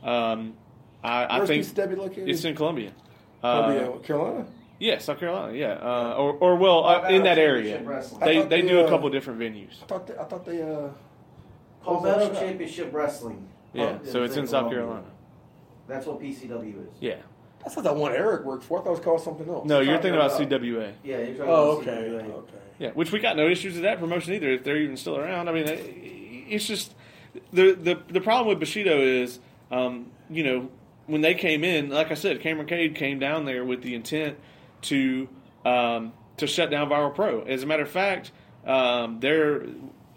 [0.02, 0.52] Um,
[1.02, 2.28] I, I Where's think PCW located?
[2.28, 2.92] it's in Columbia.
[3.42, 4.46] Uh, Carolina.
[4.78, 5.56] Yeah, South Carolina.
[5.56, 7.82] Yeah, uh, or, or well, uh, in that area,
[8.20, 9.82] they they they, do a uh, couple different venues.
[9.82, 10.66] I thought they, I thought they uh.
[10.66, 10.92] Palmetto
[11.82, 12.42] closed that shop.
[12.42, 13.48] Championship Wrestling.
[13.72, 15.04] Yeah, is so it's in South Carolina.
[15.88, 16.94] That's what PCW is.
[17.00, 17.16] Yeah.
[17.62, 18.80] That's not that one Eric worked for.
[18.80, 19.66] I thought it was called something else.
[19.66, 20.92] No, you're thinking about about- CWA.
[21.04, 22.08] Yeah, you're talking Oh, about okay.
[22.08, 22.32] CWA.
[22.32, 22.52] Okay.
[22.78, 25.48] Yeah, which we got no issues with that promotion either if they're even still around.
[25.48, 26.94] I mean, it's just
[27.52, 29.38] the the the problem with Bushido is,
[29.70, 30.68] um, you know,
[31.06, 34.38] when they came in, like I said, Cameron Cade came down there with the intent
[34.82, 35.28] to
[35.64, 37.42] um, to shut down Viral Pro.
[37.42, 38.32] As a matter of fact,
[38.66, 39.64] um, they're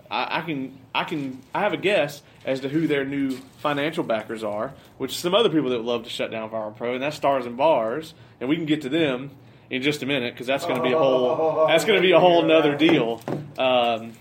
[0.10, 4.04] I, I can I can I have a guess as to who their new financial
[4.04, 6.94] backers are, which is some other people that would love to shut down Viral Pro,
[6.94, 9.32] and that's Stars and Bars, and we can get to them
[9.70, 12.12] in just a minute because that's going to be a whole that's going to be
[12.12, 13.22] a whole nother deal.
[13.58, 14.14] Um,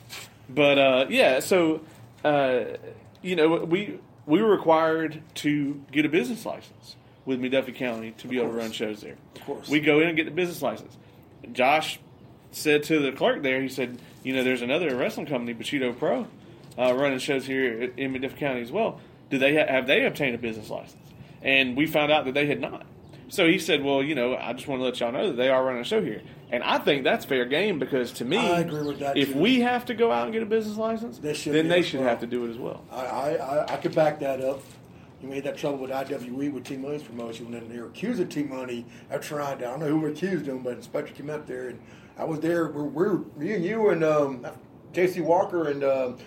[0.48, 1.82] but uh, yeah, so
[2.24, 2.65] uh,
[3.23, 6.97] you know we we were required to get a business license
[7.27, 9.16] with McDuffie County to be able to run shows there.
[9.36, 9.69] Of course.
[9.69, 10.97] we go in and get the business license.
[11.52, 11.98] Josh
[12.52, 16.26] said to the clerk there, he said, you know, there's another wrestling company, Bushido Pro,
[16.76, 19.01] uh, running shows here in McDuffie County as well.
[19.30, 20.96] Do they ha- have they obtained a business license?
[21.42, 22.86] And we found out that they had not.
[23.28, 25.48] So he said, well, you know, I just want to let y'all know that they
[25.48, 26.22] are running a show here.
[26.51, 29.38] And I think that's fair game because to me, I agree with that, if too.
[29.38, 32.09] we have to go out and get a business license, then they should well.
[32.09, 32.84] have to do it as well.
[32.90, 34.62] I, I, I, could back that up.
[35.20, 38.28] You made that trouble with IWE with T Money's promotion, and then they were accusing
[38.28, 39.66] T Money of trying to.
[39.66, 41.80] I don't know who accused him, but Inspector came up there, and
[42.16, 42.68] I was there.
[42.68, 44.46] We're, we're me and you and um,
[44.92, 45.20] J.C.
[45.20, 46.18] Walker and um,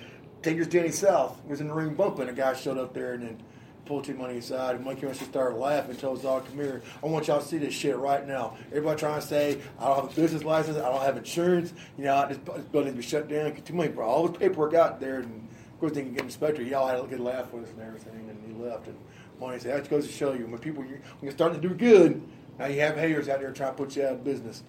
[0.41, 2.27] Dangerous Danny South was in the ring bumping.
[2.27, 3.43] A guy showed up there and then
[3.85, 5.91] pulled T Money aside, and Monkey Wrench started laughing.
[5.91, 8.99] and Told all, "Come here, I want y'all to see this shit right now." Everybody
[8.99, 10.77] trying to say, "I don't have a business license.
[10.77, 11.73] I don't have insurance.
[11.97, 14.99] You know, this, this building be shut down." T Money brought all his paperwork out
[14.99, 15.43] there and.
[15.73, 16.63] Of course, they can get inspector.
[16.63, 18.87] Y'all had a good laugh with us and everything, and he left.
[18.87, 18.97] And
[19.39, 22.19] Money said, "That goes to show you when people when you're starting to do good,
[22.57, 24.63] now you have haters out there trying to put you out of business."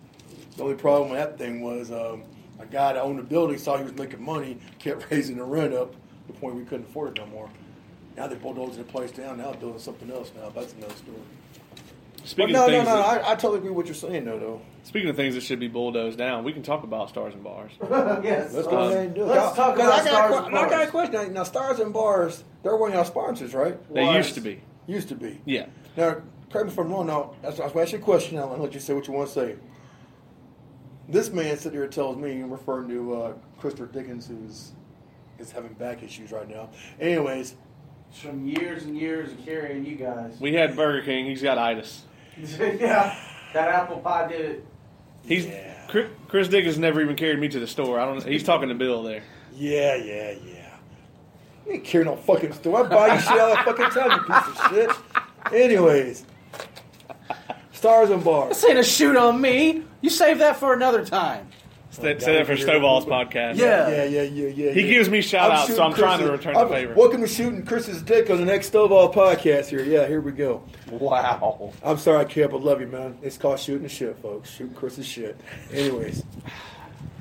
[0.58, 2.24] The only problem with that thing was um,
[2.58, 5.72] a guy that owned the building saw he was making money, kept raising the rent
[5.72, 7.48] up to the point we couldn't afford it no more.
[8.16, 9.38] Now they bulldozing the place down.
[9.38, 10.32] Now they're building something else.
[10.36, 11.16] Now that's another story.
[12.24, 12.96] Speaking But no, of no, things no.
[12.96, 14.38] that, I, I totally agree with what you're saying, though.
[14.40, 14.60] Though.
[14.82, 17.70] speaking of things that should be bulldozed down, we can talk about stars and bars.
[18.24, 18.52] yes.
[18.52, 19.26] Let's go Um, ahead and do it.
[19.26, 21.32] let's Now- talk 'cause about I got, Stars a, and que- I got a question.
[21.34, 23.78] Now, stars and bars, they're one of your sponsors, right?
[23.94, 24.16] They Was.
[24.16, 24.60] used to be.
[24.88, 25.40] Used to be.
[25.44, 25.66] Yeah.
[25.96, 26.16] Now,
[26.50, 27.06] correct me if I'm wrong.
[27.06, 28.36] Now, that's, that's why I asked you a question.
[28.38, 29.56] I'll let you say what you want to say.
[31.08, 34.72] This man sitting here tells me, I'm referring to uh, Christopher Dickens, who's
[35.38, 36.68] is having back issues right now.
[37.00, 37.54] Anyways,
[38.12, 40.36] From years and years of carrying you guys.
[40.40, 41.26] We had Burger King.
[41.26, 42.02] He's got itis.
[42.36, 43.16] yeah.
[43.54, 44.66] That apple pie did it.
[45.24, 45.74] He's Yeah.
[45.88, 47.98] Chris, Chris Dickens never even carried me to the store.
[47.98, 48.22] I don't.
[48.22, 49.22] He's talking to Bill there.
[49.56, 50.76] yeah, yeah, yeah.
[51.66, 52.84] You ain't carrying no fucking store.
[52.84, 55.54] I buy you shit all the fucking time, you piece of shit.
[55.54, 56.24] Anyways,
[57.78, 58.48] stars and bars.
[58.60, 59.84] This ain't a shoot on me.
[60.00, 61.48] You save that for another time.
[61.90, 63.56] Say, say that for Snowball's podcast.
[63.56, 63.88] Yeah.
[63.88, 64.72] Yeah, yeah, yeah, yeah.
[64.72, 64.88] He yeah.
[64.88, 66.94] gives me shout outs, so shooting I'm trying to Chris's- return the I'm- favor.
[66.94, 69.82] Welcome to shooting Chris's dick on the next Stovall podcast here.
[69.82, 70.62] Yeah, here we go.
[70.90, 71.72] Wow.
[71.82, 72.52] I'm sorry, Cap.
[72.52, 73.16] I love you, man.
[73.22, 74.50] It's called shooting the shit, folks.
[74.50, 75.40] Shooting Chris's shit.
[75.72, 76.22] Anyways,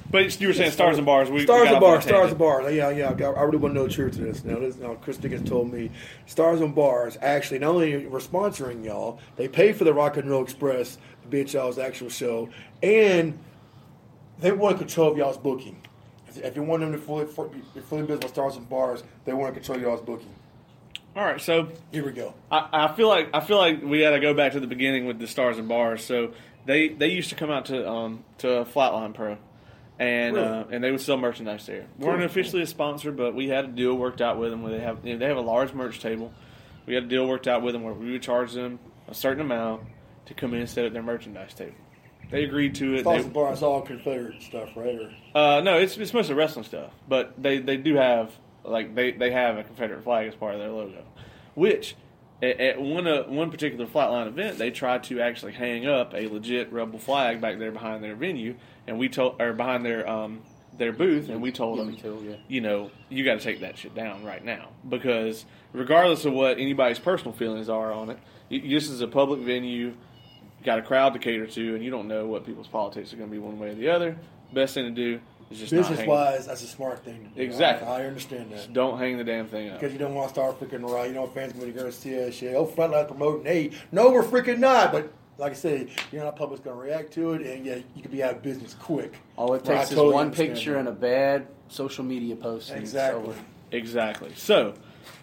[0.09, 1.29] But you were saying stars and bars.
[1.29, 2.73] We, we stars got and off on a bars, stars and bars.
[2.73, 3.09] Yeah, yeah.
[3.09, 4.43] I got- I really want to know the truth to this.
[4.45, 5.91] Now, this, now Chris Dickens told me
[6.25, 7.17] stars and bars.
[7.21, 11.27] Actually, not only we're sponsoring y'all, they pay for the Rock and Roll Express to
[11.27, 12.47] be at y'all's actual show,
[12.81, 13.37] and
[14.39, 15.75] they want control of y'all's booking.
[16.29, 19.33] If- If you want them to fully, be fully business with stars and bars, they
[19.33, 20.33] want to control y'all's booking.
[21.17, 22.33] All right, so Here we go.
[22.51, 25.05] I, I feel like I feel like we got to go back to the beginning
[25.07, 26.03] with the stars and bars.
[26.05, 26.31] So
[26.65, 29.37] they they used to come out to um to Flatline Pro,
[29.99, 30.47] and Really?
[30.47, 31.85] uh, and they would sell merchandise there.
[31.97, 34.79] weren't officially a sponsor, but we had a deal worked out with them where they
[34.79, 36.31] have you know, they have a large merch table.
[36.85, 39.41] We had a deal worked out with them where we would charge them a certain
[39.41, 39.83] amount
[40.27, 41.75] to come in and set at their merchandise table.
[42.29, 43.03] They agreed to it.
[43.05, 44.99] They- and bars, all Confederate stuff, right?
[44.99, 48.31] Or, uh, no, it's it's mostly wrestling stuff, but they, they do have
[48.63, 51.03] like they, they have a Confederate flag as part of their logo,
[51.55, 51.95] which
[52.41, 56.27] at, at one uh, one particular flatline event they tried to actually hang up a
[56.27, 58.55] legit rebel flag back there behind their venue,
[58.87, 60.41] and we told or behind their um
[60.77, 62.35] their booth, and we told Yeah, them, too, yeah.
[62.47, 66.59] you know, you got to take that shit down right now because regardless of what
[66.59, 68.19] anybody's personal feelings are on it,
[68.49, 69.93] this is a public venue
[70.63, 73.29] got a crowd to cater to, and you don't know what people's politics are going
[73.29, 74.17] to be one way or the other.
[74.53, 75.19] Best thing to do
[75.49, 77.23] is just not business wise, that's a smart thing.
[77.23, 77.41] to do.
[77.41, 77.87] Exactly.
[77.87, 78.73] I, I understand that.
[78.73, 79.79] don't hang the damn thing up.
[79.79, 81.07] Because you don't want to start freaking around.
[81.07, 82.55] You know, fans going to go see that shit.
[82.55, 83.45] Oh, Frontline's promoting.
[83.45, 84.91] Hey, no, we're freaking not.
[84.91, 87.77] But like I say, you know how public's going to react to it, and yeah,
[87.95, 89.13] you could be out of business quick.
[89.35, 90.79] All it Right, I takes is totally one picture that.
[90.79, 92.69] and a bad social media post.
[92.69, 93.35] and it's Exactly.
[93.71, 94.31] Exactly.
[94.35, 94.73] So,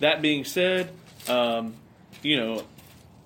[0.00, 0.90] that being said,
[1.28, 1.74] um,
[2.22, 2.62] you know,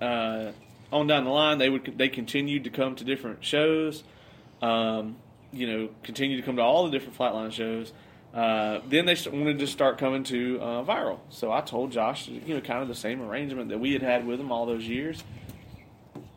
[0.05, 0.51] uh,
[0.91, 4.03] on down the line, they would they continued to come to different shows.
[4.61, 5.17] Um,
[5.51, 7.91] you know, continue to come to all the different flatline shows.
[8.33, 11.19] Uh, then they wanted to start coming to uh, viral.
[11.29, 14.27] So I told Josh, you know, kind of the same arrangement that we had had
[14.27, 15.23] with him all those years,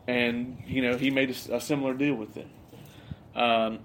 [0.07, 2.47] and you know, he made a similar deal with it.
[3.35, 3.79] Um,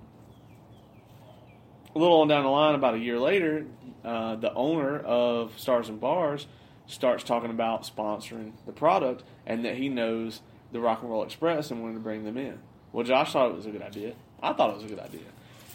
[1.95, 3.67] a little on down the line, about a year later,
[4.05, 6.47] uh, the owner of Stars and Bars
[6.87, 10.41] starts talking about sponsoring the product and that he knows
[10.73, 12.59] the Rock and Roll Express and wanted to bring them in.
[12.93, 14.15] Well, Josh thought it was a good idea.
[14.43, 15.21] I thought it was a good idea.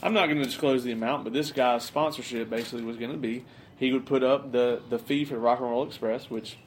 [0.01, 3.17] I'm not going to disclose the amount, but this guy's sponsorship basically was going to
[3.17, 3.45] be
[3.77, 6.57] he would put up the, the fee for Rock and Roll Express, which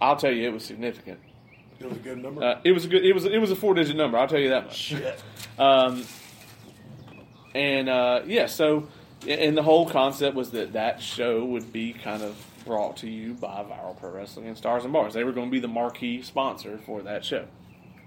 [0.00, 1.20] I'll tell you it was significant.
[1.80, 2.42] It was a good number.
[2.42, 3.04] Uh, it was a good.
[3.04, 4.18] It was it was a four digit number.
[4.18, 4.94] I'll tell you that much.
[5.58, 6.04] Um,
[7.54, 8.88] and uh, yeah, so
[9.26, 13.34] and the whole concept was that that show would be kind of brought to you
[13.34, 15.14] by Viral Pro Wrestling and Stars and Bars.
[15.14, 17.46] They were going to be the marquee sponsor for that show.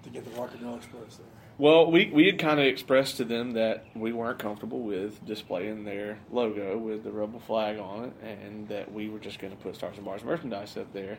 [0.03, 1.25] to get the Rock and Roll Express there.
[1.57, 5.83] Well, we, we had kind of expressed to them that we weren't comfortable with displaying
[5.83, 9.61] their logo with the rebel flag on it, and that we were just going to
[9.61, 11.17] put Stars and Bars merchandise up there.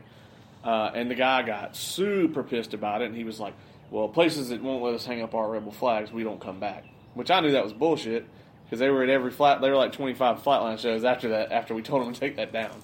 [0.64, 3.55] Uh, and the guy got super pissed about it, and he was like,
[3.90, 6.84] "Well, places that won't let us hang up our rebel flags, we don't come back."
[7.14, 8.26] Which I knew that was bullshit
[8.64, 9.60] because they were at every flat.
[9.60, 11.51] They were like twenty five flatline shows after that.
[11.52, 12.82] After we told them to take that down,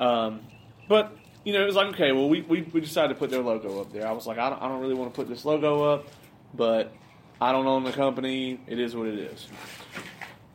[0.00, 0.40] um,
[0.88, 3.42] but you know, it was like, okay, well, we, we, we decided to put their
[3.42, 4.06] logo up there.
[4.06, 6.06] I was like, I don't, I don't really want to put this logo up,
[6.54, 6.92] but
[7.40, 8.58] I don't own the company.
[8.66, 9.46] It is what it is.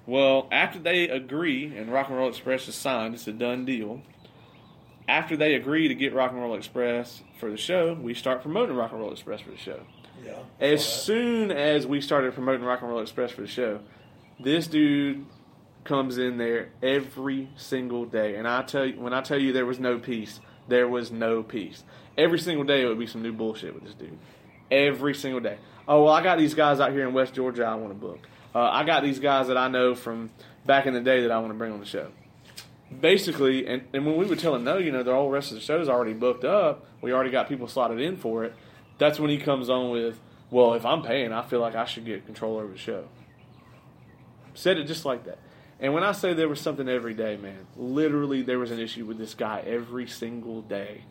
[0.08, 4.02] Well, after they agree and Rock and Roll Express is signed, it's a done deal.
[5.10, 8.76] After they agree to get Rock and Roll Express for the show, we start promoting
[8.76, 9.81] Rock and Roll Express for the show.
[10.23, 10.38] Yeah.
[10.60, 13.80] As soon as we started promoting Rock and Roll Express for the show,
[14.40, 15.26] this dude
[15.84, 19.65] comes in there every single day, and I tell you, when I tell you there
[19.65, 21.84] was no peace, there was no peace.
[22.15, 24.15] Every single day it would be some new bullshit with this dude.
[24.69, 25.57] Every single day.
[25.88, 28.19] Oh well, I got these guys out here in West Georgia I want to book.
[28.53, 30.30] Uh, I got these guys that I know from
[30.68, 32.10] back in the day that I want to bring on the show.
[33.02, 35.56] Basically, and, and when we would tell him no, you know, the whole rest of
[35.56, 36.86] the show's already booked up.
[37.02, 38.56] We already got people slotted in for it.
[38.98, 42.06] That's when he comes on with, "Well, if I'm paying, I feel like I should
[42.06, 43.06] get control over the show."
[44.53, 45.38] Said it just like that.
[45.80, 49.06] And when I say there was something every day, man, literally there was an issue
[49.06, 51.03] with this guy every single day.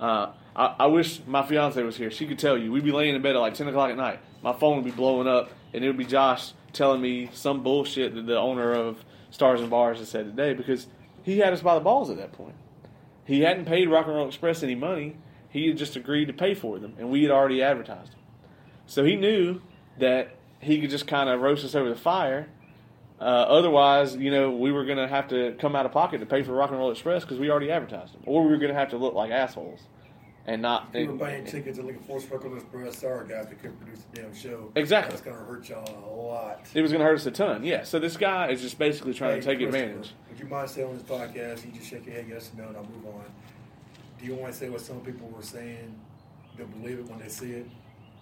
[0.00, 2.10] Uh, I, I wish my fiance was here.
[2.10, 2.72] She could tell you.
[2.72, 4.18] We'd be laying in bed at like 10 o'clock at night.
[4.42, 8.14] My phone would be blowing up, and it would be Josh telling me some bullshit
[8.14, 10.86] that the owner of Stars and Bars had said today because
[11.22, 12.54] he had us by the balls at that point.
[13.24, 15.16] He hadn't paid Rock and Roll Express any money.
[15.50, 18.20] He had just agreed to pay for them, and we had already advertised them.
[18.86, 19.60] So he knew
[19.98, 22.48] that he could just kind of roast us over the fire.
[23.20, 26.26] Uh, otherwise, you know, we were going to have to come out of pocket to
[26.26, 28.72] pay for Rock and Roll Express because we already advertised them, or we were going
[28.72, 29.80] to have to look like assholes.
[30.46, 32.98] And not People and- buying tickets and looking for Sparkle Express.
[32.98, 34.72] Sorry, guys, we couldn't produce the damn show.
[34.74, 35.10] Exactly.
[35.10, 36.66] That's gonna hurt y'all a lot.
[36.74, 37.62] it was going to hurt us a ton.
[37.64, 37.84] Yeah.
[37.84, 40.12] So this guy is just basically trying Hey, to take advantage.
[40.30, 41.64] Would you mind saying on this podcast?
[41.66, 43.24] You just shake your head yes or no, and I'll move on.
[44.18, 45.94] Do you want to say what some people were saying?
[46.56, 47.66] They'll believe it when they see it.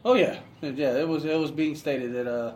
[0.05, 0.97] Oh yeah, yeah.
[0.97, 2.55] It was it was being stated that uh,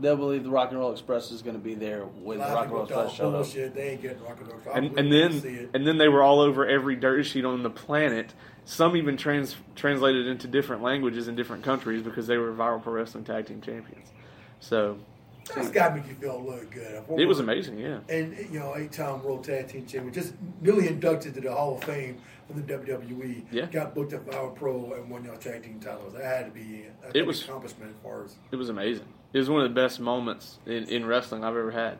[0.00, 2.52] they'll believe the Rock and Roll Express is going to be there when A the
[2.52, 3.32] Rock and Roll people Express showed up.
[3.44, 3.74] bullshit.
[3.74, 4.60] They ain't getting rock and roll.
[4.74, 6.96] I and, and it when they see then and then they were all over every
[6.96, 8.34] dirt sheet on the planet.
[8.64, 12.92] Some even trans translated into different languages in different countries because they were viral pro
[12.92, 14.08] wrestling tag team champions.
[14.60, 14.98] So
[15.54, 17.02] That's got to make you feel look good.
[17.18, 18.00] It was amazing, yeah.
[18.08, 21.84] And you know, eight-time World Tag Team Champion, just newly inducted to the Hall of
[21.84, 23.44] Fame from the WWE.
[23.50, 23.66] Yeah.
[23.66, 26.12] Got booked at Power Pro and won y'all tag team titles.
[26.12, 26.84] That had to be
[27.14, 29.06] It was- an accomplishment as far as It was amazing.
[29.32, 31.98] It was one of the best moments in, in wrestling I've ever had.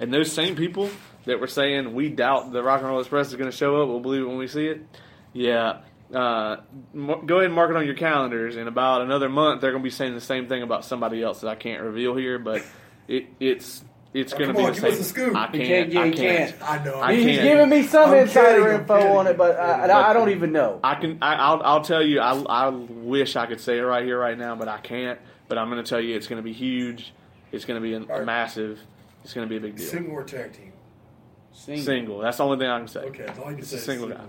[0.00, 0.90] And those same people
[1.24, 3.88] that were saying we doubt the Rock and Roll Express is going to show up,
[3.88, 4.82] we'll believe it when we see it.
[5.32, 5.80] Yeah,
[6.14, 6.56] uh,
[6.94, 8.56] go ahead and mark it on your calendars.
[8.56, 11.40] In about another month, they're going to be saying the same thing about somebody else
[11.40, 12.62] that I can't reveal here, but
[13.08, 15.02] it, it's it's Oh, going to be on, the give us same.
[15.04, 15.36] scoop.
[15.36, 15.64] I can't.
[15.64, 16.16] can't- yeah, I can't.
[16.60, 16.70] can't.
[16.70, 17.00] I know.
[17.00, 17.42] I He's can't.
[17.42, 19.16] giving me some I'm insider kidding, info kidding.
[19.16, 20.78] on it, but I, I, I don't even know.
[20.84, 21.18] I can.
[21.20, 21.60] I, I'll.
[21.64, 22.20] I'll tell you.
[22.20, 22.32] I.
[22.42, 25.18] I wish I could say it right here, right now, but I can't.
[25.48, 27.12] But I'm going to tell you, it's going to be huge.
[27.50, 28.24] It's going to be a, All right.
[28.24, 28.78] massive.
[29.24, 29.86] It's going to be a big deal.
[29.88, 30.72] Single or tag team?
[31.52, 32.18] Single.
[32.18, 33.00] That's the only thing I can say.
[33.00, 33.76] Okay, that's all you can It's say.
[33.76, 34.20] a is single guy.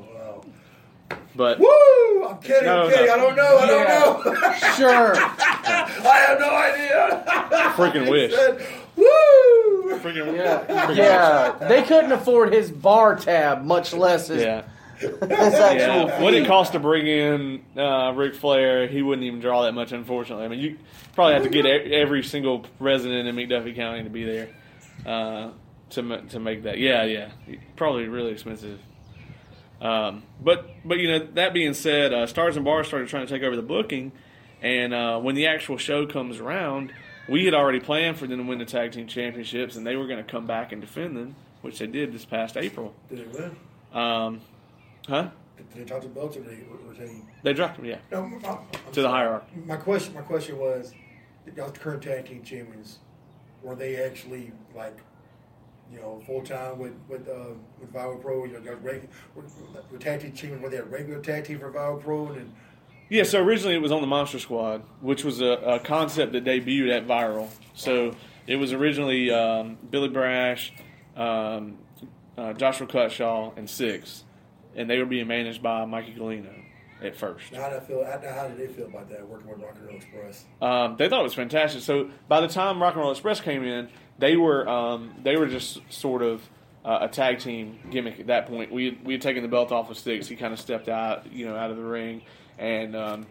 [1.36, 1.56] Wow.
[1.56, 2.26] But Woo!
[2.28, 2.66] I'm kidding.
[2.66, 3.06] No, I'm kidding.
[3.08, 3.14] no.
[3.14, 3.58] I don't know.
[3.58, 4.52] I don't know.
[4.76, 5.16] Sure.
[5.18, 7.24] I have no idea.
[7.76, 8.34] freaking wish.
[8.34, 10.00] Said, Woo!
[10.00, 11.68] Freaking Yeah, yeah.
[11.68, 14.64] They couldn't afford his bar tab, much less his, Yeah.
[15.00, 16.08] his actual.
[16.08, 16.22] Yeah.
[16.22, 19.92] What it cost to bring in uh, Ric Flair, he wouldn't even draw that much,
[19.92, 20.46] unfortunately.
[20.46, 20.78] I mean, you
[21.14, 24.50] probably have to get e- every single resident in McDuffie County to be there
[25.06, 25.50] uh,
[25.92, 26.78] to to make that.
[26.80, 27.30] Yeah, yeah,
[27.76, 28.80] probably really expensive.
[29.82, 33.34] Um, but but you know that being said, uh, Stars and Bars started trying to
[33.34, 34.12] take over the booking,
[34.62, 36.94] and uh, when the actual show comes around,
[37.28, 40.08] we had already planned for them to win the tag team championships, and they were
[40.08, 42.94] going to come back and defend them, which they did this past April.
[43.10, 43.56] Did they win?
[43.94, 44.42] Um,
[45.08, 45.30] huh?
[45.58, 47.22] Did they talk to belts or they or they?
[47.44, 49.48] They dropped them, yeah, No, I'm- I'm to the hierarchy.
[49.66, 50.94] My question, my question was,
[51.56, 53.00] y'all's current tag team champions,
[53.62, 54.98] were they actually like,
[55.92, 58.46] you know, full time with with uh, with Viral Pro?
[58.46, 59.44] You know, y'all reg- were,
[59.92, 60.64] were tag team champions?
[60.64, 62.28] Were they a regular tag team for Viral Pro?
[62.28, 62.54] And
[63.10, 66.44] Yeah, so originally it was on the Monster Squad, which was a, a concept that
[66.44, 67.50] debuted at Viral.
[67.74, 68.16] So
[68.48, 70.74] it was originally um, Billy Brash,
[71.16, 71.78] um,
[72.38, 74.24] uh, Joshua Cutshaw, and Six,
[74.76, 76.64] and they were being managed by Mikey Galino
[77.02, 77.54] at first.
[77.54, 78.04] how did I feel?
[78.06, 80.46] How, how did they feel about that working with Rock and Roll Express?
[80.62, 81.82] Um, they thought it was fantastic.
[81.82, 83.90] So by the time Rock and Roll Express came in,
[84.20, 86.42] they were um, they were just sort of
[86.84, 88.72] uh, a tag team gimmick at that point.
[88.72, 90.28] We had, we had taken the belt off of Sticks.
[90.28, 92.22] He kind of stepped out, you know, out of the ring,
[92.58, 93.28] and um,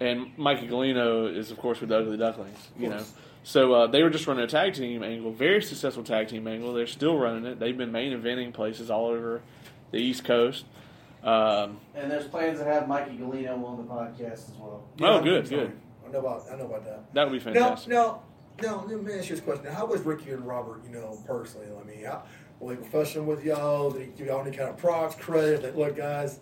[0.00, 3.02] and Mikey Galino is of course with the Ugly Ducklings, you know.
[3.44, 6.72] So uh, they were just running a tag team angle, very successful tag team angle.
[6.74, 7.60] They're still running it.
[7.60, 9.40] They've been main eventing places all over
[9.92, 10.64] the East Coast.
[11.22, 14.82] Um, And there's plans to have Mikey Galino on the podcast as well.
[15.00, 15.72] Oh, good, good.
[16.06, 17.14] I know about I know about that.
[17.14, 17.92] that would be Now, fantastic.
[17.92, 18.22] now,
[18.62, 19.66] now, let me ask you this question.
[19.66, 21.66] How was Ricky and Robert, you know, personally?
[21.68, 22.22] I mean, how,
[22.60, 23.90] were they professional with y'all?
[23.90, 25.62] Did he give y'all any kind of props, credit?
[25.62, 26.40] That, look, guys,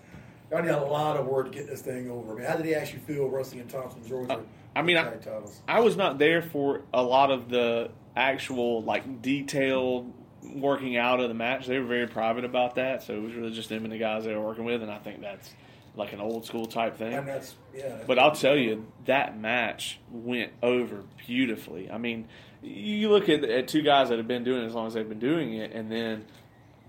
[0.50, 2.32] y'all got a lot of work to get this thing over.
[2.32, 4.34] I mean, how did he actually feel wrestling in Thompson, Georgia?
[4.34, 4.40] Uh,
[4.76, 5.60] I mean, I- titles?
[5.66, 10.12] I was not there for a lot of the actual like detailed
[10.42, 11.66] working out of the match.
[11.66, 14.24] They were very private about that, so it was really just them and the guys
[14.24, 15.50] they were working with, and I think that's
[15.96, 17.12] like an old school type thing.
[17.12, 18.02] and that's yeah.
[18.06, 21.90] But I'll tell you, that match went over beautifully.
[21.90, 22.28] I mean,
[22.62, 25.08] you look at, at two guys that have been doing it as long as they've
[25.08, 26.24] been doing it, and then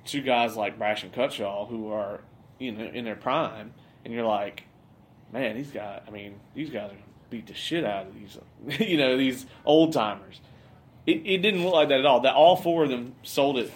[0.05, 2.21] two guys like Brash and Cutshaw who are,
[2.59, 3.73] you know, in their prime,
[4.03, 4.63] and you're like,
[5.31, 6.01] man, these guys.
[6.07, 8.37] I mean, these guys are gonna beat the shit out of these,
[8.87, 10.39] you know, these old timers.
[11.05, 12.21] It, it didn't look like that at all.
[12.21, 13.71] That all four of them sold it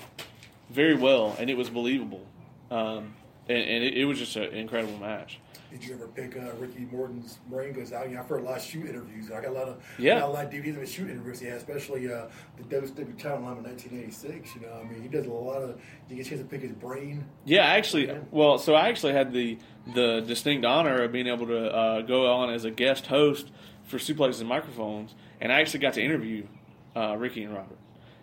[0.69, 2.25] very well, and it was believable.
[2.71, 3.13] Um,
[3.49, 5.39] and, and it, it was just an incredible match.
[5.71, 7.73] Did you ever pick uh, Ricky Morton's brain?
[7.73, 9.29] Because I I've heard a lot of shoot interviews.
[9.29, 10.19] I got a lot of Yeah.
[10.19, 11.41] Got a lot of DVDs of his shoot interviews.
[11.43, 12.25] Yeah, especially uh,
[12.57, 14.55] the WCW title line in 1986.
[14.55, 15.79] You know, I mean, he does a lot of.
[16.09, 17.25] You get a chance to pick his brain.
[17.45, 19.59] Yeah, actually, well, so I actually had the
[19.93, 23.51] the distinct honor of being able to uh, go on as a guest host
[23.83, 26.47] for Suplexes and Microphones, and I actually got to interview
[26.95, 27.77] uh, Ricky and Robert,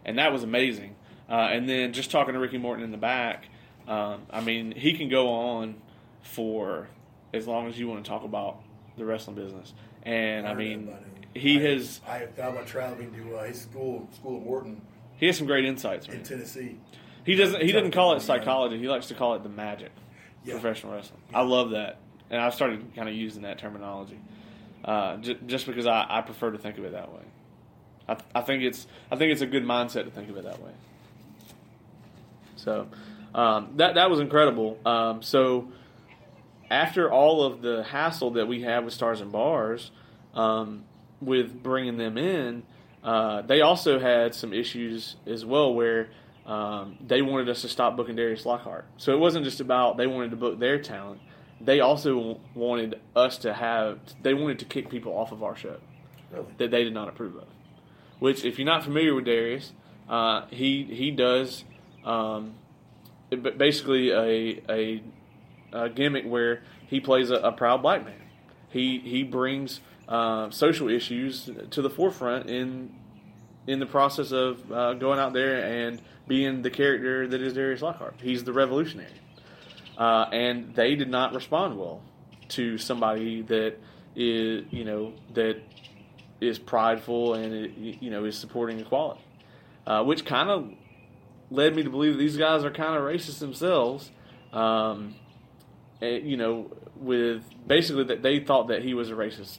[0.05, 0.97] and that was amazing.
[1.29, 3.49] Uh, and then just talking to Ricky Morton in the back,
[3.89, 5.77] um, I mean, he can go on
[6.23, 6.89] for
[7.33, 8.61] as long as you want to talk about
[8.97, 11.15] the wrestling business, and I heard mean, that about him.
[11.35, 14.81] he I, has I thought about traveling to uh, his school, School of Morton
[15.17, 16.09] he has some great insights.
[16.09, 16.77] in Tennessee.
[17.25, 17.63] He doesn't.
[17.63, 18.21] He doesn't call it yeah.
[18.21, 18.79] psychology.
[18.79, 19.91] He likes to call it the magic.
[20.45, 20.55] Yeah.
[20.55, 21.21] Professional wrestling.
[21.35, 21.99] I love that
[22.31, 24.19] and I've started kind of using that terminology,
[24.85, 27.23] uh, j- just because I, I prefer to think of it that way.
[28.09, 30.61] I, I think it's I think it's a good mindset to think of it that
[30.61, 30.73] way.
[32.57, 32.89] So
[33.37, 34.79] um, that that was incredible.
[34.85, 35.69] Um, so
[36.71, 39.91] after all of the hassle that we had with stars and bars,
[40.35, 40.85] um,
[41.21, 42.63] with bringing them in,
[43.05, 46.09] uh, they also had some issues as well where
[46.47, 48.87] um, they wanted us to stop booking Darius Lockhart.
[48.97, 51.21] So it wasn't just about they wanted to book their talent;
[51.61, 53.99] they also wanted us to have.
[54.23, 55.77] They wanted to kick people off of our show
[56.33, 56.47] Really?
[56.57, 57.49] that they did not approve of.
[58.19, 59.73] Which, if you're not familiar with Darius,
[60.09, 61.65] uh, he he does
[62.05, 62.55] um,
[63.31, 65.03] basically a, a
[65.73, 68.23] a gimmick where he plays a, a proud black man.
[68.69, 72.95] He he brings uh, social issues to the forefront in
[73.67, 77.83] in the process of uh, going out there and being the character that is Darius
[77.83, 78.15] Lockhart.
[78.21, 79.21] He's the revolutionary,
[79.99, 82.03] uh, and they did not respond well
[82.49, 83.77] to somebody that
[84.15, 85.61] is you know that
[86.41, 89.23] is prideful and you know is supporting equality,
[89.87, 90.71] uh, which kind of
[91.51, 94.11] led me to believe that these guys are kind of racist themselves.
[94.53, 95.17] Um,
[96.03, 99.59] eh, you know, with basically that they thought that he was a racist.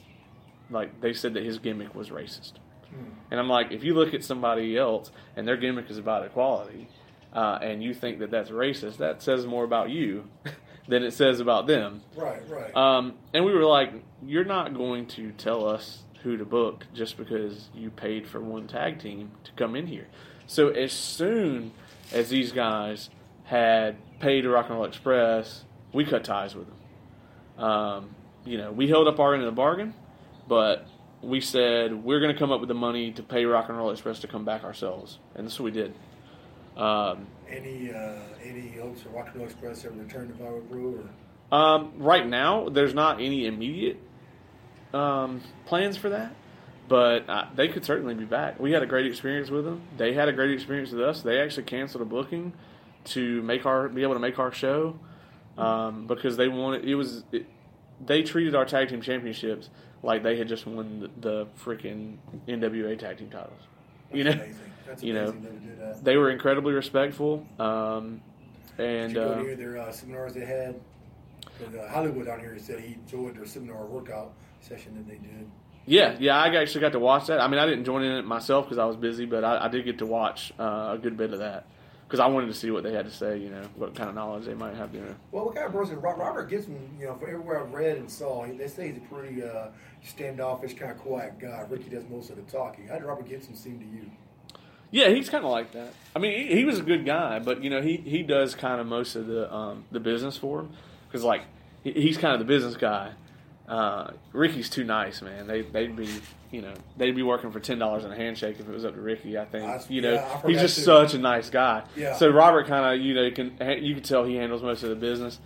[0.70, 2.52] Like they said that his gimmick was racist.
[3.30, 6.88] And I'm like, if you look at somebody else and their gimmick is about equality,
[7.32, 10.24] uh, and you think that that's racist, that says more about you
[10.88, 12.02] than it says about them.
[12.16, 12.74] Right, right.
[12.74, 13.92] Um, and we were like,
[14.24, 18.66] you're not going to tell us who to book just because you paid for one
[18.66, 20.08] tag team to come in here.
[20.48, 21.72] So as soon
[22.12, 23.10] as these guys
[23.44, 27.64] had paid to Rock and Roll Express, we cut ties with them.
[27.64, 28.14] Um,
[28.44, 29.94] you know, we held up our end of the bargain,
[30.48, 30.86] but
[31.22, 33.90] we said we're going to come up with the money to pay Rock and Roll
[33.90, 35.94] Express to come back ourselves, and that's what we did.
[36.76, 40.94] Um, any uh, any hopes for Rock and Roll Express ever return to Viral Pro?
[41.52, 44.00] Or Um, right now, there's not any immediate
[44.94, 46.34] um, plans for that,
[46.88, 48.58] but uh, they could certainly be back.
[48.58, 49.82] We had a great experience with them.
[49.96, 51.22] They had a great experience with us.
[51.22, 52.54] They actually canceled a booking
[53.04, 54.98] to make our be able to make our show
[55.56, 57.46] um, because they wanted it was it,
[58.04, 59.70] they treated our tag team championships
[60.02, 62.16] like they had just won the, the freaking
[62.46, 63.60] NWA tag team titles.
[64.12, 64.56] You know, amazing.
[64.86, 66.04] That's you know, they did that.
[66.04, 67.46] they were incredibly respectful.
[67.58, 68.22] Um,
[68.78, 70.80] and Did you go uh, their uh, seminars they had?
[71.60, 75.50] Uh, Hollywood down here said he enjoyed their seminar workout session that they did.
[75.88, 77.40] Yeah, yeah, I actually got to watch that.
[77.40, 79.68] I mean, I didn't join in it myself because I was busy, but I, I
[79.68, 81.64] did get to watch uh, a good bit of that
[82.06, 83.38] because I wanted to see what they had to say.
[83.38, 84.94] You know, what kind of knowledge they might have.
[84.94, 85.98] You know, Well, what kind of person?
[86.00, 89.14] Ro- Robert Gibson, you know, for everywhere I've read and saw, they say he's a
[89.14, 89.68] pretty uh,
[90.04, 91.64] standoffish, kind of quiet guy.
[91.70, 92.86] Ricky does most of the talking.
[92.88, 94.10] How did Robert Gibson seem to you?
[94.90, 95.92] yeah, he's kind of like that.
[96.16, 98.80] I mean, he, he was a good guy, but you know, he he does kind
[98.80, 100.70] of most of the um, the business for him
[101.08, 101.42] because like
[101.82, 103.12] he, he's kind of the business guy.
[103.68, 105.46] Uh, Ricky's too nice, man.
[105.46, 106.08] They they'd be
[106.50, 108.94] you know they'd be working for ten dollars in a handshake if it was up
[108.94, 109.36] to Ricky.
[109.36, 110.82] I think I- you know yeah, he's just too.
[110.82, 111.82] such a nice guy.
[111.94, 112.14] Yeah.
[112.16, 114.88] So Robert kind of you know you can you can tell he handles most of
[114.88, 115.38] the business,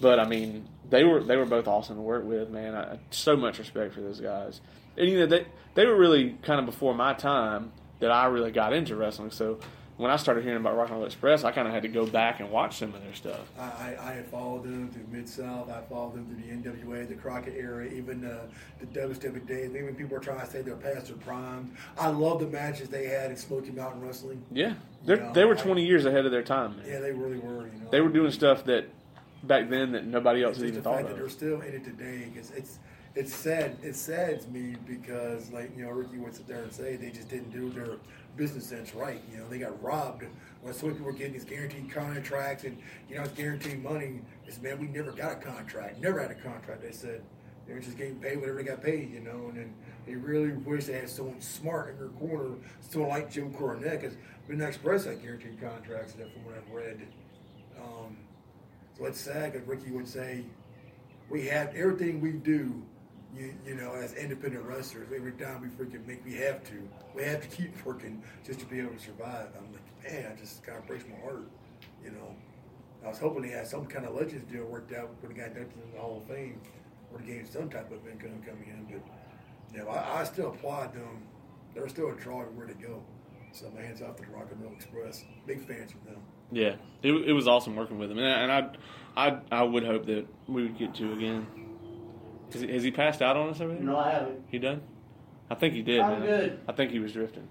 [0.00, 2.74] but I mean they were they were both awesome to work with, man.
[2.74, 4.60] I, so much respect for those guys,
[4.98, 8.50] and you know they they were really kind of before my time that I really
[8.50, 9.30] got into wrestling.
[9.30, 9.58] So
[10.00, 12.06] when I started hearing about Rock and Roll Express, I kind of had to go
[12.06, 13.40] back and watch some of their stuff.
[13.58, 15.68] I, I, I had followed them through Mid South.
[15.68, 18.46] I followed them through the NWA, the Crockett era, even uh,
[18.80, 19.70] the WCW days.
[19.76, 21.76] Even people are trying to say they're past their prime.
[21.98, 24.42] I love the matches they had in Smoky Mountain Wrestling.
[24.50, 24.74] Yeah,
[25.04, 26.78] they Yeah, they were I- 20 years ahead of their time.
[26.78, 26.86] Man.
[26.88, 27.66] Yeah, they really were.
[27.66, 28.86] You know, They were doing stuff that
[29.42, 32.50] back then that nobody else It's even thought that they're still in it today because
[32.52, 32.78] it's
[33.14, 33.76] it's sad.
[33.82, 37.28] It saddens me because like you know Ricky would sit there and say they just
[37.28, 37.96] didn't do their
[38.36, 39.20] business sense right.
[39.32, 40.24] You know they got robbed
[40.62, 44.20] when so many people were getting these guaranteed contracts and you know it's guaranteed money.
[44.46, 46.00] It's man we never got a contract.
[46.00, 46.82] Never had a contract.
[46.82, 47.22] They said
[47.66, 49.12] they were just getting paid whatever they got paid.
[49.12, 49.74] You know and then
[50.06, 54.16] they really wish they had someone smart in their corner, someone like Jim Cornette because
[54.48, 56.12] Midnight Express had guaranteed contracts.
[56.12, 57.00] That from what I've read.
[57.76, 58.16] Um,
[59.08, 60.44] it's sad because Ricky would say,
[61.28, 62.82] we have everything we do,
[63.34, 65.08] you, you know, as independent wrestlers.
[65.14, 66.88] Every time we freaking make, we have to.
[67.14, 69.48] We have to keep working just to be able to survive.
[69.56, 71.48] I'm like, man, it just kind of breaks my heart,
[72.04, 72.34] you know.
[73.04, 75.54] I was hoping they had some kind of legends deal worked out when they got
[75.54, 76.60] dumped in the Hall of Fame
[77.12, 78.84] or to gain some type of income coming in.
[78.84, 79.02] But,
[79.72, 81.22] you know, I, I still applaud them.
[81.74, 83.02] They're still a draw where to go.
[83.52, 85.24] So my hands off to the Rock and Roll Express.
[85.46, 86.20] Big fans of them.
[86.52, 88.76] Yeah, it, it was awesome working with him, and, I, and
[89.16, 91.46] I, I, I would hope that we would get to again.
[92.52, 93.82] Has he, has he passed out on us over there?
[93.82, 94.42] No, I haven't.
[94.48, 94.82] He done?
[95.48, 96.00] I think he did.
[96.00, 96.28] I'm man.
[96.28, 96.60] good.
[96.68, 97.48] I think he was drifting.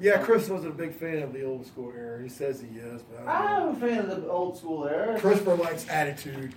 [0.00, 2.22] Yeah, Chris wasn't a big fan of the old school era.
[2.22, 5.20] He says he is, but I don't I'm a fan of the old school era.
[5.20, 6.54] Christopher likes attitude.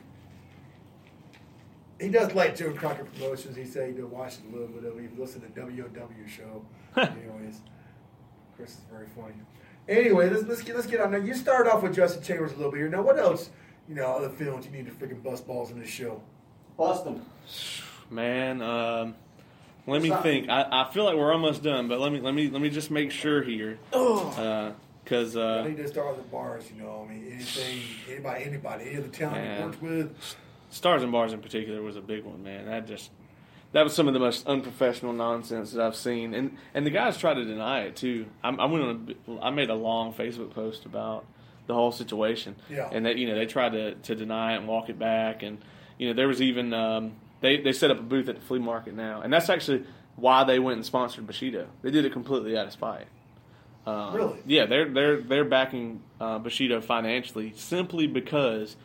[2.00, 3.58] he does like Joe Crockett promotions.
[3.58, 5.10] He said he did watch a little bit of it.
[5.10, 6.66] He listened to the WOW show.
[6.96, 7.60] Anyways,
[8.56, 9.34] Chris is very funny.
[9.88, 11.22] Anyway, let's, let's get let's get on there.
[11.22, 12.90] You started off with Justin Chambers a little bit here.
[12.90, 13.50] Now, what else?
[13.88, 16.22] You know, other films you need to freaking bust balls in this show.
[16.78, 17.26] Bust them.
[18.10, 19.16] Man, um,
[19.86, 20.24] let me Sorry.
[20.24, 20.50] think.
[20.50, 22.92] I, I feel like we're almost done, but let me let me let me just
[22.92, 26.64] make sure here, because I uh, need to start with the bars.
[26.74, 29.60] You know, I mean, anything, anybody, anybody, any of the talent Man.
[29.60, 30.36] you worked with.
[30.70, 32.68] stars and bars in particular was a big one, man.
[32.68, 33.12] That just
[33.74, 37.18] that was some of the most unprofessional nonsense that I've seen, and and the guys
[37.18, 38.26] try to deny it too.
[38.44, 41.26] I, I went on, a, I made a long Facebook post about
[41.68, 42.90] the whole situation, Yeah.
[42.92, 45.58] and that you know they tried to to deny it and walk it back, and
[45.98, 48.60] you know there was even um, they they set up a booth at the flea
[48.60, 49.84] market now, and that's actually
[50.16, 51.68] why they went and sponsored Bushido.
[51.82, 53.08] They did it completely out of spite.
[53.86, 54.40] Um, Really?
[54.46, 58.76] Yeah, they're they're they're backing uh, Bushido financially simply because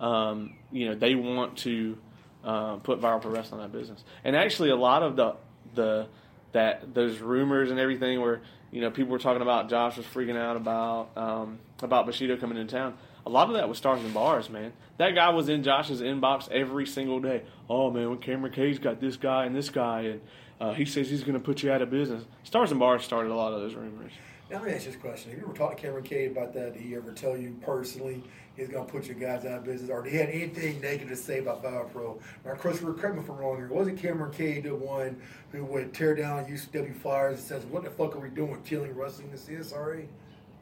[0.00, 1.98] um, you know they want to
[2.44, 4.02] uh, put viral pro wrestling of business.
[4.24, 5.36] And actually, a lot of the
[5.74, 6.06] the
[6.52, 8.40] that those rumors and everything where
[8.70, 12.58] you know people were talking about Josh was freaking out about um, about Bushido coming
[12.58, 12.96] into town.
[13.26, 14.72] A lot of that was stars and bars, man.
[14.96, 17.42] That guy was in Josh's inbox every single day.
[17.68, 20.20] Oh man, when Cameron K's got this guy and this guy, and
[20.60, 22.24] uh, he says he's going to put you out of business.
[22.44, 24.12] Stars and bars started a lot of those rumors.
[24.50, 25.30] Now, let me ask you this question.
[25.30, 26.72] Have you ever talked to Cameron Cage about that?
[26.72, 28.22] Did he ever tell you personally
[28.58, 29.88] he's going to put your guys out of business?
[29.90, 32.18] Or did he have anything negative to say about Viral Pro?
[32.44, 33.68] Now, Christopher, correct me if I'm wrong here.
[33.68, 35.20] Wasn't Cameron Cade the one
[35.52, 38.94] who would tear down UCW Flyers and says, what the fuck are we doing, killing
[38.94, 40.06] wrestling the CSRA?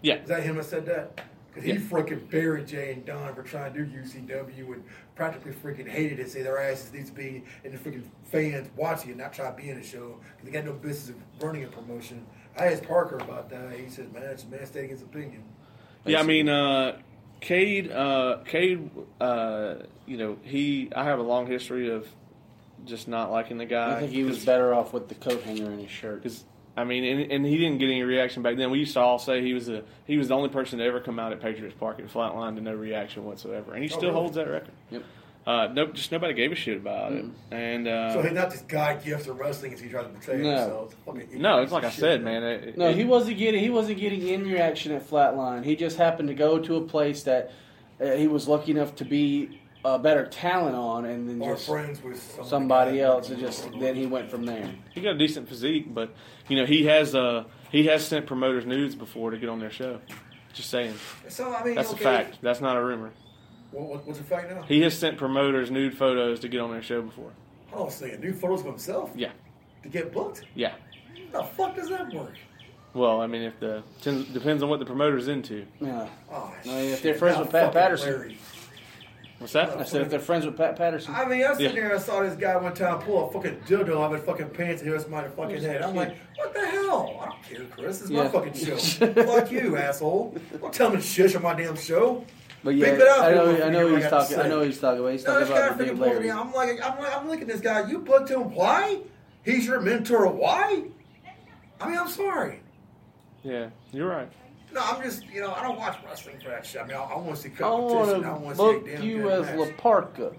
[0.02, 1.22] Yeah, Is that him that said that?
[1.48, 1.78] Because he Yeah.
[1.88, 6.30] freaking buried Jay and Don for trying to do UCW and practically freaking hated it.
[6.30, 9.56] Say their asses needs to be in the freaking fans watching it, not try to
[9.56, 10.18] be in the show.
[10.36, 12.26] 'Cause they got no business of running a promotion.
[12.58, 13.72] I asked Parker about that.
[13.72, 15.44] He said, "Man, it's a man stating his opinion."
[16.04, 16.98] Yeah, I mean, uh,
[17.46, 18.90] Cade, uh, Cade,
[19.20, 19.74] uh,
[20.04, 20.90] you know, he.
[20.96, 22.08] I have a long history of
[22.84, 23.96] just not liking the guy.
[23.96, 26.24] I think he was better off with the coat hanger in his shirt.
[26.24, 26.44] because
[26.76, 28.72] I mean, and, and he didn't get any reaction back then.
[28.72, 30.98] We used to all say he was a he was the only person to ever
[30.98, 34.08] come out at Patriots Park and flatline to no reaction whatsoever, and he Oh, still
[34.10, 34.20] really?
[34.22, 34.72] holds that record.
[34.90, 35.04] Yep.
[35.46, 38.62] Uh, nope, just nobody gave a shit about it, and uh, So he's not this
[38.62, 40.50] guy gift of wrestling as he tries to portray No.
[40.50, 40.96] himself.
[41.06, 42.42] Fucking no, it's like I shit, said, man.
[42.42, 42.52] man.
[42.68, 45.64] It, No, it- he wasn't getting he wasn't getting any reaction at Flatline.
[45.64, 47.52] He just happened to go to a place that
[48.00, 51.68] uh, he was lucky enough to be a better talent on, and then Or just
[51.68, 54.68] friends with some of the somebody else, and just then he went from there.
[54.92, 56.12] he got a decent physique, but
[56.48, 59.70] you know he has uh he has sent promoters nudes before to get on their
[59.70, 60.00] show.
[60.54, 60.94] Just saying,
[61.28, 62.38] So I mean, that's okay, a fact.
[62.42, 63.12] That's not a rumor.
[63.76, 64.62] What, what, what's the fact now?
[64.62, 67.30] He has sent promoters nude photos to get on their show before.
[67.72, 69.32] Oh, I don't say new photos of himself Yeah,
[69.82, 70.44] to get booked.
[70.54, 70.72] yeah.
[71.32, 72.34] How the fuck does that work?
[72.94, 73.82] Well, I mean, if the
[74.32, 75.66] depends on what the promoter's into.
[75.80, 76.08] Yeah.
[76.32, 78.12] Oh, No, if shit, they're friends with Pat fucking Patterson.
[78.12, 78.38] Larry.
[79.38, 79.76] What's that?
[79.78, 81.82] I said if they're friends with Pat Patterson, I mean, I was sitting Yeah.
[81.82, 84.22] there and I saw this guy one time pull a fucking dildo out of his
[84.22, 85.82] fucking pants and hit my fucking head.
[85.82, 87.18] I'm like, what the hell?
[87.20, 87.98] I don't care, Chris.
[87.98, 88.28] This is my Yeah.
[88.30, 88.76] fucking show.
[89.24, 90.34] Fuck you, asshole.
[90.58, 92.24] Don't tell me to shush on my damn show.
[92.66, 94.16] But yeah, Pick it up, I know you I know, know you he's got to
[94.24, 94.38] talking.
[94.38, 94.48] I say.
[94.48, 95.12] know he's talking about.
[95.12, 96.30] He's No, talking this guy about the freaking dude pulled me.
[96.30, 97.88] I'm like, I'm, like, I'm looking at this guy.
[97.88, 98.52] You booked him.
[98.52, 98.98] Why?
[99.44, 100.26] He's your mentor.
[100.26, 100.82] Why?
[101.80, 102.60] I mean, I'm sorry.
[103.44, 104.28] Yeah, you're right.
[104.72, 106.82] No, I'm just, you know, I don't watch wrestling for that shit.
[106.82, 108.24] I mean, I, I want to see competition.
[108.24, 109.58] I want want to to see a book damn you good as match.
[109.58, 110.34] La Parca.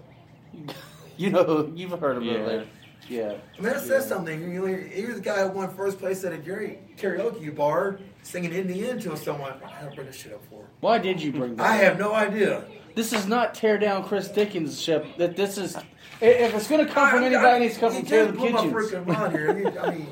[1.16, 2.32] you know, you've heard of Yeah.
[2.34, 2.70] it, Larry.
[3.08, 3.34] Yeah.
[3.58, 4.40] I mean, that says something.
[4.40, 8.52] You know, you're the guy who won first place at a Gary karaoke bar singing
[8.52, 9.52] Indian the end to someone.
[9.52, 10.64] What the hell bring this shit up for?
[10.80, 11.66] Why did you bring that?
[11.66, 11.82] I up?
[11.82, 12.64] have no idea.
[12.94, 15.06] This is not tear down Chris Dickens' ship.
[15.16, 15.76] That this is.
[16.20, 18.36] If it's going to come from anybody, I- it needs to come from just Caleb
[18.36, 19.50] blew my freaking mind here.
[19.80, 20.08] I mean,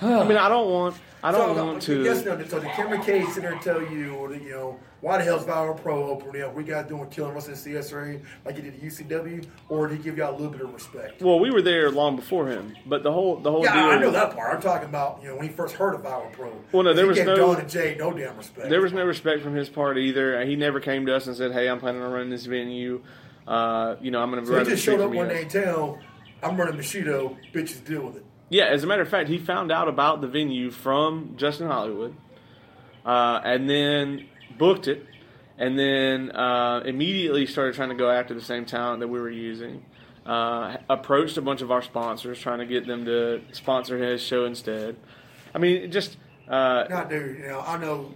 [0.00, 0.96] I mean I don't want.
[1.22, 2.36] I don't so, want Yes, to.
[2.36, 2.44] no.
[2.46, 5.44] So did Cameron Cade sit there and tell you, or, you know, why the hell's
[5.44, 6.54] Viral Pro opening up?
[6.54, 10.02] we guys doing killing us in CSRA like he did at UCW, or did he
[10.02, 11.20] give y'all a little bit of respect?
[11.22, 13.84] Well, we were there long before him, but the whole the whole Yeah, deal.
[13.90, 14.54] I know that part.
[14.56, 16.50] I'm talking about you know when he first heard of Viral Pro.
[16.72, 18.68] Well, no, there He was no- Don and Jay no damn respect.
[18.70, 20.44] There was no respect from his part either.
[20.44, 23.02] He never came to us and said, "Hey, I'm planning on running this venue.
[23.46, 25.54] Uh, you know, I'm going to So run he just showed up one day guys."
[25.54, 26.00] in town.
[26.42, 27.36] I'm running Bushido.
[27.52, 28.24] Bitches deal with it.
[28.48, 32.14] Yeah, as a matter of fact, he found out about the venue from Justin Hollywood,
[33.04, 34.26] uh, and then
[34.58, 35.06] booked it,
[35.58, 39.30] and then uh, immediately started trying to go after the same talent that we were
[39.30, 39.84] using.
[40.26, 44.46] Uh, approached a bunch of our sponsors, trying to get them to sponsor his show
[44.46, 44.96] instead.
[45.54, 46.16] I mean, just
[46.48, 47.38] uh, Not dude.
[47.38, 48.12] You know, I know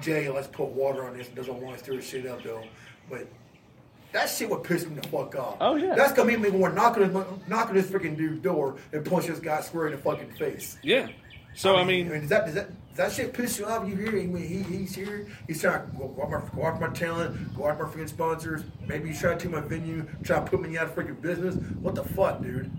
[0.00, 0.28] Jay.
[0.28, 1.28] Let's put water on this.
[1.28, 2.62] Doesn't want to stir shit up though,
[3.10, 3.26] but.
[4.12, 5.56] That shit would piss me the fuck off.
[5.60, 5.96] Oh, yeah.
[5.96, 7.12] That's gonna make me want to knock on his,
[7.48, 10.78] knock on this freaking dude's door and punch this guy square in the fucking face.
[10.84, 11.08] yeah.
[11.56, 13.88] So I mean, does that does that Does that shit piss you off?
[13.88, 14.36] You hear him?
[14.36, 15.26] He, he's here.
[15.46, 18.62] He's trying to go, off my, go off my talent, go off my freaking sponsors.
[18.86, 21.56] Maybe he's trying to take my venue, try to put me out of freaking business.
[21.80, 22.70] What the fuck, dude?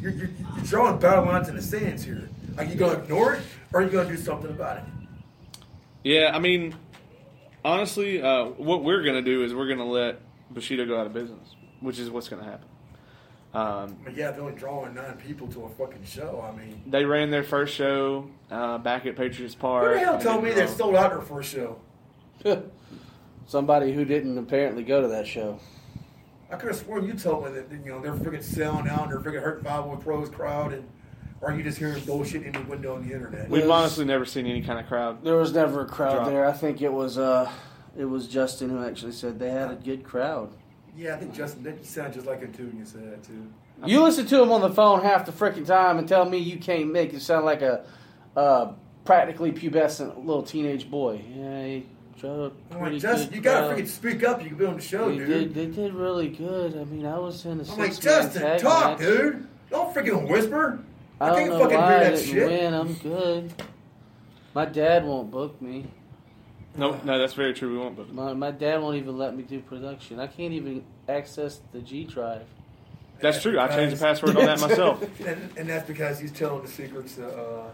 [0.00, 2.28] You're, you're, you're drawing battle lines in the sands here.
[2.58, 3.42] Are you going to ignore it
[3.72, 4.84] or are you going to do something about it?
[6.04, 6.74] Yeah, I mean,
[7.64, 10.20] honestly, uh, what we're going to do is we're going to let
[10.50, 12.68] Bushido go out of business, which is what's going to happen.
[13.54, 16.42] Um, But yeah, they're only drawing nine people to a fucking show.
[16.42, 19.86] I mean, they ran their first show uh, back at Patriots Park.
[19.88, 20.74] who the hell told me they draw.
[20.74, 21.78] sold out their first show?
[23.46, 25.58] Somebody who didn't apparently go to that show.
[26.50, 29.12] I could have sworn you told me that you know they're freaking selling out and
[29.12, 30.84] they're freaking hurting Viral Pro's crowd and
[31.40, 33.48] or are you just hearing bullshit in the window on the internet?
[33.48, 33.70] We've Yes.
[33.70, 35.24] honestly never seen any kind of crowd.
[35.24, 36.28] There was never a crowd Drop.
[36.28, 36.46] there.
[36.46, 37.50] I think it was uh,
[37.98, 40.52] it was Justin who actually said they had a good crowd.
[40.96, 43.46] Yeah, I think Justin did sound just like him too when you said that too.
[43.86, 46.58] You listen to him on the phone half the freaking time and tell me you
[46.58, 47.84] can't make it sound like a
[48.36, 48.72] uh,
[49.04, 51.20] practically pubescent little teenage boy.
[51.34, 51.86] Yeah, he
[52.20, 53.78] pretty like, Justin, good you gotta crowd.
[53.78, 54.42] freaking speak up.
[54.42, 55.54] You can be on the show, They dude.
[55.54, 56.76] did, they did really good.
[56.78, 59.08] I mean, I was in a I'm like, six-man Justin, tag talk, match.
[59.08, 59.48] dude.
[59.70, 60.78] Don't freaking whisper.
[61.20, 62.48] I I, don't can't know fucking why hear I that didn't shit.
[62.48, 62.74] win.
[62.74, 63.52] I'm good.
[64.54, 65.86] My dad won't book me.
[66.76, 67.72] No, no, that's very true.
[67.72, 67.96] We won't.
[67.96, 70.18] But My, my dad won't even let me do production.
[70.18, 72.46] I can't even access the G drive.
[73.20, 73.58] that's true.
[73.60, 75.02] I changed the password on that myself.
[75.20, 77.18] And, and that's because he's telling the secrets.
[77.18, 77.64] Uh,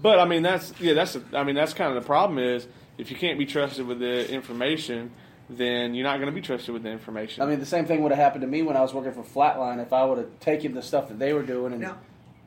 [0.00, 2.66] But I mean, that's yeah, that's I mean, that's kind of the problem is
[2.98, 5.10] if you can't be trusted with the information,
[5.50, 7.42] then you're not going to be trusted with the information.
[7.42, 9.22] I mean, the same thing would have happened to me when I was working for
[9.24, 9.82] Flatline.
[9.82, 11.98] If I would have taken the stuff that they were doing and now,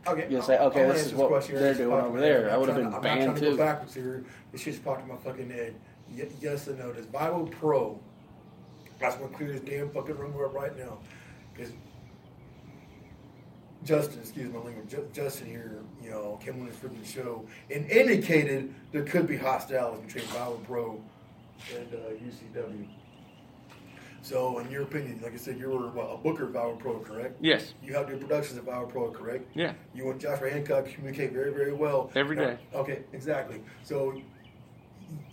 [0.08, 2.50] okay, You'll say, okay, I'm gonna this is what they're doing over there.
[2.50, 3.58] I would've trying been to- I'm banned not trying to too.
[3.58, 4.24] go backwards here.
[4.54, 5.76] This shit's popped in my fucking head.
[6.16, 6.92] Y- yes or no?
[6.92, 8.00] Does Viral Pro?
[9.00, 10.98] That's gonna clear this damn fucking room up right now.
[11.54, 11.72] Because
[13.84, 15.72] Justin, excuse my language, Ju- Justin here,
[16.04, 20.64] you know, came on this freaking show and indicated there could be hostility between Viral
[20.66, 21.02] Pro
[21.76, 21.98] and uh,
[22.60, 22.88] UCW.
[24.24, 27.00] So, in your opinion, like I said, you were what, a booker of Viral Pro,
[27.00, 27.38] correct?
[27.40, 29.46] yes, You helped do productions of Viral Pro, correct?
[29.54, 32.12] yeah, You and Joshua Hancock communicate very, very well.
[32.16, 32.58] Every Now- day.
[32.74, 33.62] Okay, exactly.
[33.84, 34.20] So,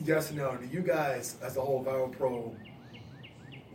[0.04, 0.56] yes and no.
[0.56, 2.54] Do you guys, as a whole Viral Pro,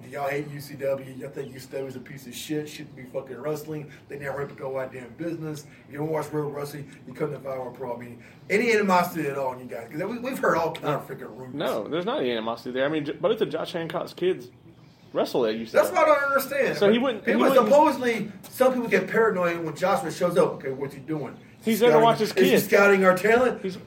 [0.02, 1.20] do y'all hate UCW?
[1.20, 2.70] Y'all think UCW is a piece of shit?
[2.70, 3.92] Shouldn't be fucking wrestling.
[4.08, 5.66] They never have to go out damn business.
[5.88, 7.96] If you don't watch real wrestling, you come to Viral Pro.
[7.96, 9.88] I mean, any animosity at all, you guys?
[9.92, 11.54] Because we, we've heard all kind of freaking rumors.
[11.54, 12.86] no, there's not any animosity there.
[12.86, 14.48] I mean, but it's a Josh Hancock's kids
[15.12, 15.72] wrestle at UCW.
[15.72, 16.78] That's what I don't understand.
[16.78, 20.54] So he wouldn't- he wouldn't- supposedly some people get paranoid when Joshua shows up.
[20.54, 21.36] Okay, what's he doing?
[21.62, 22.64] He's there to watch his kids.
[22.66, 23.62] scouting our talent?
[23.62, 23.78] He's-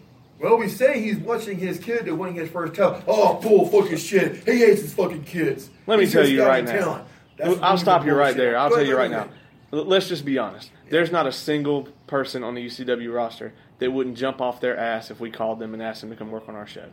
[0.43, 3.03] well, we say he's watching his kid to winning his first title.
[3.07, 4.37] Oh, bull fucking shit.
[4.45, 5.71] He hates his fucking kids.
[5.87, 7.07] Let me He's tell you right now.
[7.43, 8.57] I'll stop you right there.
[8.59, 9.29] I'll Go tell ahead, you right now.
[9.73, 10.71] L- Let's just be honest.
[10.91, 15.11] There's not a single person on the UCW roster that wouldn't jump off their ass
[15.11, 16.87] if we called them and asked them to come work on our show.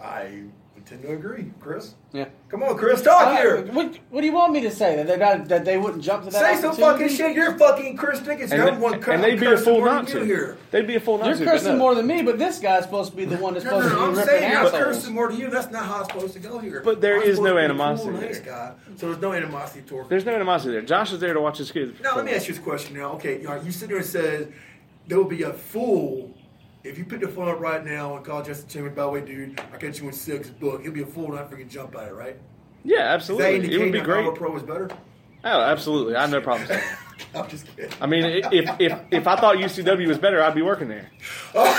[0.00, 0.44] I
[0.84, 1.94] tend to agree, Chris.
[2.12, 2.26] yeah.
[2.48, 3.62] Come on, Chris, talk Uh, here.
[3.72, 4.96] what, what do you want me to say?
[4.96, 6.56] That they not, that they wouldn't jump to that?
[6.56, 7.34] Say some fucking shit.
[7.36, 8.50] You're fucking Chris Dickens.
[8.50, 10.24] And, You're they- one and they'd be a fool not to.
[10.24, 10.56] Here.
[10.70, 11.44] They'd be a fool not You're to.
[11.44, 11.78] but cursing no.
[11.78, 13.94] more than me, but this guy's supposed to be the one that's No, no, supposed
[13.96, 15.50] no, I'm to be saying ripping I'm cursing more to you.
[15.50, 16.80] That's not how it's supposed to go here.
[16.84, 18.72] But there I'm is no animosity cool, nice guy.
[18.96, 20.08] So there's no animosity toward.
[20.08, 20.82] There's no animosity there.
[20.82, 22.00] Josh is there to watch his kids.
[22.02, 22.96] Now let me ask you this question.
[22.96, 24.48] Now, okay, you, you sit there and says
[25.06, 26.34] there will be a fool
[26.84, 28.94] if you pick the phone up right now and call Justin Chambers.
[28.94, 30.82] By the way, dude, I catch you in six book.
[30.82, 32.36] He'll be a fool not freaking jump at it, right?
[32.84, 33.74] Yeah, absolutely.
[33.74, 34.34] It would be great.
[34.34, 34.88] Pro is better?
[35.44, 36.16] Oh, absolutely.
[36.16, 36.82] I have no problem saying.
[37.34, 37.92] I'm just kidding.
[38.00, 41.10] I mean, if if if I thought UCW was better, I'd be working there.
[41.54, 41.78] I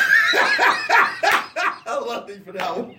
[2.05, 2.95] love you for that one.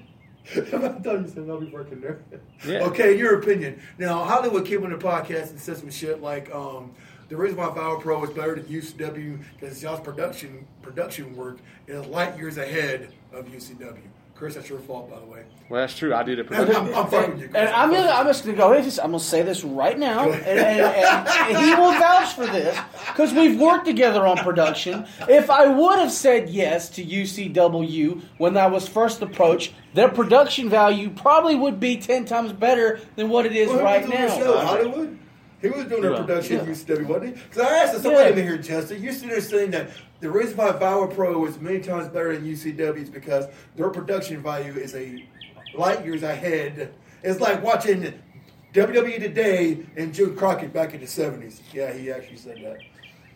[0.54, 2.20] I thought you said I'll be working there.
[2.66, 2.82] Yeah.
[2.82, 3.80] Okay, your opinion.
[3.96, 6.92] Now, Hollywood came on the podcast and said some shit like, um,
[7.32, 11.56] the reason why Viral Pro is better than UCW because y'all's production production work
[11.88, 13.96] is light years ahead of UCW.
[14.34, 15.44] Chris, that's your fault, by the way.
[15.70, 16.12] Well, that's true.
[16.14, 16.46] I did it.
[16.50, 17.54] I'm, I'm, I'm fucking you, Chris.
[17.54, 18.78] And I'm gonna, I'm just gonna go ahead.
[18.78, 22.46] and just- I'm gonna say this right now, and, and, and he will vouch for
[22.46, 22.76] this
[23.06, 25.06] because we've worked together on production.
[25.28, 30.68] If I would have said yes to UCW when I was first approached, their production
[30.68, 34.22] value probably would be ten times better than what it is Well, right was doing
[34.22, 34.38] the now.
[34.38, 34.58] show?
[34.58, 35.18] Hollywood?
[35.62, 36.16] He was doing their Yeah.
[36.18, 36.72] production at Yeah.
[36.72, 37.42] UCW, wasn't he?
[37.42, 38.26] Because I asked him, so wait Yeah.
[38.26, 39.02] a minute here, Justin.
[39.02, 39.88] You sitting there saying that
[40.20, 44.42] the reason why Viral Pro is many times better than UCW is because their production
[44.42, 45.24] value is a
[45.74, 46.92] light years ahead.
[47.22, 48.12] It's like watching
[48.74, 51.60] WWE today and Jim Crockett back in the 70s.
[51.72, 52.78] Yeah, he actually said that.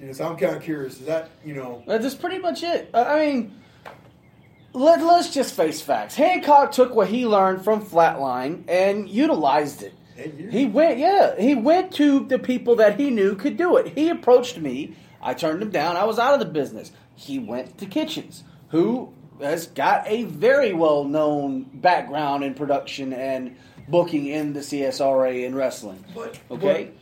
[0.01, 0.98] You know, so I'm kind of curious.
[1.01, 2.90] Is that, you know, That's pretty much it.
[2.93, 3.53] Uh, I mean,
[4.73, 6.16] let, let's just face facts.
[6.16, 9.94] Hancock took what he learned from Flatline and utilized it.
[10.18, 13.97] And He went, yeah, he went to the people that he knew could do it.
[13.97, 14.97] He approached me.
[15.20, 15.97] I turned him down.
[15.97, 16.93] I was out of the business.
[17.14, 23.56] He went to Kitchens, who has got a very well known background in production and
[23.88, 26.05] booking in the CSRA in wrestling.
[26.14, 26.84] But Okay?
[26.84, 26.94] But,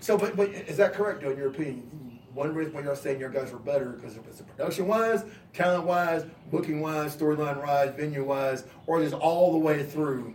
[0.00, 2.20] so, but, but is that correct, though, in your opinion?
[2.34, 5.84] One reason why you're saying your guys were better because if it's production wise, talent
[5.84, 10.34] wise, booking wise, storyline wise, venue wise, or just all the way through.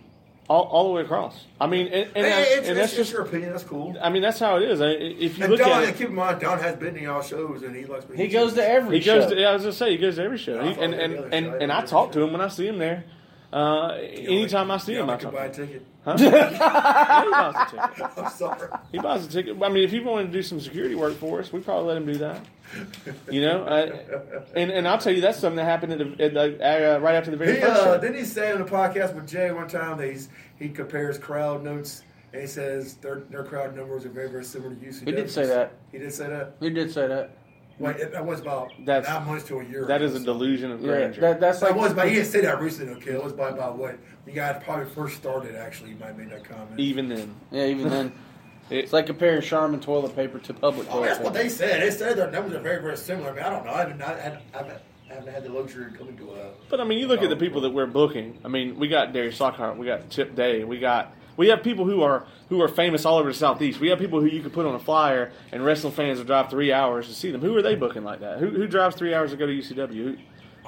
[0.50, 1.46] All, all the way across.
[1.62, 3.12] I mean, and, and, Hey, that's, it's, and that's it's, just.
[3.14, 3.52] your opinion.
[3.52, 3.96] That's cool.
[4.02, 4.82] I mean, that's how it is.
[4.82, 7.02] I- If you And look Don, at it, keep in mind, Don has been to
[7.02, 8.06] y'all shows, and he likes.
[8.16, 9.28] He goes to every he goes.
[9.32, 11.14] To, yeah, I was gonna say he goes to every show, I He- and and
[11.14, 11.58] did the other and, show.
[11.60, 13.06] and I I talk the to him when I see him there.
[13.54, 15.32] Uh, anytime I see him, I I talk.
[15.34, 15.86] buy a ticket.
[16.04, 16.16] Huh?
[16.20, 16.50] yeah,
[17.24, 18.12] he buys a ticket.
[18.18, 18.70] I'm sorry.
[18.92, 19.62] He buys a ticket.
[19.62, 21.98] I mean, if he wanted to do some security work for us, we probably let
[21.98, 22.42] him do that.
[23.30, 26.34] You know, uh, and and I'll tell you that's something that happened at the, at
[26.34, 28.02] the uh, right after the very He, first uh, show.
[28.02, 31.64] didn't he say on the podcast with Jay one time that he's, he compares crowd
[31.64, 32.02] notes
[32.32, 35.06] and he says their, their crowd numbers are very, very similar to UCW.
[35.06, 35.74] He did say that.
[35.92, 36.56] He did say that?
[36.60, 37.38] He did say that.
[37.80, 40.20] Wait, it, that was about That's- nine months to a year That ago, is a
[40.20, 41.22] so- delusion of Yeah, grandeur.
[41.22, 43.12] that, that's That like was, but he didn't say that recently, okay?
[43.12, 43.98] It was by about what?
[44.26, 45.92] You guys probably first started, actually.
[45.92, 46.80] You might have made that comment.
[46.80, 47.66] Even then, yeah.
[47.66, 48.14] Even then,
[48.70, 51.30] it's like comparing Charmin toilet paper to public Oh, toilet that's paper.
[51.30, 51.82] what they said.
[51.82, 53.32] They said their numbers are very, very similar.
[53.32, 53.72] I mean, I don't know.
[53.74, 56.52] I haven't, I I haven't, I haven't had the luxury of coming to a.
[56.70, 57.40] But I mean, you look at the oh.
[57.40, 58.38] people that we're booking.
[58.46, 61.86] I mean, we got Darius Lockhart, we got Chip Day, we got we have people
[61.86, 63.80] who are who are famous all over the southeast.
[63.80, 66.50] We have people who you could put on a flyer, and wrestling fans will drive
[66.50, 67.42] three hours to see them.
[67.42, 68.40] Who are they booking like that?
[68.40, 69.94] Who, who drives three hours to go to UCW?
[69.94, 70.18] Who,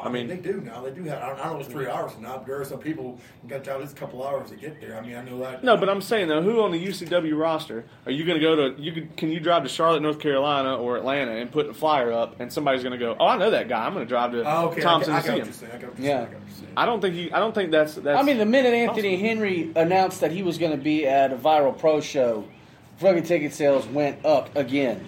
[0.06, 0.82] I mean, they do now.
[0.82, 1.22] They do have.
[1.22, 2.46] I don't, know it's three hours or not.
[2.46, 4.98] There are some people who got to at least a couple hours to get there.
[4.98, 5.64] I mean, I know that.
[5.64, 8.56] no, but I'm saying though, who on the UCW roster are you going to go
[8.74, 8.82] to?
[8.82, 12.12] You could, can you drive to Charlotte, North Carolina, or Atlanta and put a flyer
[12.12, 13.86] up, and somebody's going to go, oh, I know that guy.
[13.86, 14.82] I'm going to drive to Oh, okay.
[14.82, 15.46] Thompson I, to got see him.
[15.46, 15.72] you're saying.
[15.74, 16.16] I got what you're Yeah.
[16.16, 16.74] I got what you're saying.
[16.78, 17.30] I don't think you.
[17.34, 17.96] I don't think that's.
[17.96, 21.32] that's I mean, the minute Anthony Henry announced that he was going to be at
[21.32, 22.46] a viral pro show,
[22.98, 25.06] fucking ticket sales went up again.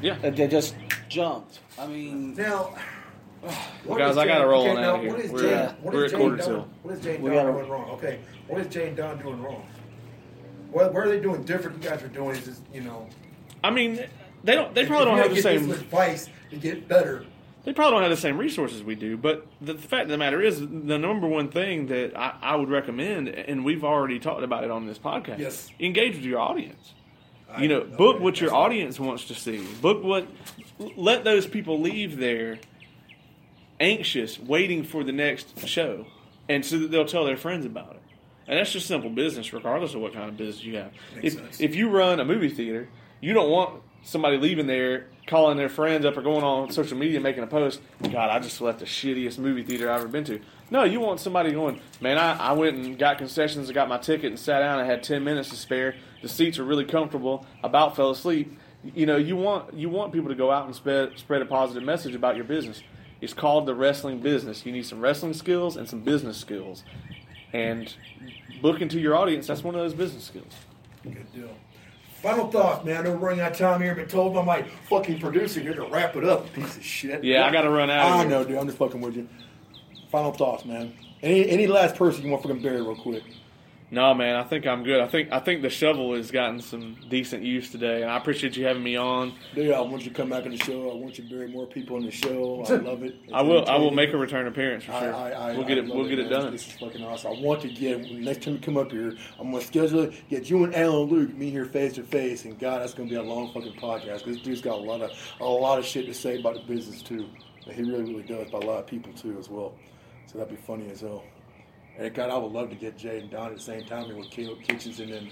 [0.00, 0.16] yeah.
[0.24, 0.74] Uh, They just
[1.08, 1.58] jumped.
[1.78, 2.74] I mean, Now,
[3.84, 5.10] what guys, is I gotta Jane- roll okay, on now, out here.
[5.12, 6.68] What is We're- Jane, what we're is at Jane quarter Dunn- till.
[6.82, 7.90] What is Jane We Dunn gotta- doing wrong?
[7.90, 8.18] Okay,
[8.48, 9.62] what is Jay and Don doing wrong?
[10.70, 11.82] What, what are they doing different?
[11.82, 13.06] You guys are doing is just you know.
[13.64, 14.04] I mean,
[14.44, 14.74] they don't.
[14.74, 15.70] They probably don't have the same.
[15.70, 17.24] advice to get better.
[17.64, 20.16] They probably don't have the same resources we do, but the, the fact of the
[20.16, 24.42] matter is, the number one thing that I, I would recommend, and we've already talked
[24.42, 25.70] about it on this podcast, Yes.
[25.78, 26.94] engage with your audience.
[27.52, 29.62] I- You know, okay, book what your audience wants to see.
[29.82, 30.26] Book what.
[30.96, 32.58] Let those people leave there
[33.80, 36.06] anxious, waiting for the next show,
[36.48, 38.02] and so that they'll tell their friends about it.
[38.46, 40.92] And that's just simple business, regardless of what kind of business you have.
[41.14, 41.60] Makes If, sense.
[41.60, 42.88] if you run a movie theater,
[43.20, 47.20] you don't want somebody leaving there calling their friends up or going on social media
[47.20, 47.80] making a post.
[48.02, 50.40] God, I just left the shittiest movie theater I've ever been to.
[50.70, 53.98] No, you want somebody going, man, I, I went and got concessions, I got my
[53.98, 54.78] ticket and sat down.
[54.80, 55.94] I had ten minutes to spare.
[56.22, 57.46] The seats are really comfortable.
[57.62, 58.58] About fell asleep.
[58.82, 61.82] You know, you want you want people to go out and spread spread a positive
[61.84, 62.82] message about your business.
[63.20, 64.64] It's called the wrestling business.
[64.64, 66.84] You need some wrestling skills and some business skills.
[67.52, 67.92] And
[68.62, 70.52] booking to your audience, that's one of those business skills.
[71.02, 71.50] Good deal.
[72.22, 72.98] Final thoughts, man.
[72.98, 73.94] I know we're running out of time here.
[73.94, 76.52] Been told by my fucking producer here to wrap it up.
[76.52, 77.24] Piece of shit.
[77.24, 78.58] Yeah, I gotta run out of I know, dude.
[78.58, 79.26] I'm just fucking with you.
[80.10, 80.92] Final thoughts, man.
[81.22, 83.22] Any any last person you want to fucking bury real quick?
[83.92, 85.00] No, man, I think I'm good.
[85.00, 88.56] I think I think the shovel has gotten some decent use today, and I appreciate
[88.56, 89.34] you having me on.
[89.52, 90.92] Dude, I want you to come back on the show.
[90.92, 92.64] I want you to bury more people on the show.
[92.68, 93.16] I love it.
[93.24, 95.12] It's I will I will make a return appearance for sure.
[95.12, 96.40] I, I, we'll get I it we'll get it man.
[96.42, 96.52] done.
[96.52, 97.36] This is fucking awesome.
[97.36, 99.16] I want to get next time you come up here.
[99.40, 100.28] I'm gonna schedule it.
[100.28, 103.16] Get you and Alan Luke me here face to face, and God, that's gonna be
[103.16, 104.24] a long fucking podcast.
[104.24, 105.10] This dude's got a lot of
[105.40, 107.26] a lot of shit to say about the business too.
[107.64, 109.74] He really really does by a lot of people too as well.
[110.26, 111.24] So that'd be funny as hell.
[112.00, 114.16] And God, I would love to get Jay and Don at the same time here
[114.16, 115.30] with Caleb Kitchens and then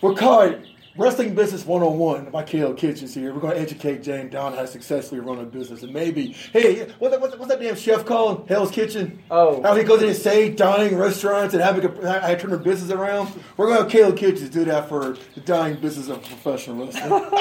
[0.00, 3.34] we're calling Wrestling Business 101 by Caleb Kitchens here.
[3.34, 5.82] We're going to educate Jay and Don how to successfully run a business.
[5.82, 8.46] And maybe, hey, what's that, what's that, damn chef called?
[8.48, 9.20] Hell's Kitchen?
[9.28, 9.60] Oh.
[9.60, 12.60] How he goes in and say dying restaurants and having a, how to turn their
[12.60, 13.32] business around?
[13.56, 17.10] We're going to have Caleb Kitchens do that for the dying business of professional wrestling.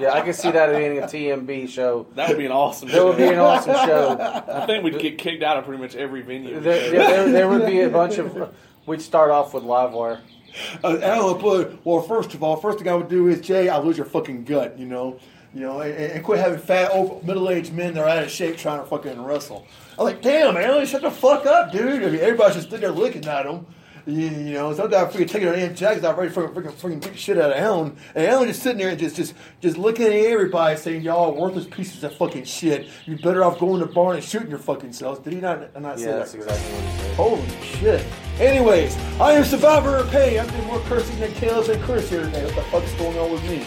[0.00, 2.08] yeah, I can see that being a TMB show.
[2.16, 2.88] That would be an awesome.
[2.88, 2.96] Show.
[2.96, 4.42] That would be an awesome show.
[4.48, 6.58] I think we'd get kicked out of pretty much every venue.
[6.58, 8.52] There, yeah, there, there would be a bunch of.
[8.86, 10.22] We'd start off with Livewire.
[10.84, 13.84] Uh, Alan put, well, first of all, first thing I would do is, Jay, I'll
[13.84, 15.18] lose your fucking gut, you know?
[15.54, 16.90] You know, and, and quit having fat,
[17.24, 19.66] middle-aged men that are out of shape trying to fucking wrestle.
[19.98, 22.02] I'm like, damn, Alan, shut the fuck up, dude.
[22.02, 23.66] I mean, everybody's just sitting there looking at him.
[24.10, 27.12] You, you know, sometimes freaking taking their Aunt Jack's out ready for freaking freaking beat
[27.12, 30.06] the shit out of Alan, and Alan just sitting there and just just just looking
[30.06, 32.88] at everybody saying, "Y'all are worthless pieces of fucking shit.
[33.06, 35.80] You're better off going to the barn and shooting your fucking selves." Did he not
[35.80, 36.18] not say Yeah, that?
[36.18, 37.14] that's exactly what he said.
[37.16, 38.06] Holy shit.
[38.40, 40.40] Anyways, I am Survivor of Pain.
[40.40, 42.44] I'm doing more cursing than Caleb and Chris here today.
[42.44, 43.64] What the fuck's going on with me?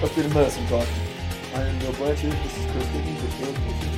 [0.00, 0.86] Let's do the medicine talk.
[1.54, 2.32] I am Bill Blanchard.
[2.32, 3.91] This is Chris Dickens with.